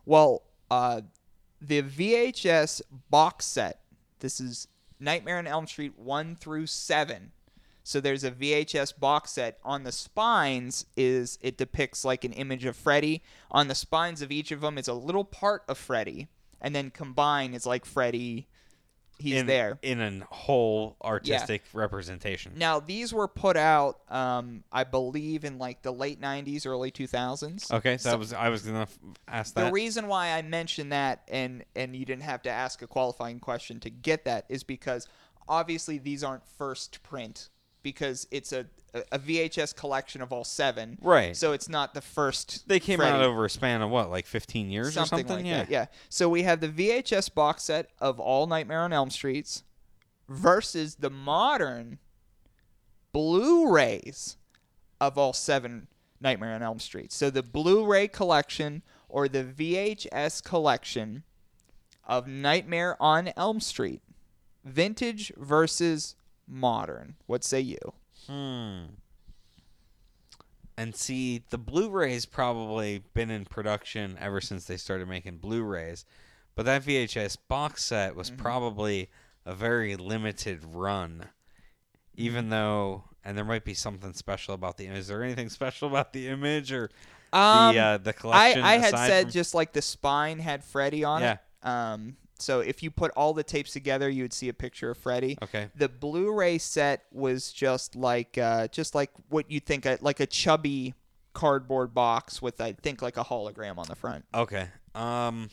Well, 0.06 0.44
uh, 0.70 1.02
the 1.60 1.82
VHS 1.82 2.80
box 3.10 3.44
set. 3.44 3.80
This 4.20 4.40
is 4.40 4.68
Nightmare 4.98 5.36
on 5.36 5.46
Elm 5.46 5.66
Street 5.66 5.98
one 5.98 6.34
through 6.36 6.64
seven. 6.64 7.32
So 7.84 8.00
there's 8.00 8.24
a 8.24 8.30
VHS 8.30 8.98
box 8.98 9.32
set. 9.32 9.58
On 9.62 9.84
the 9.84 9.92
spines 9.92 10.86
is 10.96 11.38
it 11.42 11.58
depicts 11.58 12.06
like 12.06 12.24
an 12.24 12.32
image 12.32 12.64
of 12.64 12.74
Freddy. 12.74 13.22
On 13.50 13.68
the 13.68 13.74
spines 13.74 14.22
of 14.22 14.32
each 14.32 14.50
of 14.50 14.62
them 14.62 14.78
is 14.78 14.88
a 14.88 14.94
little 14.94 15.24
part 15.24 15.62
of 15.68 15.76
Freddy, 15.76 16.28
and 16.58 16.74
then 16.74 16.90
combined 16.90 17.54
is 17.54 17.66
like 17.66 17.84
Freddy. 17.84 18.48
He's 19.18 19.36
in, 19.36 19.46
there. 19.46 19.78
in 19.82 20.00
a 20.00 20.24
whole 20.34 20.96
artistic 21.02 21.62
representation. 21.72 22.52
Now 22.56 22.80
these 22.80 23.12
were 23.12 23.28
put 23.28 23.56
out, 23.56 24.00
um, 24.10 24.64
I 24.72 24.84
believe, 24.84 25.44
in 25.44 25.58
like 25.58 25.82
the 25.82 25.92
late 25.92 26.20
'90s, 26.20 26.66
early 26.66 26.90
2000s. 26.90 27.70
Okay, 27.72 27.98
so, 27.98 28.10
that 28.10 28.18
was 28.18 28.32
I 28.32 28.48
was 28.48 28.62
gonna 28.62 28.88
ask 29.28 29.54
that. 29.54 29.66
The 29.66 29.72
reason 29.72 30.08
why 30.08 30.32
I 30.32 30.42
mentioned 30.42 30.92
that, 30.92 31.22
and 31.28 31.64
and 31.76 31.94
you 31.94 32.04
didn't 32.04 32.24
have 32.24 32.42
to 32.42 32.50
ask 32.50 32.82
a 32.82 32.86
qualifying 32.86 33.38
question 33.38 33.80
to 33.80 33.90
get 33.90 34.24
that, 34.24 34.46
is 34.48 34.64
because 34.64 35.06
obviously 35.48 35.98
these 35.98 36.24
aren't 36.24 36.46
first 36.58 37.02
print 37.02 37.48
because 37.82 38.26
it's 38.30 38.52
a 38.52 38.66
a 39.10 39.18
VHS 39.18 39.74
collection 39.74 40.20
of 40.20 40.32
all 40.32 40.44
seven. 40.44 40.98
Right. 41.00 41.34
So 41.36 41.52
it's 41.52 41.68
not 41.68 41.94
the 41.94 42.02
first. 42.02 42.68
they 42.68 42.78
came 42.78 42.98
Freddy. 42.98 43.16
out 43.16 43.22
over 43.22 43.44
a 43.46 43.50
span 43.50 43.80
of 43.80 43.90
what, 43.90 44.10
like 44.10 44.26
15 44.26 44.68
years 44.70 44.92
something, 44.92 45.20
or 45.20 45.28
something? 45.28 45.36
like 45.36 45.46
yeah. 45.46 45.58
that. 45.58 45.70
Yeah. 45.70 45.86
So 46.10 46.28
we 46.28 46.42
have 46.42 46.60
the 46.60 46.68
VHS 46.68 47.32
box 47.34 47.64
set 47.64 47.88
of 48.00 48.20
all 48.20 48.46
Nightmare 48.46 48.80
on 48.80 48.92
Elm 48.92 49.10
Streets 49.10 49.64
versus 50.28 50.96
the 50.96 51.10
modern 51.10 51.98
Blu-rays 53.12 54.36
of 55.00 55.16
all 55.16 55.32
seven 55.32 55.88
Nightmare 56.20 56.54
on 56.54 56.62
Elm 56.62 56.78
Street. 56.78 57.12
So 57.12 57.30
the 57.30 57.42
Blu-ray 57.42 58.08
collection 58.08 58.82
or 59.08 59.28
the 59.28 59.44
VHS 59.44 60.42
collection 60.42 61.22
of 62.04 62.26
Nightmare 62.26 62.96
on 63.00 63.32
Elm 63.36 63.60
Street, 63.60 64.02
vintage 64.64 65.32
versus 65.36 66.14
modern. 66.48 67.16
What 67.26 67.44
say 67.44 67.60
you? 67.60 67.78
Hmm. 68.28 68.84
And 70.76 70.96
see, 70.96 71.42
the 71.50 71.58
Blu-ray's 71.58 72.24
probably 72.26 73.02
been 73.14 73.30
in 73.30 73.44
production 73.44 74.16
ever 74.18 74.40
since 74.40 74.64
they 74.64 74.76
started 74.78 75.06
making 75.08 75.36
Blu-rays, 75.38 76.04
but 76.54 76.64
that 76.66 76.82
VHS 76.82 77.36
box 77.48 77.84
set 77.84 78.16
was 78.16 78.30
probably 78.30 79.10
a 79.44 79.54
very 79.54 79.96
limited 79.96 80.64
run. 80.64 81.26
Even 82.14 82.48
though, 82.50 83.04
and 83.24 83.36
there 83.36 83.44
might 83.44 83.64
be 83.64 83.74
something 83.74 84.12
special 84.14 84.54
about 84.54 84.76
the 84.76 84.86
image. 84.86 84.98
Is 85.00 85.08
there 85.08 85.22
anything 85.22 85.48
special 85.50 85.88
about 85.88 86.12
the 86.12 86.28
image 86.28 86.72
or 86.72 86.90
Um, 87.32 87.74
the 87.74 87.80
uh, 87.80 87.98
the 87.98 88.10
I, 88.10 88.12
collection? 88.12 88.62
I 88.62 88.76
had 88.78 88.90
said 88.94 89.22
from- 89.24 89.30
just 89.32 89.54
like 89.54 89.72
the 89.72 89.82
spine 89.82 90.38
had 90.38 90.62
Freddy 90.64 91.04
on 91.04 91.20
Yeah. 91.22 91.32
it. 91.32 91.66
Um, 91.66 92.16
so 92.42 92.60
if 92.60 92.82
you 92.82 92.90
put 92.90 93.10
all 93.16 93.32
the 93.32 93.44
tapes 93.44 93.72
together, 93.72 94.10
you 94.10 94.24
would 94.24 94.32
see 94.32 94.48
a 94.48 94.54
picture 94.54 94.90
of 94.90 94.98
Freddy. 94.98 95.38
Okay. 95.42 95.68
The 95.76 95.88
Blu-ray 95.88 96.58
set 96.58 97.04
was 97.12 97.52
just 97.52 97.96
like 97.96 98.36
uh, 98.36 98.68
just 98.68 98.94
like 98.94 99.10
what 99.28 99.50
you'd 99.50 99.64
think 99.64 99.86
a, 99.86 99.98
like 100.00 100.20
a 100.20 100.26
chubby 100.26 100.94
cardboard 101.32 101.94
box 101.94 102.42
with 102.42 102.60
I 102.60 102.72
think 102.72 103.02
like 103.02 103.16
a 103.16 103.24
hologram 103.24 103.78
on 103.78 103.86
the 103.88 103.96
front. 103.96 104.24
Okay. 104.34 104.68
Um. 104.94 105.50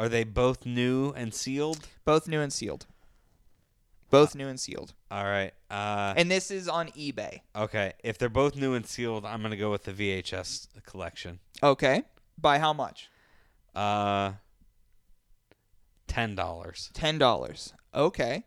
Are 0.00 0.08
they 0.08 0.22
both 0.22 0.64
new 0.64 1.10
and 1.10 1.34
sealed? 1.34 1.88
Both 2.04 2.28
new 2.28 2.40
and 2.40 2.52
sealed. 2.52 2.86
Both 4.10 4.36
new 4.36 4.46
and 4.46 4.58
sealed. 4.58 4.94
All 5.10 5.24
right. 5.24 5.52
Uh. 5.70 6.14
And 6.16 6.30
this 6.30 6.50
is 6.50 6.68
on 6.68 6.88
eBay. 6.90 7.40
Okay. 7.56 7.92
If 8.04 8.16
they're 8.16 8.28
both 8.28 8.56
new 8.56 8.74
and 8.74 8.86
sealed, 8.86 9.24
I'm 9.24 9.42
gonna 9.42 9.56
go 9.56 9.70
with 9.70 9.84
the 9.84 9.92
VHS 9.92 10.68
collection. 10.86 11.40
Okay. 11.62 12.04
By 12.40 12.58
how 12.58 12.72
much? 12.72 13.08
Uh. 13.74 14.32
Ten 16.06 16.34
dollars. 16.34 16.90
Ten 16.94 17.18
dollars. 17.18 17.74
Okay. 17.94 18.44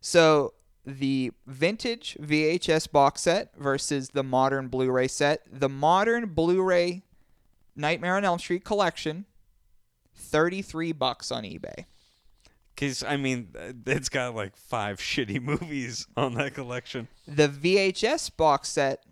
So 0.00 0.54
the 0.86 1.32
vintage 1.46 2.16
VHS 2.20 2.90
box 2.90 3.22
set 3.22 3.54
versus 3.56 4.10
the 4.10 4.22
modern 4.22 4.68
Blu-ray 4.68 5.08
set. 5.08 5.42
The 5.50 5.68
modern 5.68 6.30
Blu-ray 6.30 7.02
Nightmare 7.76 8.16
on 8.16 8.24
Elm 8.24 8.38
Street 8.38 8.64
collection, 8.64 9.26
thirty-three 10.14 10.92
bucks 10.92 11.30
on 11.30 11.44
eBay. 11.44 11.84
Cause 12.76 13.04
I 13.06 13.16
mean, 13.16 13.48
it's 13.86 14.08
got 14.08 14.34
like 14.34 14.56
five 14.56 14.98
shitty 15.00 15.42
movies 15.42 16.06
on 16.16 16.34
that 16.34 16.54
collection. 16.54 17.08
The 17.26 17.48
VHS 17.48 18.36
box 18.36 18.70
set, 18.70 19.04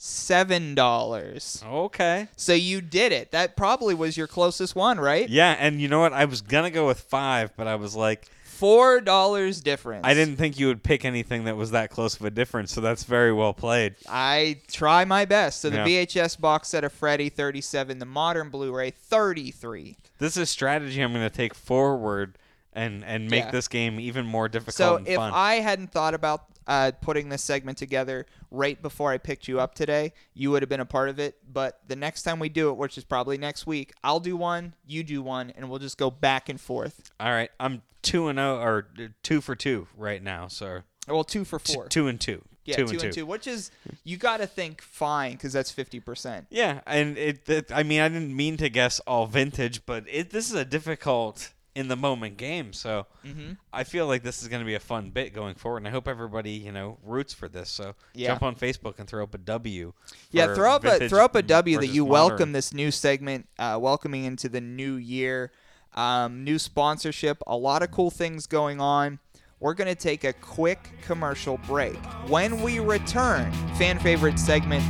thirty-seven 0.00 0.74
dollars. 0.74 1.62
Okay. 1.66 2.28
So 2.36 2.52
you 2.54 2.80
did 2.80 3.12
it. 3.12 3.30
That 3.32 3.56
probably 3.56 3.94
was 3.94 4.16
your 4.16 4.26
closest 4.26 4.74
one, 4.74 4.98
right? 4.98 5.28
Yeah, 5.28 5.56
and 5.58 5.80
you 5.80 5.88
know 5.88 6.00
what? 6.00 6.12
I 6.12 6.24
was 6.24 6.40
gonna 6.40 6.70
go 6.70 6.86
with 6.86 7.00
five, 7.00 7.52
but 7.56 7.66
I 7.66 7.76
was 7.76 7.94
like, 7.94 8.26
Four 8.44 9.00
dollars 9.00 9.62
difference. 9.62 10.02
I 10.04 10.12
didn't 10.12 10.36
think 10.36 10.58
you 10.58 10.66
would 10.66 10.82
pick 10.82 11.06
anything 11.06 11.44
that 11.44 11.56
was 11.56 11.70
that 11.70 11.88
close 11.88 12.16
of 12.20 12.26
a 12.26 12.30
difference. 12.30 12.72
So 12.74 12.82
that's 12.82 13.04
very 13.04 13.32
well 13.32 13.54
played. 13.54 13.94
I 14.06 14.58
try 14.70 15.06
my 15.06 15.24
best. 15.24 15.62
So 15.62 15.70
the 15.70 15.78
Yeah. 15.78 15.84
VHS 16.04 16.36
box 16.38 16.68
set 16.68 16.84
of 16.84 16.92
Freddy 16.92 17.30
37, 17.30 17.98
the 18.00 18.04
modern 18.04 18.50
Blu-ray 18.50 18.90
33. 18.90 19.96
This 20.18 20.36
is 20.36 20.42
a 20.42 20.46
strategy 20.46 21.00
I'm 21.00 21.14
gonna 21.14 21.30
take 21.30 21.54
forward 21.54 22.36
and 22.74 23.02
and 23.02 23.30
make 23.30 23.44
Yeah. 23.46 23.50
this 23.50 23.66
game 23.66 23.98
even 23.98 24.26
more 24.26 24.46
difficult 24.46 24.74
So 24.76 24.96
and 24.96 25.08
if 25.08 25.16
fun. 25.16 25.32
I 25.34 25.54
hadn't 25.60 25.90
thought 25.90 26.12
about 26.12 26.44
uh, 26.70 26.92
putting 27.02 27.28
this 27.28 27.42
segment 27.42 27.76
together 27.76 28.24
right 28.52 28.80
before 28.80 29.10
I 29.10 29.18
picked 29.18 29.48
you 29.48 29.58
up 29.58 29.74
today, 29.74 30.12
you 30.34 30.52
would 30.52 30.62
have 30.62 30.68
been 30.68 30.80
a 30.80 30.86
part 30.86 31.08
of 31.08 31.18
it. 31.18 31.36
But 31.52 31.80
the 31.88 31.96
next 31.96 32.22
time 32.22 32.38
we 32.38 32.48
do 32.48 32.70
it, 32.70 32.76
which 32.76 32.96
is 32.96 33.02
probably 33.02 33.36
next 33.36 33.66
week, 33.66 33.92
I'll 34.04 34.20
do 34.20 34.36
one, 34.36 34.74
you 34.86 35.02
do 35.02 35.20
one, 35.20 35.50
and 35.56 35.68
we'll 35.68 35.80
just 35.80 35.98
go 35.98 36.10
back 36.12 36.48
and 36.48 36.60
forth. 36.60 37.10
All 37.18 37.32
right, 37.32 37.50
I'm 37.58 37.82
two 38.02 38.28
and 38.28 38.38
zero 38.38 38.58
or 38.60 38.86
uh, 38.98 39.08
two 39.24 39.40
for 39.40 39.56
two 39.56 39.88
right 39.96 40.22
now. 40.22 40.46
So 40.46 40.82
Well, 41.08 41.24
two 41.24 41.44
for 41.44 41.58
t- 41.58 41.74
four. 41.74 41.88
two 41.88 42.06
and 42.06 42.20
two. 42.20 42.42
yeah, 42.64 42.76
two, 42.76 42.86
two, 42.86 42.90
and 42.92 43.00
two. 43.00 43.10
two, 43.12 43.26
which 43.26 43.48
is 43.48 43.72
you 44.04 44.16
got 44.16 44.36
to 44.36 44.46
think 44.46 44.80
fine 44.80 45.32
because 45.32 45.52
that's 45.52 45.72
fifty 45.72 45.98
percent. 45.98 46.46
Yeah, 46.50 46.82
and 46.86 47.18
it, 47.18 47.48
it. 47.48 47.72
I 47.72 47.82
mean, 47.82 48.00
I 48.00 48.08
didn't 48.08 48.36
mean 48.36 48.56
to 48.58 48.68
guess 48.70 49.00
all 49.00 49.26
vintage, 49.26 49.84
but 49.86 50.04
it. 50.08 50.30
This 50.30 50.48
is 50.48 50.54
a 50.54 50.64
difficult 50.64 51.50
in 51.76 51.86
the 51.88 51.96
moment 51.96 52.36
game, 52.36 52.72
so 52.72 53.06
Mm-hmm. 53.24 53.52
I 53.72 53.84
feel 53.84 54.06
like 54.06 54.22
this 54.22 54.42
is 54.42 54.48
going 54.48 54.60
to 54.60 54.66
be 54.66 54.74
a 54.74 54.80
fun 54.80 55.10
bit 55.10 55.32
going 55.32 55.54
forward, 55.54 55.78
and 55.78 55.88
I 55.88 55.90
hope 55.90 56.08
everybody 56.08 56.50
you 56.52 56.72
know 56.72 56.98
roots 57.04 57.32
for 57.32 57.48
this. 57.48 57.68
So 57.70 57.94
Yeah. 58.14 58.28
jump 58.28 58.42
on 58.42 58.56
Facebook 58.56 58.98
and 58.98 59.06
throw 59.08 59.22
up 59.22 59.34
a 59.34 59.38
W. 59.38 59.92
Yeah, 60.32 60.54
throw 60.54 60.72
up 60.72 60.84
a 60.84 61.08
throw 61.08 61.24
up 61.24 61.34
a 61.36 61.42
W 61.42 61.78
that 61.78 61.86
you 61.86 62.02
modern. 62.04 62.12
welcome 62.12 62.52
this 62.52 62.72
new 62.74 62.90
segment, 62.90 63.46
uh, 63.58 63.78
welcoming 63.80 64.24
into 64.24 64.48
the 64.48 64.60
new 64.60 64.94
year, 64.94 65.52
um, 65.94 66.42
new 66.44 66.58
sponsorship, 66.58 67.38
a 67.46 67.56
lot 67.56 67.82
of 67.82 67.90
cool 67.90 68.10
things 68.10 68.46
going 68.46 68.80
on. 68.80 69.18
We're 69.60 69.74
gonna 69.74 69.94
take 69.94 70.24
a 70.24 70.32
quick 70.32 70.88
commercial 71.02 71.58
break. 71.66 71.96
When 72.28 72.62
we 72.62 72.80
return, 72.80 73.52
fan 73.76 73.98
favorite 73.98 74.38
segment, 74.38 74.82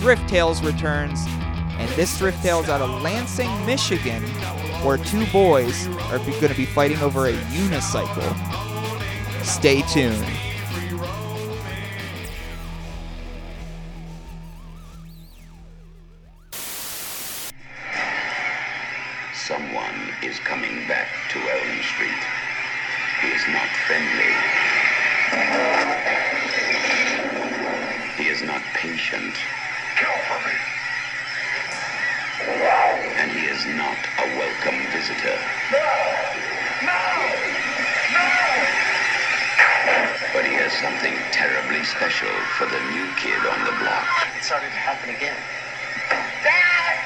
Thrift 0.00 0.28
Tales 0.28 0.60
returns, 0.62 1.20
and 1.78 1.88
this 1.92 2.18
Thrift 2.18 2.42
Tales 2.42 2.68
out 2.68 2.82
of 2.82 3.02
Lansing, 3.02 3.48
Michigan, 3.64 4.22
where 4.84 4.98
two 4.98 5.26
boys 5.26 5.86
are 6.10 6.18
going 6.18 6.48
to 6.48 6.54
be 6.54 6.64
fighting 6.64 6.98
over 6.98 7.26
a 7.26 7.32
unicycle. 7.32 8.24
Stay 9.44 9.82
tuned. 9.82 10.24
Someone 19.34 20.12
is 20.22 20.38
coming 20.40 20.86
back 20.86 21.08
to 21.30 21.38
Elm 21.38 21.82
Street. 21.82 22.24
He 23.22 23.28
is 23.28 23.42
not 23.48 23.68
friendly. 23.86 24.34
He 28.16 28.28
is 28.28 28.42
not 28.42 28.62
patient. 28.74 29.34
Not 33.74 33.98
a 34.18 34.26
welcome 34.36 34.80
visitor. 34.92 35.36
No! 35.72 35.88
No! 36.86 37.02
No! 38.14 38.26
But 40.32 40.44
he 40.44 40.54
has 40.56 40.72
something 40.72 41.14
terribly 41.32 41.84
special 41.84 42.30
for 42.56 42.66
the 42.66 42.80
new 42.92 43.06
kid 43.16 43.40
on 43.44 43.64
the 43.64 43.74
block. 43.82 44.06
It 44.36 44.44
started 44.44 44.70
to 44.70 44.80
happen 44.80 45.10
again. 45.10 45.36
Dad! 46.42 46.96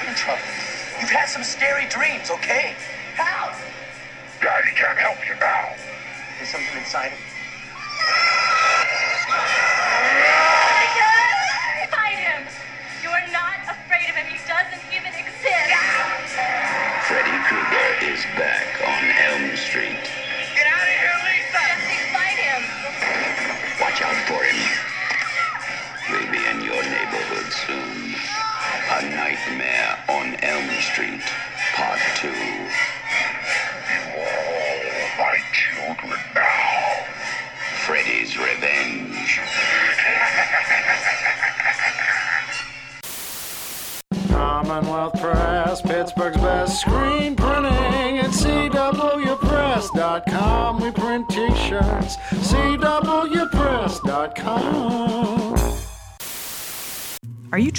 I'm 0.00 0.08
in 0.08 0.14
trouble. 0.14 0.44
You've 1.00 1.10
had 1.10 1.28
some 1.28 1.42
scary 1.42 1.86
dreams, 1.86 2.30
okay? 2.30 2.74
Help! 3.14 3.54
Daddy 4.40 4.72
can't 4.74 4.98
help 4.98 5.18
you 5.26 5.34
now. 5.40 5.74
There's 6.38 6.50
something 6.50 6.76
inside 6.78 7.10
him. 7.12 7.37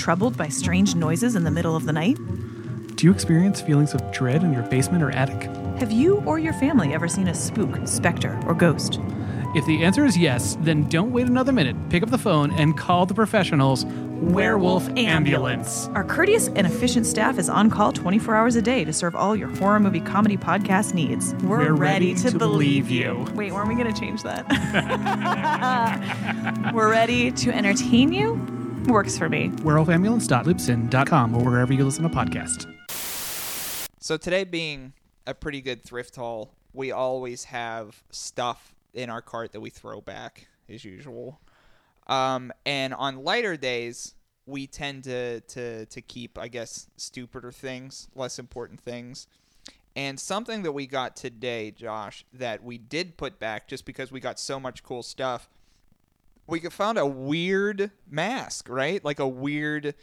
Troubled 0.09 0.35
by 0.35 0.47
strange 0.47 0.95
noises 0.95 1.35
in 1.35 1.43
the 1.43 1.51
middle 1.51 1.75
of 1.75 1.85
the 1.85 1.93
night? 1.93 2.17
Do 2.95 3.05
you 3.05 3.13
experience 3.13 3.61
feelings 3.61 3.93
of 3.93 4.11
dread 4.11 4.41
in 4.41 4.51
your 4.51 4.63
basement 4.63 5.03
or 5.03 5.11
attic? 5.11 5.43
Have 5.77 5.91
you 5.91 6.23
or 6.25 6.39
your 6.39 6.53
family 6.53 6.95
ever 6.95 7.07
seen 7.07 7.27
a 7.27 7.33
spook, 7.35 7.77
specter, 7.85 8.41
or 8.47 8.55
ghost? 8.55 8.99
If 9.53 9.67
the 9.67 9.83
answer 9.83 10.05
is 10.05 10.17
yes, 10.17 10.57
then 10.61 10.89
don't 10.89 11.11
wait 11.11 11.27
another 11.27 11.51
minute. 11.51 11.75
Pick 11.91 12.01
up 12.01 12.09
the 12.09 12.17
phone 12.17 12.49
and 12.53 12.75
call 12.75 13.05
the 13.05 13.13
professionals 13.13 13.85
Werewolf 13.85 14.89
Ambulance. 14.97 15.89
Our 15.89 16.03
courteous 16.03 16.47
and 16.47 16.65
efficient 16.65 17.05
staff 17.05 17.37
is 17.37 17.47
on 17.47 17.69
call 17.69 17.93
24 17.93 18.33
hours 18.33 18.55
a 18.55 18.63
day 18.63 18.83
to 18.85 18.91
serve 18.91 19.15
all 19.15 19.35
your 19.35 19.49
horror 19.57 19.79
movie 19.79 20.01
comedy 20.01 20.37
podcast 20.37 20.95
needs. 20.95 21.35
We're, 21.43 21.59
We're 21.59 21.73
ready 21.73 22.15
to 22.15 22.35
believe 22.35 22.89
you. 22.89 23.27
Wait, 23.35 23.51
weren't 23.51 23.67
we 23.67 23.75
going 23.75 23.93
to 23.93 23.99
change 23.99 24.23
that? 24.23 24.43
We're 26.73 26.89
ready 26.89 27.29
to 27.31 27.51
entertain 27.51 28.11
you? 28.11 28.48
Works 28.89 29.17
for 29.17 29.29
me. 29.29 29.49
Werewolfambulance.libsyn.com 29.49 31.35
or 31.35 31.43
wherever 31.43 31.71
you 31.71 31.85
listen 31.85 32.03
to 32.03 32.09
podcasts. 32.09 32.65
So 33.99 34.17
today 34.17 34.43
being 34.43 34.93
a 35.27 35.35
pretty 35.35 35.61
good 35.61 35.83
thrift 35.83 36.15
haul, 36.15 36.55
we 36.73 36.91
always 36.91 37.43
have 37.45 38.03
stuff 38.09 38.73
in 38.93 39.11
our 39.11 39.21
cart 39.21 39.51
that 39.51 39.61
we 39.61 39.69
throw 39.69 40.01
back 40.01 40.47
as 40.67 40.83
usual. 40.83 41.39
Um, 42.07 42.51
and 42.65 42.93
on 42.95 43.23
lighter 43.23 43.55
days, 43.55 44.15
we 44.47 44.65
tend 44.65 45.03
to, 45.03 45.41
to 45.41 45.85
to 45.85 46.01
keep, 46.01 46.39
I 46.39 46.47
guess, 46.47 46.87
stupider 46.97 47.51
things, 47.51 48.07
less 48.15 48.39
important 48.39 48.81
things. 48.81 49.27
And 49.95 50.19
something 50.19 50.63
that 50.63 50.71
we 50.71 50.87
got 50.87 51.15
today, 51.15 51.71
Josh, 51.71 52.25
that 52.33 52.63
we 52.63 52.77
did 52.77 53.17
put 53.17 53.39
back 53.39 53.67
just 53.67 53.85
because 53.85 54.11
we 54.11 54.19
got 54.19 54.39
so 54.39 54.59
much 54.59 54.81
cool 54.81 55.03
stuff. 55.03 55.49
We 56.49 56.59
found 56.61 56.97
a 56.97 57.05
weird 57.05 57.91
mask, 58.09 58.67
right? 58.69 59.03
Like 59.03 59.19
a 59.19 59.27
weird 59.27 59.95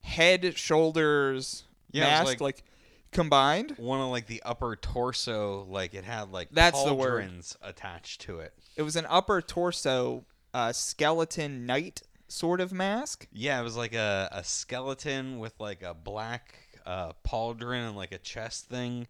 head, 0.00 0.56
shoulders 0.56 1.64
Yeah, 1.92 2.02
it 2.02 2.04
was 2.04 2.10
mask, 2.10 2.26
like- 2.28 2.40
like 2.40 2.64
combined. 3.12 3.74
One 3.78 4.00
of 4.00 4.08
like 4.08 4.26
the 4.26 4.42
upper 4.44 4.76
torso, 4.76 5.64
like 5.68 5.94
it 5.94 6.04
had 6.04 6.30
like 6.32 6.48
That's 6.52 6.82
the 6.84 6.94
word. 6.94 7.24
pauldrons 7.24 7.56
attached 7.62 8.20
to 8.22 8.40
it. 8.40 8.52
It 8.76 8.82
was 8.82 8.96
an 8.96 9.06
upper 9.08 9.40
torso 9.40 10.24
uh, 10.52 10.72
skeleton 10.72 11.66
knight 11.66 12.02
sort 12.28 12.60
of 12.60 12.72
mask. 12.72 13.26
Yeah, 13.32 13.60
it 13.60 13.62
was 13.62 13.76
like 13.76 13.94
a, 13.94 14.28
a 14.32 14.44
skeleton 14.44 15.38
with 15.38 15.54
like 15.58 15.82
a 15.82 15.94
black 15.94 16.54
uh, 16.84 17.12
pauldron 17.26 17.88
and 17.88 17.96
like 17.96 18.12
a 18.12 18.18
chest 18.18 18.68
thing, 18.68 19.06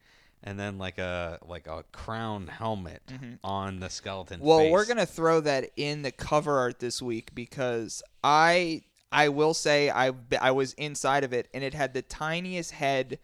and 0.46 0.58
then 0.58 0.78
like 0.78 0.96
a 0.98 1.38
like 1.46 1.66
a 1.66 1.84
crown 1.92 2.46
helmet 2.46 3.02
on 3.44 3.80
the 3.80 3.90
skeleton. 3.90 4.38
Mm-hmm. 4.38 4.46
Well, 4.46 4.58
face. 4.60 4.72
we're 4.72 4.86
gonna 4.86 5.04
throw 5.04 5.40
that 5.40 5.70
in 5.76 6.02
the 6.02 6.12
cover 6.12 6.58
art 6.58 6.78
this 6.78 7.02
week 7.02 7.34
because 7.34 8.02
I 8.24 8.82
I 9.10 9.28
will 9.28 9.52
say 9.52 9.90
I 9.90 10.12
I 10.40 10.52
was 10.52 10.72
inside 10.74 11.24
of 11.24 11.32
it 11.32 11.48
and 11.52 11.62
it 11.64 11.74
had 11.74 11.92
the 11.92 12.02
tiniest 12.02 12.70
head 12.70 13.18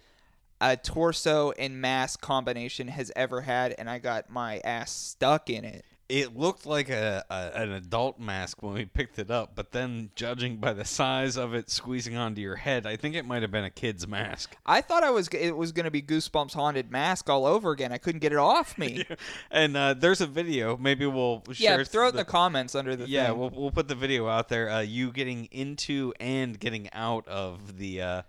a 0.61 0.77
torso 0.77 1.51
and 1.53 1.81
mask 1.81 2.21
combination 2.21 2.87
has 2.87 3.11
ever 3.17 3.41
had, 3.41 3.75
and 3.79 3.91
I 3.91 3.99
got 3.99 4.31
my 4.31 4.59
ass 4.59 4.93
stuck 4.93 5.51
in 5.51 5.65
it. 5.65 5.85
It 6.13 6.37
looked 6.37 6.67
like 6.67 6.91
a, 6.91 7.25
a 7.31 7.63
an 7.63 7.73
adult 7.73 8.21
mask 8.21 8.63
when 8.63 8.75
we 8.75 8.85
picked 8.85 9.19
it 9.19 9.31
up, 9.31 9.53
but 9.55 9.73
then 9.73 10.11
judging 10.15 10.59
by 10.59 10.75
the 10.75 10.85
size 10.85 11.39
of 11.39 11.55
it 11.55 11.71
squeezing 11.71 12.17
onto 12.17 12.43
your 12.43 12.57
head, 12.57 12.87
I 12.87 12.97
think 12.97 13.15
it 13.15 13.25
might 13.25 13.41
have 13.41 13.51
been 13.51 13.65
a 13.65 13.71
kid's 13.71 14.07
mask. 14.07 14.55
I 14.67 14.83
thought 14.83 15.03
I 15.03 15.11
was 15.11 15.29
it 15.29 15.57
was 15.57 15.73
gonna 15.73 15.91
be 15.91 16.03
Goosebumps 16.03 16.53
haunted 16.53 16.91
mask 16.91 17.31
all 17.31 17.47
over 17.47 17.71
again. 17.71 17.93
I 17.93 17.97
couldn't 17.97 18.21
get 18.21 18.33
it 18.33 18.39
off 18.39 18.77
me. 18.77 19.07
And 19.51 19.77
uh, 19.77 19.95
there's 19.95 20.21
a 20.21 20.27
video. 20.27 20.77
Maybe 20.77 21.07
we'll 21.07 21.43
yeah, 21.57 21.83
throw 21.85 22.07
it 22.07 22.11
in 22.11 22.17
the 22.17 22.25
comments 22.25 22.75
under 22.75 22.97
the 22.97 23.09
yeah, 23.09 23.29
thing. 23.29 23.39
we'll 23.39 23.51
we'll 23.51 23.71
put 23.71 23.89
the 23.89 23.95
video 23.95 24.29
out 24.29 24.49
there. 24.49 24.69
Uh, 24.69 24.81
you 24.81 25.13
getting 25.13 25.47
into 25.47 26.13
and 26.21 26.59
getting 26.59 26.91
out 26.93 27.27
of 27.29 27.79
the. 27.79 28.03
Uh, 28.03 28.23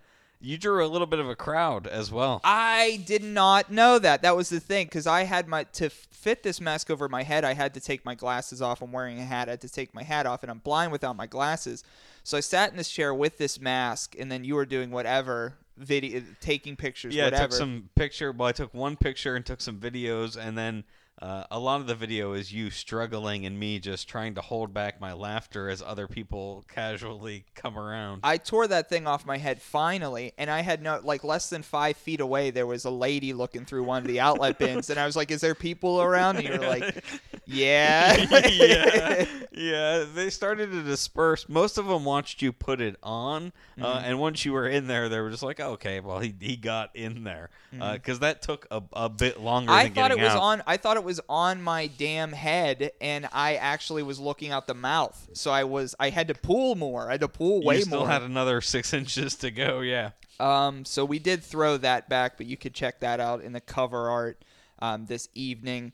you 0.44 0.58
drew 0.58 0.84
a 0.84 0.86
little 0.86 1.06
bit 1.06 1.18
of 1.18 1.28
a 1.28 1.34
crowd 1.34 1.86
as 1.86 2.12
well. 2.12 2.40
I 2.44 3.02
did 3.06 3.24
not 3.24 3.70
know 3.70 3.98
that. 3.98 4.22
That 4.22 4.36
was 4.36 4.50
the 4.50 4.60
thing 4.60 4.86
because 4.86 5.06
I 5.06 5.24
had 5.24 5.48
my 5.48 5.64
to 5.64 5.88
fit 5.88 6.42
this 6.42 6.60
mask 6.60 6.90
over 6.90 7.08
my 7.08 7.22
head. 7.22 7.44
I 7.44 7.54
had 7.54 7.74
to 7.74 7.80
take 7.80 8.04
my 8.04 8.14
glasses 8.14 8.60
off. 8.60 8.82
I'm 8.82 8.92
wearing 8.92 9.18
a 9.18 9.24
hat. 9.24 9.48
I 9.48 9.52
had 9.52 9.60
to 9.62 9.68
take 9.68 9.94
my 9.94 10.02
hat 10.02 10.26
off, 10.26 10.42
and 10.42 10.50
I'm 10.50 10.58
blind 10.58 10.92
without 10.92 11.16
my 11.16 11.26
glasses. 11.26 11.82
So 12.22 12.36
I 12.36 12.40
sat 12.40 12.70
in 12.70 12.76
this 12.76 12.90
chair 12.90 13.14
with 13.14 13.38
this 13.38 13.60
mask, 13.60 14.16
and 14.18 14.30
then 14.30 14.44
you 14.44 14.54
were 14.54 14.66
doing 14.66 14.90
whatever 14.90 15.54
video, 15.76 16.22
taking 16.40 16.76
pictures, 16.76 17.14
yeah, 17.14 17.26
I 17.26 17.30
took 17.30 17.52
some 17.52 17.88
picture. 17.94 18.32
Well, 18.32 18.48
I 18.48 18.52
took 18.52 18.72
one 18.74 18.96
picture 18.96 19.34
and 19.36 19.44
took 19.44 19.60
some 19.60 19.78
videos, 19.78 20.36
and 20.36 20.56
then 20.56 20.84
uh, 21.22 21.44
a 21.50 21.58
lot 21.58 21.80
of 21.80 21.86
the 21.86 21.94
video 21.94 22.32
is 22.32 22.52
you 22.52 22.70
struggling 22.70 23.46
and 23.46 23.58
me 23.58 23.78
just 23.78 24.08
trying 24.08 24.34
to 24.34 24.40
hold 24.40 24.74
back 24.74 25.00
my 25.00 25.12
laughter 25.12 25.68
as 25.68 25.80
other 25.80 26.08
people 26.08 26.64
casually 26.68 27.44
come 27.54 27.78
around. 27.78 28.20
I 28.24 28.36
tore 28.36 28.66
that 28.68 28.88
thing 28.88 29.06
off 29.06 29.24
my 29.24 29.38
head 29.38 29.62
finally, 29.62 30.32
and 30.38 30.50
I 30.50 30.60
had 30.62 30.82
no 30.82 31.00
like 31.04 31.22
less 31.22 31.48
than 31.50 31.62
five 31.62 31.96
feet 31.96 32.20
away. 32.20 32.50
There 32.50 32.66
was 32.66 32.84
a 32.84 32.90
lady 32.90 33.32
looking 33.32 33.64
through 33.64 33.84
one 33.84 34.02
of 34.02 34.08
the 34.08 34.18
outlet 34.20 34.58
bins, 34.58 34.90
and 34.90 34.98
I 34.98 35.06
was 35.06 35.14
like, 35.14 35.30
"Is 35.30 35.40
there 35.40 35.54
people 35.54 36.02
around?" 36.02 36.36
And 36.38 36.46
you 36.48 36.58
were 36.58 36.66
like, 36.66 37.04
"Yeah." 37.46 38.16
yeah, 38.50 39.24
yeah. 39.52 40.04
They 40.12 40.30
started 40.30 40.72
to 40.72 40.82
disperse. 40.82 41.48
Most 41.48 41.78
of 41.78 41.86
them 41.86 42.04
watched 42.04 42.42
you 42.42 42.52
put 42.52 42.80
it 42.80 42.96
on, 43.02 43.52
uh, 43.80 44.00
Mhm. 44.00 44.02
and 44.04 44.18
once 44.18 44.44
you 44.44 44.52
were 44.52 44.66
in 44.68 44.88
there, 44.88 45.08
they 45.08 45.20
were 45.20 45.30
just 45.30 45.42
like, 45.44 45.60
"Okay, 45.60 46.00
well, 46.00 46.18
he, 46.18 46.34
he 46.40 46.56
got 46.56 46.90
in 46.94 47.22
there," 47.24 47.50
because 47.70 48.18
that 48.18 48.42
took 48.42 48.66
a, 48.72 48.82
a 48.92 49.08
bit 49.08 49.40
longer. 49.40 49.72
I 49.72 49.88
thought 49.90 50.10
it 50.10 50.18
was 50.18 50.30
out. 50.32 50.40
on. 50.42 50.62
I 50.66 50.76
thought 50.76 50.96
it 50.96 51.03
was 51.04 51.20
on 51.28 51.62
my 51.62 51.86
damn 51.86 52.32
head, 52.32 52.92
and 53.00 53.28
I 53.32 53.56
actually 53.56 54.02
was 54.02 54.18
looking 54.18 54.50
out 54.50 54.66
the 54.66 54.74
mouth. 54.74 55.28
So 55.32 55.50
I 55.50 55.64
was. 55.64 55.94
I 56.00 56.10
had 56.10 56.28
to 56.28 56.34
pull 56.34 56.74
more. 56.74 57.08
I 57.08 57.12
had 57.12 57.20
to 57.20 57.28
pull 57.28 57.62
way 57.62 57.76
you 57.76 57.82
still 57.82 58.00
more. 58.00 58.08
had 58.08 58.22
another 58.22 58.60
six 58.62 58.92
inches 58.92 59.36
to 59.36 59.50
go. 59.50 59.80
Yeah. 59.80 60.10
Um, 60.40 60.84
so 60.84 61.04
we 61.04 61.18
did 61.18 61.42
throw 61.42 61.76
that 61.76 62.08
back, 62.08 62.36
but 62.36 62.46
you 62.46 62.56
could 62.56 62.74
check 62.74 63.00
that 63.00 63.20
out 63.20 63.42
in 63.42 63.52
the 63.52 63.60
cover 63.60 64.08
art 64.10 64.44
um, 64.80 65.06
this 65.06 65.28
evening. 65.34 65.92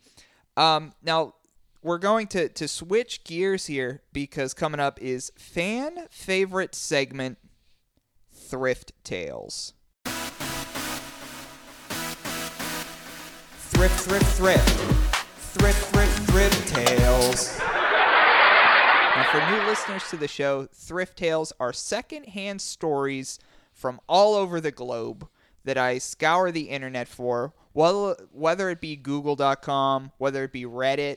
Um, 0.56 0.92
now 1.02 1.34
we're 1.82 1.98
going 1.98 2.26
to 2.28 2.48
to 2.48 2.68
switch 2.68 3.24
gears 3.24 3.66
here 3.66 4.02
because 4.12 4.54
coming 4.54 4.80
up 4.80 5.00
is 5.00 5.32
fan 5.36 6.06
favorite 6.10 6.74
segment, 6.74 7.38
thrift 8.32 8.92
tales. 9.04 9.74
Thrift, 13.80 14.00
thrift, 14.00 14.26
thrift, 14.36 14.68
thrift, 15.54 15.86
thrift, 15.86 16.30
thrift 16.30 16.68
tales. 16.68 17.58
Now, 17.58 19.26
for 19.30 19.40
new 19.50 19.66
listeners 19.66 20.06
to 20.10 20.18
the 20.18 20.28
show, 20.28 20.66
Thrift 20.66 21.16
Tales 21.16 21.50
are 21.58 21.72
secondhand 21.72 22.60
stories 22.60 23.38
from 23.72 23.98
all 24.06 24.34
over 24.34 24.60
the 24.60 24.70
globe 24.70 25.26
that 25.64 25.78
I 25.78 25.96
scour 25.96 26.50
the 26.50 26.68
internet 26.68 27.08
for, 27.08 27.54
well, 27.72 28.16
whether 28.32 28.68
it 28.68 28.82
be 28.82 28.96
Google.com, 28.96 30.12
whether 30.18 30.44
it 30.44 30.52
be 30.52 30.64
Reddit, 30.66 31.16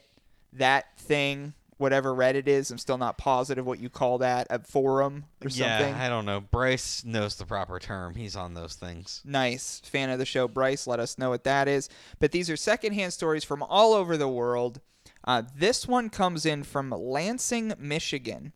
that 0.54 0.98
thing, 0.98 1.56
whatever 1.84 2.16
Reddit 2.16 2.48
is. 2.48 2.72
I'm 2.72 2.78
still 2.78 2.98
not 2.98 3.18
positive 3.18 3.66
what 3.66 3.78
you 3.80 3.90
call 3.90 4.18
that, 4.20 4.48
a 4.50 4.60
forum 4.60 5.26
or 5.44 5.50
Yeah, 5.50 5.78
something. 5.78 5.94
I 5.96 6.08
don't 6.08 6.26
know. 6.26 6.40
Bryce 6.40 7.04
knows 7.06 7.36
the 7.36 7.46
proper 7.46 7.78
term. 7.78 8.16
He's 8.16 8.36
on 8.36 8.54
those 8.54 8.74
things. 8.74 9.22
Nice. 9.26 9.82
Fan 9.86 10.10
of 10.10 10.18
the 10.18 10.26
show, 10.26 10.48
Bryce. 10.48 10.88
Let 10.88 11.00
us 11.02 11.18
know 11.20 11.30
what 11.30 11.44
that 11.44 11.68
is. 11.68 11.90
But 12.20 12.32
these 12.32 12.50
are 12.50 12.56
secondhand 12.56 13.12
stories 13.14 13.44
from 13.44 13.62
all 13.62 13.94
over 13.94 14.16
the 14.16 14.30
world. 14.30 14.80
Uh, 15.26 15.44
this 15.56 15.86
one 15.86 16.10
comes 16.10 16.46
in 16.46 16.64
from 16.64 16.90
Lansing, 16.90 17.74
Michigan. 17.78 18.54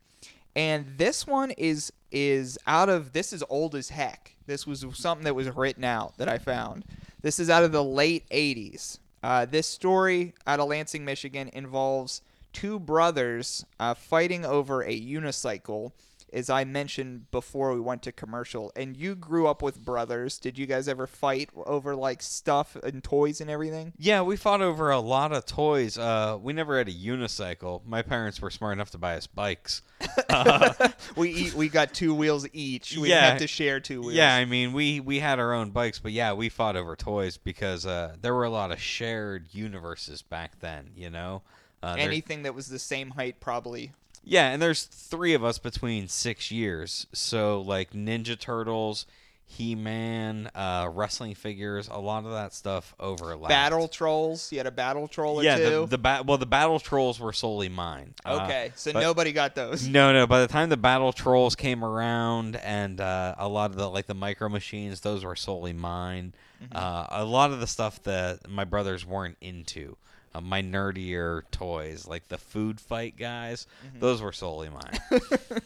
And 0.56 0.98
this 0.98 1.28
one 1.28 1.52
is 1.52 1.94
is 2.10 2.58
out 2.66 2.88
of 2.88 3.12
this 3.12 3.34
is 3.34 3.44
old 3.50 3.76
as 3.76 3.90
heck. 3.90 4.38
This 4.46 4.66
was 4.66 4.86
something 4.94 5.26
that 5.26 5.36
was 5.36 5.54
written 5.54 5.84
out 5.84 6.18
that 6.18 6.30
I 6.30 6.38
found. 6.38 6.86
This 7.22 7.40
is 7.40 7.50
out 7.50 7.64
of 7.66 7.74
the 7.74 7.84
late 7.84 8.28
80s. 8.30 9.00
Uh, 9.22 9.46
this 9.46 9.68
story 9.68 10.34
out 10.48 10.62
of 10.62 10.70
Lansing, 10.70 11.04
Michigan 11.04 11.50
involves 11.52 12.22
two 12.58 12.80
brothers 12.80 13.66
uh, 13.80 13.94
fighting 13.94 14.44
over 14.44 14.82
a 14.82 15.00
unicycle 15.00 15.92
as 16.34 16.50
I 16.50 16.66
mentioned 16.66 17.32
before 17.32 17.74
we 17.74 17.80
went 17.80 18.04
to 18.04 18.12
commercial, 18.12 18.72
and 18.76 18.98
you 18.98 19.16
grew 19.16 19.48
up 19.48 19.62
with 19.62 19.84
brothers. 19.84 20.38
Did 20.38 20.58
you 20.58 20.66
guys 20.66 20.88
ever 20.88 21.08
fight 21.08 21.50
over 21.56 21.96
like 21.96 22.22
stuff 22.22 22.76
and 22.76 23.04
toys 23.04 23.40
and 23.42 23.50
everything? 23.50 23.94
Yeah, 23.98 24.22
we 24.22 24.36
fought 24.36 24.62
over 24.62 24.92
a 24.92 25.00
lot 25.00 25.32
of 25.32 25.46
toys. 25.46 25.98
Uh, 25.98 26.38
we 26.42 26.54
never 26.54 26.78
had 26.78 26.90
a 26.90 26.94
unicycle. 26.94 27.86
My 27.86 28.02
parents 28.02 28.42
were 28.42 28.50
smart 28.50 28.74
enough 28.74 28.92
to 28.92 28.98
buy 28.98 29.16
us 29.16 29.28
bikes. 29.28 29.82
we 31.16 31.30
eat, 31.30 31.54
we 31.54 31.70
got 31.70 31.94
two 31.94 32.14
wheels 32.14 32.46
each. 32.54 32.98
We 32.98 33.10
yeah, 33.10 33.22
didn't 33.22 33.32
have 33.32 33.42
to 33.42 33.48
share 33.48 33.80
two 33.80 34.02
wheels. 34.02 34.14
Yeah, 34.14 34.36
I 34.36 34.46
mean, 34.46 34.74
we 34.74 35.00
we 35.00 35.20
had 35.20 35.40
our 35.40 35.54
own 35.54 35.72
bikes, 35.72 36.00
but 36.00 36.12
yeah, 36.12 36.34
we 36.34 36.50
fought 36.50 36.76
over 36.76 36.96
toys 36.96 37.38
because 37.38 37.86
uh, 37.86 38.16
there 38.22 38.36
were 38.36 38.46
a 38.46 38.50
lot 38.50 38.72
of 38.72 38.82
shared 38.82 39.48
universes 39.54 40.22
back 40.22 40.60
then. 40.60 40.92
You 40.96 41.10
know, 41.10 41.42
uh, 41.84 41.96
anything 41.98 42.44
that 42.44 42.56
was 42.56 42.68
the 42.68 42.80
same 42.80 43.12
height 43.12 43.40
probably. 43.40 43.92
Yeah, 44.24 44.50
and 44.50 44.62
there's 44.62 44.84
three 44.84 45.34
of 45.34 45.44
us 45.44 45.58
between 45.58 46.08
six 46.10 46.52
years. 46.52 47.08
So 47.14 47.62
like 47.62 47.94
Ninja 47.94 48.38
Turtles, 48.38 49.06
He 49.46 49.74
Man, 49.74 50.52
uh, 50.54 50.90
wrestling 50.92 51.34
figures, 51.34 51.88
a 51.88 51.98
lot 51.98 52.26
of 52.26 52.32
that 52.32 52.54
stuff 52.54 52.94
overlapped. 53.00 53.48
Battle 53.48 53.88
trolls. 53.88 54.52
You 54.52 54.58
had 54.58 54.68
a 54.68 54.72
battle 54.72 55.08
troll 55.08 55.40
or 55.40 55.44
yeah, 55.44 55.56
two. 55.58 55.64
the, 55.64 55.86
the 55.86 55.98
ba- 55.98 56.24
well, 56.28 56.38
the 56.38 56.46
battle 56.46 56.80
trolls 56.80 57.22
were 57.22 57.32
solely 57.32 57.70
mine. 57.70 58.16
Uh, 58.26 58.42
okay, 58.44 58.74
so 58.76 58.92
nobody 58.92 59.32
got 59.32 59.56
those. 59.56 59.88
No, 59.88 60.12
no. 60.12 60.28
By 60.28 60.42
the 60.42 60.48
time 60.48 60.68
the 60.68 60.76
battle 60.76 61.14
trolls 61.14 61.56
came 61.56 61.82
around, 61.82 62.58
and 62.58 63.00
uh, 63.00 63.36
a 63.38 63.48
lot 63.48 63.70
of 63.72 63.78
the 63.78 63.90
like 63.90 64.08
the 64.08 64.14
micro 64.14 64.50
machines, 64.50 65.00
those 65.00 65.24
were 65.24 65.38
solely 65.38 65.72
mine. 65.74 66.34
Mm-hmm. 66.62 66.76
Uh, 66.76 67.06
a 67.12 67.24
lot 67.24 67.52
of 67.52 67.62
the 67.62 67.68
stuff 67.68 68.04
that 68.04 68.50
my 68.50 68.66
brothers 68.66 69.06
weren't 69.06 69.38
into, 69.40 69.96
uh, 70.38 70.42
my 70.42 70.62
nerdier 70.62 71.42
toys, 71.52 72.08
like 72.08 72.28
the 72.28 72.38
food 72.38 72.80
fight 72.80 73.18
guys, 73.18 73.68
Mm-hmm. 73.86 74.00
those 74.00 74.22
were 74.22 74.32
solely 74.34 74.70
mine. 74.70 75.00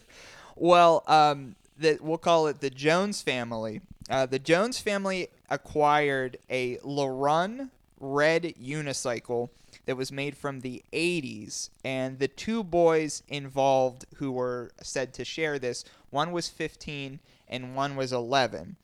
Well, 0.56 1.04
um, 1.08 1.56
that 1.80 2.02
we'll 2.02 2.18
call 2.18 2.48
it 2.48 2.60
the 2.60 2.70
Jones 2.70 3.22
family. 3.22 3.82
Uh, 4.10 4.26
the 4.26 4.38
Jones 4.40 4.80
family 4.80 5.30
acquired 5.50 6.38
a 6.50 6.78
Larun 6.78 7.70
red 8.00 8.44
unicycle 8.62 9.50
that 9.86 9.98
was 9.98 10.12
made 10.12 10.38
from 10.38 10.60
the 10.60 10.84
80s, 10.94 11.70
and 11.84 12.20
the 12.20 12.28
two 12.28 12.64
boys 12.64 13.24
involved 13.28 14.06
who 14.16 14.32
were 14.32 14.72
said 14.82 15.14
to 15.16 15.26
share 15.26 15.58
this 15.58 15.84
one 16.12 16.32
was 16.32 16.48
15 16.50 17.20
and 17.48 17.76
one 17.76 17.96
was 17.96 18.12
11. 18.14 18.76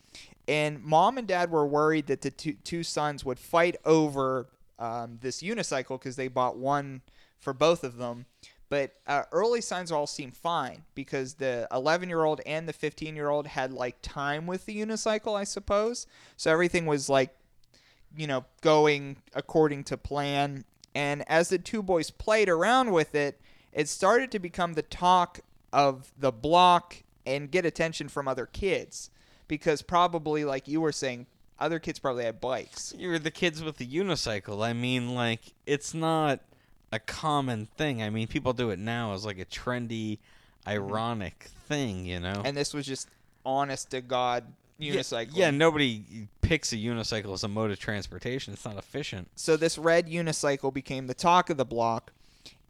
And 0.48 0.82
mom 0.84 1.18
and 1.18 1.28
dad 1.28 1.52
were 1.52 1.68
worried 1.68 2.08
that 2.08 2.22
the 2.22 2.32
two, 2.32 2.54
two 2.64 2.82
sons 2.84 3.26
would 3.26 3.38
fight 3.38 3.76
over 3.86 4.48
um, 4.80 5.20
this 5.22 5.42
unicycle 5.42 6.00
because 6.00 6.16
they 6.16 6.28
bought 6.28 6.58
one 6.58 7.02
for 7.40 7.54
both 7.54 7.84
of 7.84 7.98
them. 7.98 8.26
But 8.70 8.96
uh, 9.08 9.24
early 9.32 9.62
signs 9.62 9.92
all 9.92 10.08
seemed 10.08 10.36
fine 10.36 10.84
because 10.94 11.36
the 11.36 11.68
11 11.72 12.10
year 12.10 12.26
old 12.26 12.42
and 12.46 12.68
the 12.68 12.74
15 12.74 13.16
year 13.16 13.30
old 13.30 13.48
had 13.48 13.72
like 13.72 13.98
time 14.02 14.46
with 14.46 14.66
the 14.66 14.78
unicycle, 14.78 15.38
I 15.38 15.46
suppose. 15.46 16.06
So 16.36 16.52
everything 16.52 16.86
was 16.86 17.08
like, 17.08 17.34
you 18.16 18.28
know, 18.28 18.46
going 18.62 19.18
according 19.34 19.86
to 19.86 19.98
plan. 19.98 20.66
And 20.94 21.24
as 21.30 21.50
the 21.50 21.58
two 21.58 21.82
boys 21.82 22.10
played 22.12 22.50
around 22.50 22.92
with 22.92 23.16
it, 23.16 23.40
it 23.72 23.88
started 23.88 24.32
to 24.32 24.40
become 24.40 24.74
the 24.74 24.82
talk 24.82 25.40
of 25.72 26.12
the 26.18 26.32
block 26.32 27.04
and 27.26 27.52
get 27.52 27.66
attention 27.66 28.10
from 28.10 28.28
other 28.28 28.46
kids 28.46 29.12
because 29.48 29.82
probably, 29.82 30.44
like 30.44 30.68
you 30.68 30.82
were 30.82 30.92
saying, 30.92 31.28
other 31.60 31.80
kids 31.80 32.00
probably 32.00 32.26
had 32.26 32.40
bikes. 32.40 32.94
You're 32.98 33.20
the 33.20 33.32
kids 33.32 33.64
with 33.64 33.78
the 33.78 33.88
unicycle. 33.88 34.66
I 34.66 34.74
mean, 34.74 35.16
like, 35.16 35.42
it's 35.66 35.94
not 35.94 36.40
a 36.92 37.00
common 37.00 37.68
thing. 37.78 38.02
I 38.02 38.10
mean, 38.10 38.28
people 38.28 38.54
do 38.54 38.70
it 38.70 38.80
now 38.80 39.14
as 39.14 39.26
like 39.26 39.40
a 39.40 39.46
trendy, 39.46 40.14
mm-hmm. 40.14 40.70
ironic 40.70 41.50
thing, 41.68 42.06
you 42.06 42.20
know? 42.20 42.42
And 42.46 42.56
this 42.56 42.74
was 42.74 42.86
just 42.86 43.10
honest 43.46 43.92
to 43.92 44.02
God 44.02 44.46
Yeah- 44.78 44.96
unicycle. 44.96 45.32
Yeah, 45.34 45.52
nobody 45.52 46.28
picks 46.42 46.72
a 46.72 46.78
unicycle 46.78 47.34
as 47.34 47.44
a 47.44 47.48
mode 47.48 47.72
of 47.72 47.80
transportation. 47.80 48.54
It's 48.54 48.66
not 48.66 48.78
efficient. 48.78 49.30
So 49.36 49.58
this 49.58 49.78
red 49.78 50.08
unicycle 50.08 50.74
became 50.74 51.08
the 51.08 51.14
talk 51.14 51.50
of 51.50 51.58
the 51.58 51.66
block. 51.66 52.12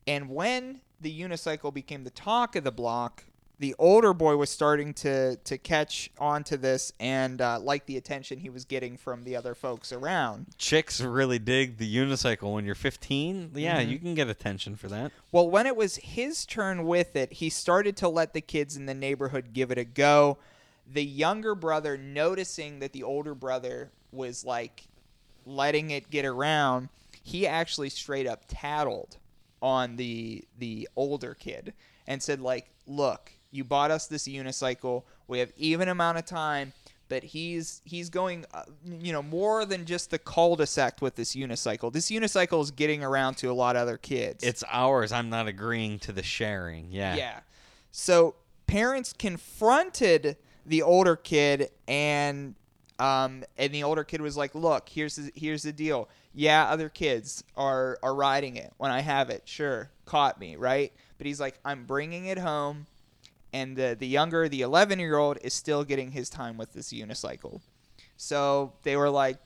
And 0.07 0.29
when 0.29 0.81
the 1.01 1.21
unicycle 1.21 1.73
became 1.73 2.03
the 2.03 2.09
talk 2.09 2.55
of 2.55 2.63
the 2.63 2.71
block, 2.71 3.23
the 3.59 3.73
older 3.79 4.13
boy 4.13 4.35
was 4.35 4.49
starting 4.51 4.93
to, 4.93 5.35
to 5.37 5.57
catch 5.57 6.11
on 6.19 6.43
to 6.43 6.57
this 6.57 6.93
and 6.99 7.41
uh, 7.41 7.59
like 7.59 7.87
the 7.87 7.97
attention 7.97 8.39
he 8.39 8.49
was 8.49 8.65
getting 8.65 8.97
from 8.97 9.23
the 9.23 9.35
other 9.35 9.55
folks 9.55 9.91
around. 9.91 10.45
Chicks 10.59 11.01
really 11.01 11.39
dig 11.39 11.77
the 11.77 11.95
unicycle 11.95 12.53
when 12.53 12.65
you're 12.65 12.75
15. 12.75 13.51
Yeah, 13.55 13.81
Mhm. 13.81 13.89
you 13.89 13.99
can 13.99 14.13
get 14.13 14.27
attention 14.29 14.75
for 14.75 14.87
that. 14.89 15.11
Well, 15.31 15.49
when 15.49 15.65
it 15.65 15.75
was 15.75 15.95
his 15.97 16.45
turn 16.45 16.85
with 16.85 17.15
it, 17.15 17.33
he 17.33 17.49
started 17.49 17.97
to 17.97 18.07
let 18.07 18.33
the 18.33 18.41
kids 18.41 18.77
in 18.77 18.85
the 18.85 18.93
neighborhood 18.93 19.53
give 19.53 19.71
it 19.71 19.79
a 19.79 19.85
go. 19.85 20.37
The 20.85 21.03
younger 21.03 21.55
brother, 21.55 21.97
noticing 21.97 22.79
that 22.79 22.93
the 22.93 23.03
older 23.03 23.33
brother 23.33 23.91
was 24.11 24.45
like 24.45 24.83
letting 25.45 25.89
it 25.89 26.09
get 26.11 26.25
around, 26.25 26.89
he 27.23 27.47
actually 27.47 27.89
straight 27.89 28.27
up 28.27 28.43
tattled 28.47 29.17
on 29.61 29.95
the 29.95 30.45
the 30.59 30.87
older 30.95 31.33
kid 31.33 31.73
and 32.05 32.21
said 32.21 32.39
like, 32.39 32.69
"Look, 32.85 33.31
you 33.57 33.63
bought 33.63 33.91
us 33.91 34.07
this 34.07 34.27
unicycle. 34.27 35.03
We 35.27 35.39
have 35.39 35.51
even 35.57 35.89
amount 35.89 36.17
of 36.17 36.25
time." 36.25 36.73
But 37.09 37.23
he's 37.23 37.81
he's 37.85 38.09
going, 38.09 38.45
uh, 38.53 38.63
you 38.85 39.13
know, 39.13 39.23
more 39.23 39.65
than 39.65 39.85
just 39.85 40.11
the 40.11 40.19
cul-de-sac 40.19 41.01
with 41.01 41.15
this 41.15 41.35
unicycle. 41.35 41.91
This 41.93 42.11
unicycle 42.11 42.61
is 42.61 42.69
getting 42.69 43.01
around 43.01 43.35
to 43.37 43.49
a 43.49 43.53
lot 43.53 43.77
of 43.77 43.83
other 43.83 43.97
kids. 43.97 44.43
It's 44.43 44.61
ours. 44.69 45.13
I'm 45.13 45.29
not 45.29 45.47
agreeing 45.47 45.99
to 45.99 46.11
the 46.11 46.23
sharing. 46.23 46.91
Yeah. 46.91 47.15
Yeah. 47.15 47.39
So 47.93 48.35
parents 48.67 49.13
confronted 49.13 50.35
the 50.65 50.81
older 50.81 51.15
kid 51.15 51.71
and 51.87 52.55
um 52.99 53.45
and 53.57 53.73
the 53.73 53.83
older 53.83 54.03
kid 54.03 54.19
was 54.19 54.35
like, 54.35 54.53
"Look, 54.53 54.89
here's 54.89 55.15
the, 55.15 55.31
here's 55.33 55.63
the 55.63 55.71
deal. 55.71 56.09
Yeah, 56.33 56.69
other 56.69 56.89
kids 56.89 57.43
are 57.55 57.97
are 58.03 58.13
riding 58.13 58.57
it 58.57 58.73
when 58.77 58.91
I 58.91 58.99
have 58.99 59.29
it. 59.29 59.43
Sure, 59.45 59.89
caught 60.05 60.39
me, 60.39 60.57
right? 60.57 60.91
But 61.17 61.25
he's 61.25 61.39
like, 61.39 61.57
I'm 61.63 61.85
bringing 61.85 62.25
it 62.25 62.37
home, 62.37 62.85
and 63.53 63.75
the 63.77 63.95
the 63.97 64.07
younger, 64.07 64.47
the 64.49 64.61
11 64.61 64.99
year 64.99 65.17
old, 65.17 65.37
is 65.41 65.53
still 65.53 65.83
getting 65.83 66.11
his 66.11 66.29
time 66.29 66.57
with 66.57 66.73
this 66.73 66.91
unicycle. 66.93 67.61
So 68.17 68.73
they 68.83 68.95
were 68.95 69.09
like, 69.09 69.37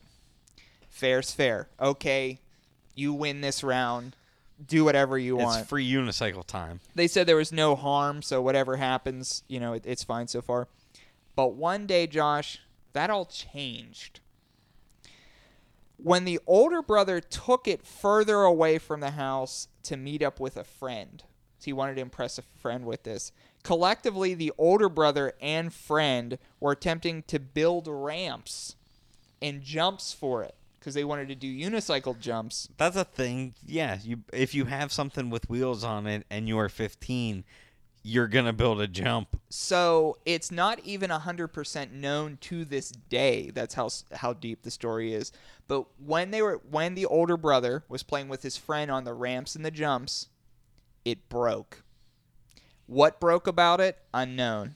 fair's 0.88 1.30
fair. 1.32 1.68
Okay, 1.80 2.40
you 2.94 3.12
win 3.12 3.40
this 3.40 3.62
round. 3.62 4.16
Do 4.64 4.84
whatever 4.84 5.18
you 5.18 5.36
It's 5.38 5.44
want 5.44 5.68
free 5.68 5.90
unicycle 5.90 6.46
time. 6.46 6.80
they 6.94 7.08
said 7.08 7.26
there 7.26 7.36
was 7.36 7.50
no 7.52 7.74
harm, 7.74 8.22
so 8.22 8.40
whatever 8.40 8.76
happens, 8.76 9.42
you 9.48 9.58
know, 9.58 9.72
it, 9.72 9.82
it's 9.84 10.04
fine 10.04 10.28
so 10.28 10.40
far. 10.40 10.68
But 11.34 11.54
one 11.54 11.86
day, 11.86 12.06
Josh, 12.06 12.60
that 12.92 13.10
all 13.10 13.24
changed. 13.24 14.20
When 15.96 16.24
the 16.24 16.40
older 16.46 16.82
brother 16.82 17.20
took 17.20 17.66
it 17.68 17.86
further 17.86 18.42
away 18.42 18.78
from 18.78 19.00
the 19.00 19.12
house 19.12 19.68
to 19.84 19.96
meet 19.96 20.22
up 20.22 20.40
with 20.40 20.56
a 20.56 20.64
friend, 20.64 21.22
so 21.58 21.64
he 21.66 21.72
wanted 21.72 21.94
to 21.96 22.00
impress 22.02 22.38
a 22.38 22.42
friend 22.60 22.84
with 22.84 23.04
this. 23.04 23.32
Collectively, 23.62 24.34
the 24.34 24.52
older 24.58 24.88
brother 24.88 25.34
and 25.40 25.72
friend 25.72 26.38
were 26.58 26.72
attempting 26.72 27.22
to 27.24 27.38
build 27.38 27.86
ramps 27.88 28.76
and 29.40 29.62
jumps 29.62 30.12
for 30.12 30.42
it 30.42 30.54
because 30.78 30.94
they 30.94 31.04
wanted 31.04 31.28
to 31.28 31.36
do 31.36 31.46
unicycle 31.46 32.18
jumps. 32.18 32.68
That's 32.76 32.96
a 32.96 33.04
thing. 33.04 33.54
Yeah, 33.64 33.98
you 34.02 34.24
if 34.32 34.54
you 34.54 34.64
have 34.64 34.92
something 34.92 35.30
with 35.30 35.48
wheels 35.48 35.84
on 35.84 36.08
it 36.08 36.26
and 36.28 36.48
you're 36.48 36.68
15, 36.68 37.44
you're 38.02 38.26
gonna 38.26 38.52
build 38.52 38.80
a 38.80 38.88
jump. 38.88 39.40
So 39.48 40.18
it's 40.26 40.50
not 40.50 40.80
even 40.80 41.10
100% 41.10 41.92
known 41.92 42.38
to 42.42 42.64
this 42.64 42.90
day. 42.90 43.50
That's 43.50 43.74
how 43.74 43.90
how 44.12 44.32
deep 44.32 44.62
the 44.62 44.72
story 44.72 45.14
is. 45.14 45.30
But 45.68 45.86
when 46.04 46.32
they 46.32 46.42
were 46.42 46.60
when 46.68 46.96
the 46.96 47.06
older 47.06 47.36
brother 47.36 47.84
was 47.88 48.02
playing 48.02 48.28
with 48.28 48.42
his 48.42 48.56
friend 48.56 48.90
on 48.90 49.04
the 49.04 49.14
ramps 49.14 49.54
and 49.54 49.64
the 49.64 49.70
jumps, 49.70 50.28
it 51.04 51.28
broke. 51.28 51.84
What 52.92 53.20
broke 53.20 53.46
about 53.46 53.80
it? 53.80 53.98
Unknown. 54.14 54.74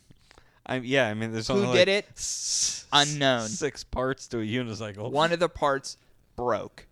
I 0.64 0.76
yeah, 0.78 1.08
I 1.08 1.14
mean, 1.14 1.32
there's 1.32 1.48
Who 1.48 1.54
only 1.54 1.66
did 1.78 1.88
like 1.88 2.04
it? 2.04 2.06
s- 2.16 2.86
Unknown. 2.92 3.46
Six 3.48 3.84
parts 3.84 4.26
to 4.28 4.38
a 4.38 4.42
unicycle. 4.44 4.98
Oh. 5.04 5.08
One 5.08 5.32
of 5.32 5.38
the 5.38 5.48
parts 5.48 5.96
broke. 6.34 6.86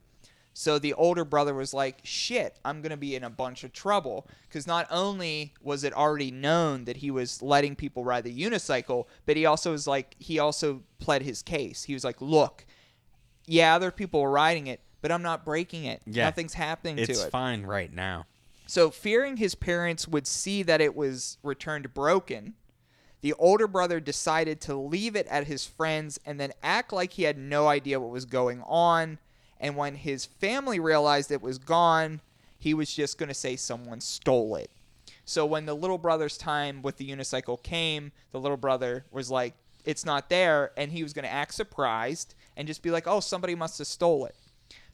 So 0.56 0.78
the 0.78 0.92
older 0.94 1.24
brother 1.24 1.52
was 1.52 1.74
like, 1.74 1.98
shit, 2.04 2.60
I'm 2.64 2.80
going 2.80 2.90
to 2.90 2.96
be 2.96 3.16
in 3.16 3.24
a 3.24 3.30
bunch 3.30 3.64
of 3.64 3.72
trouble. 3.72 4.28
Because 4.48 4.68
not 4.68 4.86
only 4.90 5.52
was 5.60 5.82
it 5.82 5.92
already 5.92 6.30
known 6.30 6.84
that 6.84 6.98
he 6.98 7.10
was 7.10 7.42
letting 7.42 7.74
people 7.74 8.04
ride 8.04 8.22
the 8.22 8.40
unicycle, 8.42 9.06
but 9.26 9.36
he 9.36 9.46
also 9.46 9.72
was 9.72 9.88
like, 9.88 10.14
he 10.20 10.38
also 10.38 10.82
pled 11.00 11.22
his 11.22 11.42
case. 11.42 11.82
He 11.82 11.92
was 11.94 12.04
like, 12.04 12.20
look, 12.22 12.64
yeah, 13.46 13.74
other 13.74 13.90
people 13.90 14.20
were 14.22 14.30
riding 14.30 14.68
it, 14.68 14.80
but 15.02 15.10
I'm 15.10 15.22
not 15.22 15.44
breaking 15.44 15.86
it. 15.86 16.02
Yeah. 16.06 16.26
Nothing's 16.26 16.54
happening 16.54 16.98
It's 17.00 17.18
to 17.18 17.26
it. 17.26 17.30
fine 17.32 17.64
right 17.64 17.92
now. 17.92 18.26
So, 18.66 18.90
fearing 18.90 19.36
his 19.36 19.54
parents 19.54 20.08
would 20.08 20.26
see 20.26 20.62
that 20.62 20.80
it 20.80 20.96
was 20.96 21.38
returned 21.42 21.92
broken, 21.92 22.54
the 23.20 23.34
older 23.34 23.66
brother 23.66 24.00
decided 24.00 24.60
to 24.62 24.74
leave 24.74 25.16
it 25.16 25.26
at 25.28 25.46
his 25.46 25.66
friend's 25.66 26.18
and 26.24 26.40
then 26.40 26.52
act 26.62 26.92
like 26.92 27.12
he 27.12 27.24
had 27.24 27.38
no 27.38 27.68
idea 27.68 28.00
what 28.00 28.10
was 28.10 28.24
going 28.24 28.62
on. 28.66 29.18
And 29.60 29.76
when 29.76 29.94
his 29.94 30.24
family 30.24 30.80
realized 30.80 31.30
it 31.30 31.42
was 31.42 31.58
gone, 31.58 32.20
he 32.58 32.74
was 32.74 32.92
just 32.92 33.18
going 33.18 33.28
to 33.28 33.34
say 33.34 33.56
someone 33.56 34.00
stole 34.00 34.56
it. 34.56 34.70
So, 35.26 35.44
when 35.44 35.66
the 35.66 35.74
little 35.74 35.98
brother's 35.98 36.38
time 36.38 36.80
with 36.80 36.96
the 36.96 37.10
unicycle 37.10 37.62
came, 37.62 38.12
the 38.32 38.40
little 38.40 38.56
brother 38.56 39.04
was 39.10 39.30
like, 39.30 39.54
It's 39.84 40.06
not 40.06 40.30
there. 40.30 40.72
And 40.76 40.90
he 40.90 41.02
was 41.02 41.12
going 41.12 41.24
to 41.24 41.32
act 41.32 41.54
surprised 41.54 42.34
and 42.56 42.66
just 42.66 42.82
be 42.82 42.90
like, 42.90 43.06
Oh, 43.06 43.20
somebody 43.20 43.54
must 43.54 43.78
have 43.78 43.86
stole 43.86 44.24
it. 44.24 44.36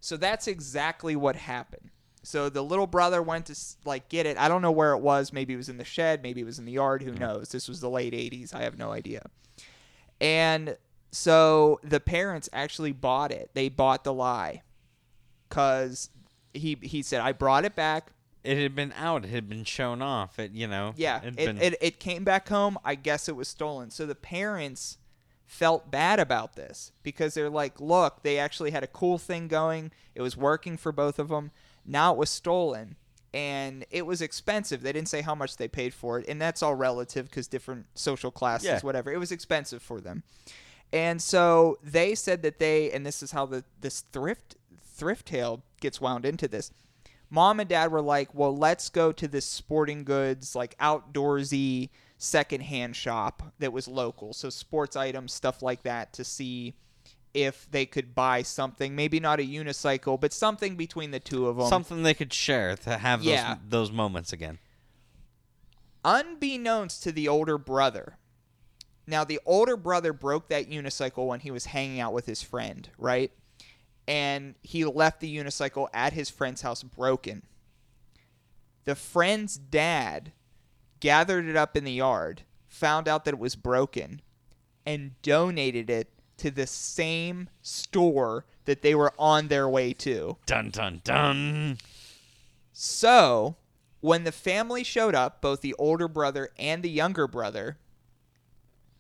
So 0.00 0.16
that's 0.16 0.48
exactly 0.48 1.14
what 1.14 1.36
happened. 1.36 1.90
So 2.22 2.48
the 2.48 2.62
little 2.62 2.86
brother 2.86 3.22
went 3.22 3.46
to 3.46 3.56
like 3.84 4.08
get 4.08 4.26
it. 4.26 4.36
I 4.36 4.48
don't 4.48 4.62
know 4.62 4.70
where 4.70 4.92
it 4.92 5.00
was. 5.00 5.32
Maybe 5.32 5.54
it 5.54 5.56
was 5.56 5.68
in 5.68 5.78
the 5.78 5.84
shed. 5.84 6.22
Maybe 6.22 6.40
it 6.40 6.44
was 6.44 6.58
in 6.58 6.64
the 6.64 6.72
yard. 6.72 7.02
Who 7.02 7.12
mm-hmm. 7.12 7.20
knows? 7.20 7.48
This 7.50 7.68
was 7.68 7.80
the 7.80 7.90
late 7.90 8.12
'80s. 8.12 8.54
I 8.54 8.62
have 8.62 8.78
no 8.78 8.92
idea. 8.92 9.22
And 10.20 10.76
so 11.10 11.80
the 11.82 12.00
parents 12.00 12.48
actually 12.52 12.92
bought 12.92 13.32
it. 13.32 13.50
They 13.54 13.68
bought 13.68 14.04
the 14.04 14.12
lie, 14.12 14.62
cause 15.48 16.10
he 16.52 16.76
he 16.82 17.02
said 17.02 17.20
I 17.20 17.32
brought 17.32 17.64
it 17.64 17.74
back. 17.74 18.12
It 18.42 18.58
had 18.58 18.74
been 18.74 18.92
out. 18.96 19.24
It 19.24 19.30
had 19.30 19.48
been 19.48 19.64
shown 19.64 20.02
off. 20.02 20.38
It 20.38 20.52
you 20.52 20.66
know. 20.66 20.92
Yeah, 20.96 21.22
it, 21.22 21.36
been- 21.36 21.60
it, 21.60 21.76
it 21.80 22.00
came 22.00 22.24
back 22.24 22.48
home. 22.48 22.78
I 22.84 22.96
guess 22.96 23.28
it 23.28 23.36
was 23.36 23.48
stolen. 23.48 23.90
So 23.90 24.04
the 24.04 24.14
parents 24.14 24.98
felt 25.50 25.90
bad 25.90 26.20
about 26.20 26.54
this 26.54 26.92
because 27.02 27.34
they're 27.34 27.50
like, 27.50 27.80
look, 27.80 28.22
they 28.22 28.38
actually 28.38 28.70
had 28.70 28.84
a 28.84 28.86
cool 28.86 29.18
thing 29.18 29.48
going. 29.48 29.90
It 30.14 30.22
was 30.22 30.36
working 30.36 30.76
for 30.76 30.92
both 30.92 31.18
of 31.18 31.28
them. 31.28 31.50
Now 31.91 32.12
it 32.12 32.18
was 32.18 32.30
stolen. 32.30 32.97
And 33.32 33.84
it 33.91 34.07
was 34.07 34.20
expensive. 34.22 34.82
They 34.82 34.93
didn't 34.93 35.09
say 35.09 35.20
how 35.20 35.36
much 35.36 35.57
they 35.57 35.68
paid 35.68 35.95
for 35.95 36.18
it. 36.18 36.26
And 36.28 36.41
that's 36.43 36.62
all 36.64 36.74
relative 36.74 37.26
because 37.26 37.47
different 37.47 37.86
social 37.95 38.32
classes, 38.32 38.66
Yeah. 38.66 38.80
whatever. 38.80 39.12
It 39.12 39.18
was 39.18 39.30
expensive 39.30 39.82
for 39.82 40.01
them. 40.01 40.24
And 40.93 41.22
so 41.22 41.78
they 41.80 42.16
said 42.16 42.43
that 42.43 42.59
they, 42.59 42.91
and 42.91 43.07
this 43.07 43.22
is 43.22 43.30
how 43.30 43.47
the 43.47 43.62
this 43.80 44.01
thrift 44.01 44.57
thrift 44.82 45.26
tale 45.26 45.62
gets 45.80 46.01
wound 46.01 46.24
into 46.24 46.49
this. 46.49 46.72
mom 47.32 47.61
and 47.61 47.68
dad 47.68 47.93
were 47.93 48.03
like, 48.03 48.34
"Well, 48.34 48.57
let's 48.57 48.88
go 48.88 49.12
to 49.12 49.28
this 49.28 49.47
sporting 49.47 50.03
goods 50.03 50.57
like 50.57 50.76
outdoorsy 50.78 51.91
secondhand 52.18 52.97
shop 52.97 53.53
that 53.61 53.72
was 53.72 53.86
local, 53.86 54.32
so 54.32 54.51
sports 54.51 54.97
items, 54.97 55.32
stuff 55.32 55.62
like 55.62 55.84
that, 55.84 56.12
to 56.14 56.24
see." 56.24 56.74
If 57.33 57.70
they 57.70 57.87
could 57.87 58.14
buy 58.14 58.43
something, 58.43 58.97
maybe 58.97 59.20
not 59.20 59.39
a 59.39 59.45
unicycle, 59.45 60.20
but 60.20 60.33
something 60.33 60.74
between 60.76 61.12
the 61.12 61.20
two 61.20 61.47
of 61.47 61.57
them. 61.59 61.68
Something 61.68 62.03
they 62.03 62.14
could 62.14 62.33
share 62.33 62.76
to 62.78 62.99
have 62.99 63.22
Yeah. 63.22 63.55
those 63.55 63.62
those 63.68 63.93
moments 63.93 64.33
again. 64.33 64.59
unbeknownst 66.05 67.03
to 67.03 67.12
the 67.12 67.28
older 67.28 67.59
brother. 67.59 68.16
Now, 69.07 69.24
the 69.24 69.41
older 69.45 69.76
brother 69.76 70.12
broke 70.12 70.49
that 70.49 70.70
unicycle 70.70 71.26
when 71.26 71.41
he 71.41 71.51
was 71.51 71.66
hanging 71.66 72.01
out 72.01 72.12
with 72.12 72.26
his 72.26 72.43
friend, 72.43 72.89
right? 72.97 73.33
And 74.09 74.55
he 74.62 74.85
left 74.85 75.20
the 75.20 75.37
unicycle 75.37 75.89
at 75.93 76.12
his 76.12 76.31
friend's 76.31 76.62
house 76.62 76.83
broken. 76.83 77.43
The 78.85 78.95
friend's 78.95 79.57
dad 79.57 80.33
gathered 81.01 81.47
it 81.47 81.57
up 81.57 81.76
in 81.76 81.85
the 81.85 81.93
yard, 81.93 82.43
found 82.66 83.07
out 83.09 83.24
that 83.24 83.35
it 83.35 83.41
was 83.41 83.57
broken, 83.57 84.22
and 84.87 85.20
donated 85.22 85.91
it 85.91 86.11
to 86.41 86.51
the 86.51 86.66
same 86.66 87.49
store 87.62 88.45
that 88.64 88.82
they 88.82 88.95
were 88.95 89.12
on 89.18 89.49
their 89.49 89.68
way 89.68 89.93
to. 89.95 90.36
Dun 90.47 90.70
dun 90.70 91.01
dun. 91.05 91.78
So, 92.72 93.57
when 94.01 94.24
the 94.24 94.32
family 94.32 94.84
showed 94.84 95.14
up, 95.14 95.41
both 95.41 95.61
the 95.61 95.74
older 95.74 96.09
brother 96.09 96.51
and 96.59 96.82
the 96.82 96.91
younger 96.91 97.26
brother, 97.26 97.78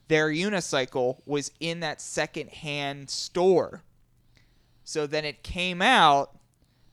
their 0.08 0.28
unicycle 0.28 1.18
was 1.24 1.50
in 1.60 1.80
that 1.80 2.00
secondhand 2.00 3.08
store. 3.10 3.82
So 4.84 5.06
then 5.06 5.24
it 5.24 5.42
came 5.42 5.80
out 5.80 6.36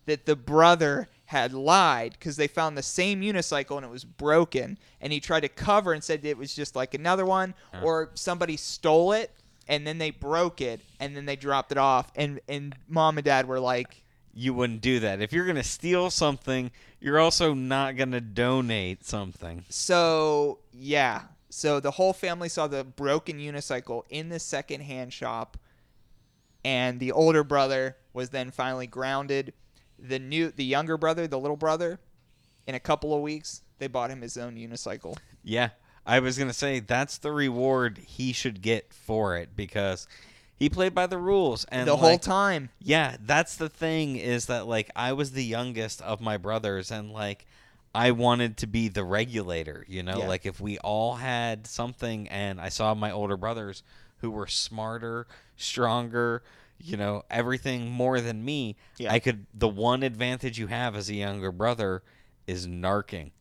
that 0.05 0.25
the 0.25 0.35
brother 0.35 1.09
had 1.25 1.51
lied 1.51 2.11
because 2.13 2.37
they 2.37 2.47
found 2.47 2.77
the 2.77 2.83
same 2.83 3.21
unicycle 3.21 3.75
and 3.75 3.85
it 3.85 3.89
was 3.89 4.05
broken. 4.05 4.77
And 5.01 5.11
he 5.11 5.19
tried 5.19 5.41
to 5.41 5.49
cover 5.49 5.91
and 5.91 6.03
said 6.03 6.23
it 6.23 6.37
was 6.37 6.55
just 6.55 6.75
like 6.75 6.93
another 6.93 7.25
one, 7.25 7.53
or 7.81 8.11
somebody 8.13 8.55
stole 8.55 9.11
it 9.11 9.31
and 9.67 9.85
then 9.85 9.97
they 9.97 10.11
broke 10.11 10.61
it 10.61 10.81
and 10.99 11.15
then 11.15 11.25
they 11.25 11.35
dropped 11.35 11.71
it 11.71 11.77
off. 11.77 12.11
And, 12.15 12.39
and 12.47 12.75
mom 12.87 13.17
and 13.17 13.25
dad 13.25 13.47
were 13.47 13.59
like, 13.59 14.03
You 14.33 14.53
wouldn't 14.53 14.81
do 14.81 14.99
that. 14.99 15.21
If 15.21 15.33
you're 15.33 15.45
gonna 15.45 15.63
steal 15.63 16.09
something, 16.09 16.71
you're 16.99 17.19
also 17.19 17.53
not 17.53 17.95
gonna 17.95 18.21
donate 18.21 19.05
something. 19.05 19.65
So 19.69 20.59
yeah, 20.71 21.23
so 21.49 21.79
the 21.79 21.91
whole 21.91 22.13
family 22.13 22.49
saw 22.49 22.67
the 22.67 22.83
broken 22.83 23.39
unicycle 23.39 24.03
in 24.09 24.29
the 24.29 24.39
secondhand 24.39 25.13
shop, 25.13 25.57
and 26.63 26.99
the 26.99 27.11
older 27.11 27.43
brother 27.43 27.97
was 28.13 28.29
then 28.29 28.51
finally 28.51 28.87
grounded. 28.87 29.53
The 29.99 30.19
new, 30.19 30.51
the 30.51 30.65
younger 30.65 30.97
brother, 30.97 31.27
the 31.27 31.39
little 31.39 31.57
brother, 31.57 31.99
in 32.67 32.75
a 32.75 32.79
couple 32.79 33.13
of 33.15 33.21
weeks, 33.21 33.61
they 33.79 33.87
bought 33.87 34.11
him 34.11 34.21
his 34.21 34.37
own 34.37 34.55
unicycle. 34.55 35.17
Yeah, 35.43 35.69
I 36.07 36.19
was 36.19 36.37
gonna 36.37 36.53
say 36.53 36.79
that's 36.79 37.17
the 37.17 37.31
reward 37.31 37.97
he 37.97 38.31
should 38.31 38.61
get 38.61 38.93
for 38.93 39.35
it 39.37 39.49
because 39.55 40.07
he 40.55 40.69
played 40.69 40.95
by 40.95 41.05
the 41.05 41.17
rules 41.17 41.65
and 41.65 41.87
the 41.87 41.97
whole 41.97 42.17
time. 42.17 42.69
Yeah, 42.81 43.17
that's 43.23 43.57
the 43.57 43.69
thing 43.69 44.15
is 44.15 44.47
that 44.47 44.65
like 44.67 44.89
I 44.95 45.13
was 45.13 45.31
the 45.31 45.43
youngest 45.43 46.01
of 46.01 46.21
my 46.21 46.37
brothers 46.37 46.89
and 46.91 47.11
like 47.11 47.45
I 47.93 48.11
wanted 48.11 48.57
to 48.57 48.67
be 48.67 48.87
the 48.87 49.03
regulator, 49.03 49.85
you 49.87 50.01
know? 50.01 50.19
Yeah. 50.19 50.27
Like 50.27 50.45
if 50.45 50.59
we 50.61 50.77
all 50.79 51.15
had 51.15 51.67
something 51.67 52.27
and 52.29 52.61
I 52.61 52.69
saw 52.69 52.93
my 52.93 53.11
older 53.11 53.37
brothers 53.37 53.83
who 54.19 54.31
were 54.31 54.47
smarter, 54.47 55.27
stronger, 55.57 56.43
you 56.79 56.95
know, 56.95 57.23
everything 57.29 57.89
more 57.89 58.21
than 58.21 58.45
me, 58.45 58.77
Yeah. 58.97 59.11
I 59.11 59.19
could 59.19 59.45
the 59.53 59.67
one 59.67 60.03
advantage 60.03 60.57
you 60.57 60.67
have 60.67 60.95
as 60.95 61.09
a 61.09 61.15
younger 61.15 61.51
brother 61.51 62.01
is 62.47 62.65
narking. 62.67 63.31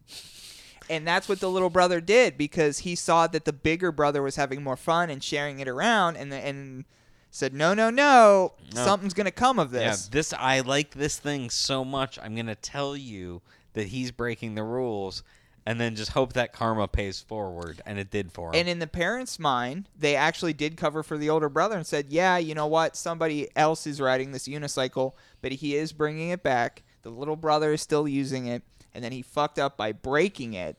And 0.89 1.07
that's 1.07 1.29
what 1.29 1.41
the 1.41 1.51
little 1.51 1.71
brother 1.71 2.01
did 2.01 2.39
because 2.39 2.79
he 2.79 2.95
saw 2.95 3.27
that 3.29 3.45
the 3.45 3.53
bigger 3.53 3.91
brother 3.93 4.23
was 4.23 4.37
having 4.37 4.63
more 4.63 4.77
fun 4.77 5.11
and 5.11 5.23
sharing 5.23 5.59
it 5.61 5.69
around, 5.69 6.17
and 6.17 6.33
and 6.33 6.85
said, 7.31 7.53
"No, 7.53 7.75
no, 7.75 7.91
no, 7.91 8.55
No. 8.75 8.85
something's 8.85 9.13
gonna 9.15 9.31
come 9.31 9.59
of 9.59 9.73
Yeah, 9.73 9.91
this." 9.91 10.09
this 10.09 10.33
I 10.33 10.61
like 10.61 10.93
this 10.93 11.19
thing 11.19 11.51
so 11.51 11.85
much. 11.85 12.19
I'm 12.23 12.35
gonna 12.37 12.55
tell 12.55 12.97
you 12.97 13.43
that 13.75 13.89
he's 13.89 14.11
breaking 14.11 14.55
the 14.55 14.63
rules, 14.63 15.23
and 15.67 15.81
then 15.81 15.97
just 15.97 16.13
hope 16.13 16.33
that 16.35 16.53
karma 16.53 16.89
pays 16.89 17.21
forward, 17.21 17.83
and 17.85 17.99
it 17.99 18.11
did 18.11 18.33
for 18.33 18.51
him. 18.51 18.61
And 18.61 18.69
in 18.69 18.79
the 18.79 18.87
parents' 18.87 19.39
mind, 19.39 19.89
they 19.99 20.15
actually 20.17 20.53
did 20.55 20.77
cover 20.77 21.03
for 21.03 21.19
the 21.19 21.29
older 21.29 21.49
brother 21.49 21.77
and 21.77 21.87
said, 21.87 22.07
"Yeah, 22.09 22.39
you 22.39 22.55
know 22.55 22.69
what? 22.69 22.97
Somebody 22.97 23.49
else 23.57 23.87
is 23.87 24.01
riding 24.01 24.31
this 24.33 24.47
unicycle, 24.49 25.13
but 25.43 25.53
he 25.53 25.75
is 25.77 25.93
bringing 25.93 26.31
it 26.31 26.43
back. 26.43 26.85
The 27.03 27.11
little 27.11 27.37
brother 27.37 27.73
is 27.73 27.83
still 27.83 28.09
using 28.09 28.47
it, 28.47 28.63
and 28.97 29.05
then 29.05 29.13
he 29.13 29.23
fucked 29.23 29.61
up 29.61 29.77
by 29.77 29.93
breaking 29.93 30.55
it, 30.55 30.77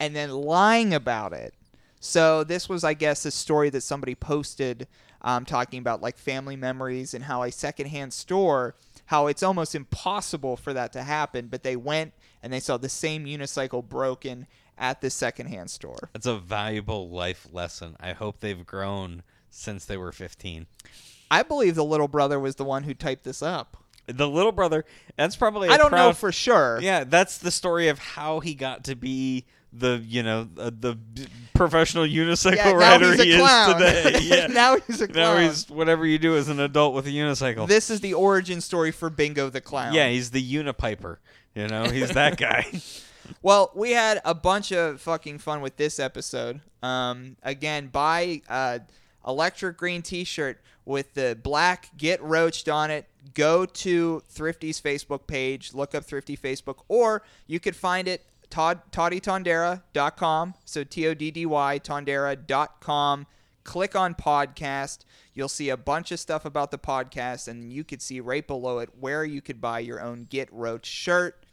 and 0.00 0.16
then 0.16 0.30
lying 0.30 0.94
about 0.94 1.34
it." 1.34 1.52
So 2.00 2.44
this 2.44 2.68
was, 2.68 2.84
I 2.84 2.94
guess, 2.94 3.24
a 3.24 3.30
story 3.30 3.70
that 3.70 3.80
somebody 3.80 4.14
posted, 4.14 4.86
um, 5.22 5.44
talking 5.44 5.78
about 5.78 6.02
like 6.02 6.18
family 6.18 6.54
memories 6.54 7.14
and 7.14 7.24
how 7.24 7.42
a 7.42 7.50
secondhand 7.50 8.12
store, 8.12 8.74
how 9.06 9.26
it's 9.26 9.42
almost 9.42 9.74
impossible 9.74 10.56
for 10.56 10.72
that 10.74 10.92
to 10.92 11.02
happen, 11.02 11.48
but 11.48 11.62
they 11.62 11.76
went 11.76 12.12
and 12.42 12.52
they 12.52 12.60
saw 12.60 12.76
the 12.76 12.90
same 12.90 13.24
unicycle 13.24 13.82
broken 13.82 14.46
at 14.76 15.00
the 15.00 15.08
secondhand 15.08 15.70
store. 15.70 16.10
That's 16.12 16.26
a 16.26 16.38
valuable 16.38 17.08
life 17.08 17.48
lesson. 17.50 17.96
I 17.98 18.12
hope 18.12 18.40
they've 18.40 18.66
grown 18.66 19.22
since 19.48 19.86
they 19.86 19.96
were 19.96 20.12
15. 20.12 20.66
I 21.30 21.42
believe 21.42 21.74
the 21.74 21.84
little 21.84 22.08
brother 22.08 22.38
was 22.38 22.56
the 22.56 22.64
one 22.64 22.82
who 22.82 22.92
typed 22.92 23.24
this 23.24 23.42
up. 23.42 23.78
The 24.06 24.28
little 24.28 24.52
brother, 24.52 24.84
that's 25.16 25.34
probably. 25.36 25.68
I 25.68 25.74
I 25.74 25.76
don't 25.78 25.92
know 25.92 26.12
for 26.12 26.30
sure. 26.32 26.78
Yeah, 26.82 27.04
that's 27.04 27.38
the 27.38 27.50
story 27.50 27.88
of 27.88 27.98
how 27.98 28.40
he 28.40 28.54
got 28.54 28.84
to 28.84 28.94
be 28.96 29.46
the 29.72 30.00
you 30.06 30.22
know 30.22 30.48
uh, 30.58 30.70
the 30.78 30.96
professional 31.54 32.04
unicycle 32.04 32.56
Yeah, 32.56 32.72
now 32.72 32.76
rider 32.78 33.10
he's 33.12 33.20
a 33.20 33.24
he 33.24 33.38
clown. 33.38 33.82
is 33.82 34.02
today. 34.12 34.18
Yeah, 34.22 34.46
Now 34.48 34.76
he's 34.78 35.00
a 35.00 35.06
Now 35.08 35.12
clown. 35.34 35.42
he's 35.42 35.68
whatever 35.70 36.06
you 36.06 36.18
do 36.18 36.36
as 36.36 36.48
an 36.48 36.60
adult 36.60 36.94
with 36.94 37.06
a 37.06 37.10
unicycle. 37.10 37.66
This 37.66 37.90
is 37.90 38.00
the 38.00 38.14
origin 38.14 38.60
story 38.60 38.90
for 38.92 39.10
Bingo 39.10 39.48
the 39.50 39.60
Clown. 39.60 39.94
yeah, 39.94 40.08
he's 40.08 40.30
the 40.30 40.42
unipiper. 40.42 41.16
You 41.54 41.66
know, 41.68 41.84
he's 41.84 42.10
that 42.10 42.36
guy. 42.38 42.66
Well, 43.42 43.70
we 43.74 43.92
had 43.92 44.20
a 44.24 44.34
bunch 44.34 44.70
of 44.72 45.00
fucking 45.00 45.38
fun 45.38 45.60
with 45.62 45.76
this 45.76 45.98
episode. 45.98 46.60
Um, 46.82 47.36
again, 47.42 47.86
buy 47.88 48.42
uh, 48.48 48.80
electric 49.26 49.76
green 49.78 50.02
T-shirt 50.02 50.60
with 50.84 51.14
the 51.14 51.38
black 51.42 51.88
"Get 51.96 52.22
Roached" 52.22 52.68
on 52.68 52.90
it. 52.90 53.06
Go 53.32 53.64
to 53.64 54.22
Thrifty's 54.28 54.80
Facebook 54.80 55.26
page, 55.26 55.72
look 55.72 55.94
up 55.94 56.04
Thrifty 56.04 56.36
Facebook, 56.36 56.80
or 56.88 57.22
you 57.46 57.58
could 57.58 57.76
find 57.76 58.06
it 58.06 58.26
Todd 58.50 58.80
toddytondera.com. 58.92 60.54
So 60.64 60.84
T 60.84 61.08
O 61.08 61.14
D 61.14 61.30
D 61.30 61.46
Y 61.46 61.80
tondera.com. 61.82 63.26
Click 63.64 63.96
on 63.96 64.14
podcast. 64.14 64.98
You'll 65.32 65.48
see 65.48 65.70
a 65.70 65.76
bunch 65.76 66.12
of 66.12 66.20
stuff 66.20 66.44
about 66.44 66.70
the 66.70 66.78
podcast, 66.78 67.48
and 67.48 67.72
you 67.72 67.82
could 67.82 68.02
see 68.02 68.20
right 68.20 68.46
below 68.46 68.78
it 68.78 68.90
where 69.00 69.24
you 69.24 69.40
could 69.40 69.60
buy 69.60 69.80
your 69.80 70.00
own 70.00 70.26
Get 70.28 70.52
Roach 70.52 70.86
shirt. 70.86 71.44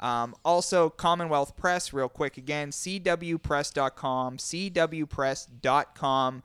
Um, 0.00 0.34
also, 0.44 0.90
Commonwealth 0.90 1.56
Press, 1.56 1.92
real 1.92 2.08
quick 2.08 2.36
again, 2.36 2.70
cwpress.com, 2.70 4.38
cwpress.com. 4.38 6.42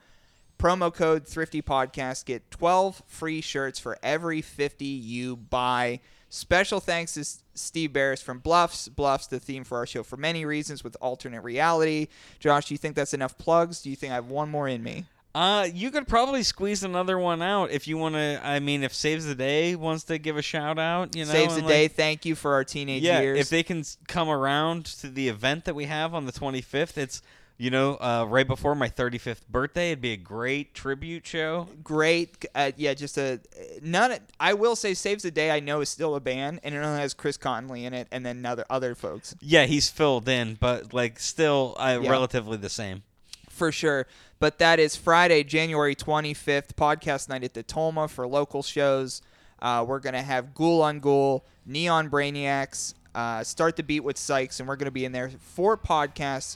Promo 0.58 0.94
code 0.94 1.28
Thrifty 1.28 1.62
Podcast. 1.62 2.26
Get 2.26 2.50
12 2.52 3.04
free 3.08 3.42
shirts 3.42 3.80
for 3.80 3.98
every 4.02 4.42
50 4.42 4.86
you 4.86 5.36
buy. 5.36 6.00
Special 6.30 6.80
thanks 6.80 7.14
to 7.14 7.26
Steve 7.58 7.94
Barris 7.94 8.22
from 8.22 8.40
Bluffs. 8.40 8.90
Bluffs, 8.90 9.28
the 9.28 9.40
theme 9.40 9.64
for 9.64 9.78
our 9.78 9.86
show 9.86 10.04
for 10.04 10.18
many 10.18 10.46
reasons 10.46 10.84
with 10.84 10.98
alternate 11.00 11.42
reality. 11.42 12.08
Josh, 12.40 12.66
do 12.68 12.74
you 12.74 12.78
think 12.78 12.96
that's 12.96 13.14
enough 13.14 13.38
plugs? 13.38 13.82
Do 13.82 13.90
you 13.90 13.96
think 13.96 14.12
I 14.12 14.16
have 14.16 14.30
one 14.30 14.50
more 14.50 14.68
in 14.68 14.84
me? 14.84 15.06
Uh, 15.34 15.68
you 15.72 15.92
could 15.92 16.08
probably 16.08 16.42
squeeze 16.42 16.84
another 16.84 17.18
one 17.18 17.44
out 17.44 17.70
if 17.70 17.88
you 17.88 17.96
want 17.96 18.16
to. 18.16 18.42
I 18.44 18.60
mean, 18.60 18.84
if 18.84 18.94
Saves 18.94 19.26
the 19.26 19.36
Day 19.36 19.76
wants 19.76 20.06
to 20.06 20.18
give 20.18 20.36
a 20.36 20.42
shout 20.42 20.80
out, 20.80 21.16
you 21.16 21.26
know, 21.26 21.32
Saves 21.32 21.54
the 21.54 21.60
and, 21.60 21.68
day. 21.68 21.88
Thank 21.88 22.26
you 22.26 22.34
for 22.34 22.54
our 22.54 22.64
teenage 22.64 23.04
yeah, 23.04 23.22
years. 23.22 23.40
if 23.40 23.50
they 23.50 23.62
can 23.62 23.84
come 24.08 24.30
around 24.30 24.86
to 24.86 25.10
the 25.10 25.30
event 25.30 25.66
that 25.66 25.76
we 25.76 25.86
have 25.86 26.16
on 26.16 26.26
the 26.26 26.32
25th, 26.32 26.98
it's 26.98 27.22
you 27.58 27.70
know 27.72 27.96
uh, 27.96 28.26
right 28.30 28.48
before 28.48 28.76
my 28.76 28.90
35th 28.90 29.48
birthday. 29.50 29.88
It'd 29.92 30.02
be 30.02 30.14
a 30.14 30.18
great 30.18 30.74
tribute 30.74 31.26
show. 31.26 31.68
great. 31.84 32.46
Uh, 32.54 32.72
yeah, 32.78 32.94
just 32.94 33.18
a 33.18 33.40
none. 33.82 34.18
I 34.40 34.54
will 34.54 34.76
say, 34.76 34.94
Saves 34.94 35.24
the 35.24 35.32
Day. 35.32 35.52
I 35.52 35.60
know 35.60 35.82
is 35.82 35.90
still 35.90 36.16
a 36.16 36.20
band, 36.20 36.60
and 36.64 36.76
it 36.76 36.78
only 36.80 37.00
has 37.02 37.14
Chris 37.14 37.38
Conley 37.38 37.86
in 37.86 37.94
it, 37.94 38.08
and 38.12 38.26
then 38.26 38.46
other 38.46 38.66
other 38.70 38.96
folks 38.96 39.36
Yeah, 39.42 39.66
he's 39.66 39.90
filled 39.90 40.28
in, 40.30 40.56
but 40.60 40.94
like 40.94 41.20
still 41.20 41.76
uh, 41.80 42.00
Yeah. 42.02 42.10
relatively 42.10 42.58
the 42.58 42.70
same. 42.70 43.04
for 43.50 43.72
sure. 43.72 44.06
But 44.40 44.60
that 44.60 44.80
is 44.80 44.96
Friday, 44.96 45.44
January 45.44 45.96
twenty 45.96 46.36
fifth, 46.36 46.76
podcast 46.76 47.28
night 47.28 47.44
at 47.44 47.56
the 47.56 47.64
Tolma 47.64 48.08
for 48.10 48.28
local 48.28 48.62
shows. 48.62 49.22
Uh, 49.60 49.84
we're 49.88 50.00
gonna 50.00 50.22
have 50.22 50.54
Ghoul 50.54 50.84
on 50.84 51.00
Ghoul, 51.00 51.44
Neon 51.66 52.12
Brainiacs, 52.12 52.94
uh, 53.16 53.44
Start 53.44 53.76
the 53.76 53.82
Beat 53.82 54.02
with 54.02 54.16
Sykes, 54.16 54.60
and 54.60 54.70
we're 54.70 54.76
gonna 54.76 54.92
be 54.92 55.06
in 55.06 55.12
there 55.12 55.32
four 55.40 55.76
podcasts, 55.76 56.56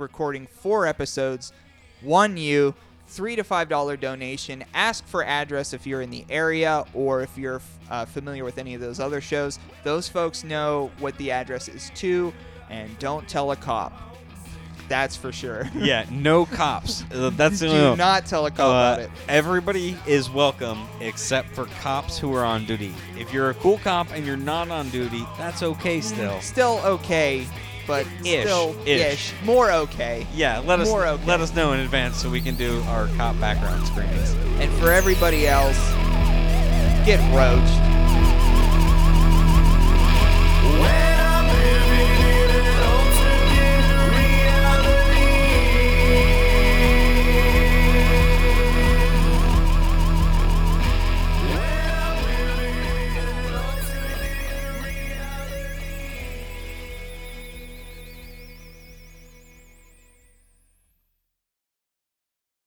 recording 0.00 0.46
four 0.46 0.86
episodes, 0.86 1.52
one 2.00 2.36
you, 2.36 2.74
three 3.06 3.36
to 3.36 3.44
five 3.44 3.68
dollar 3.68 3.96
donation. 3.96 4.64
Ask 4.74 5.06
for 5.06 5.24
address 5.24 5.72
if 5.72 5.86
you're 5.86 6.02
in 6.02 6.10
the 6.10 6.24
area 6.30 6.84
or 6.94 7.22
if 7.22 7.36
you're 7.36 7.60
uh, 7.90 8.04
familiar 8.04 8.44
with 8.44 8.58
any 8.58 8.74
of 8.74 8.80
those 8.80 9.00
other 9.00 9.20
shows. 9.20 9.58
Those 9.84 10.08
folks 10.08 10.44
know 10.44 10.90
what 10.98 11.16
the 11.18 11.30
address 11.30 11.68
is 11.68 11.90
to, 11.96 12.32
and 12.68 12.98
don't 12.98 13.28
tell 13.28 13.50
a 13.52 13.56
cop. 13.56 13.92
That's 14.88 15.14
for 15.16 15.30
sure. 15.30 15.70
yeah, 15.76 16.04
no 16.10 16.46
cops. 16.46 17.04
Uh, 17.14 17.30
That's 17.30 17.60
Do 17.60 17.94
not 17.94 18.26
tell 18.26 18.46
a 18.46 18.50
cop 18.50 18.58
Uh, 18.60 18.70
about 18.70 18.98
it. 18.98 19.10
Everybody 19.28 19.96
is 20.04 20.28
welcome 20.28 20.84
except 21.00 21.50
for 21.50 21.66
cops 21.80 22.18
who 22.18 22.34
are 22.34 22.44
on 22.44 22.64
duty. 22.64 22.92
If 23.16 23.32
you're 23.32 23.50
a 23.50 23.54
cool 23.54 23.78
cop 23.78 24.08
and 24.12 24.26
you're 24.26 24.36
not 24.36 24.68
on 24.68 24.88
duty, 24.90 25.24
that's 25.38 25.62
okay 25.62 26.00
still. 26.00 26.40
Still 26.40 26.80
okay, 26.84 27.46
but 27.90 28.06
Ish, 28.24 28.44
still 28.44 28.76
ish. 28.86 29.12
ish. 29.14 29.34
More 29.44 29.72
okay. 29.72 30.24
Yeah, 30.32 30.60
let 30.60 30.78
us 30.78 30.88
More 30.88 31.06
okay. 31.08 31.24
let 31.26 31.40
us 31.40 31.52
know 31.56 31.72
in 31.72 31.80
advance 31.80 32.16
so 32.22 32.30
we 32.30 32.40
can 32.40 32.54
do 32.54 32.80
our 32.82 33.08
cop 33.16 33.38
background 33.40 33.84
screenings. 33.84 34.32
And 34.60 34.70
for 34.74 34.92
everybody 34.92 35.48
else, 35.48 35.76
get 37.04 37.18
roached. 37.34 37.89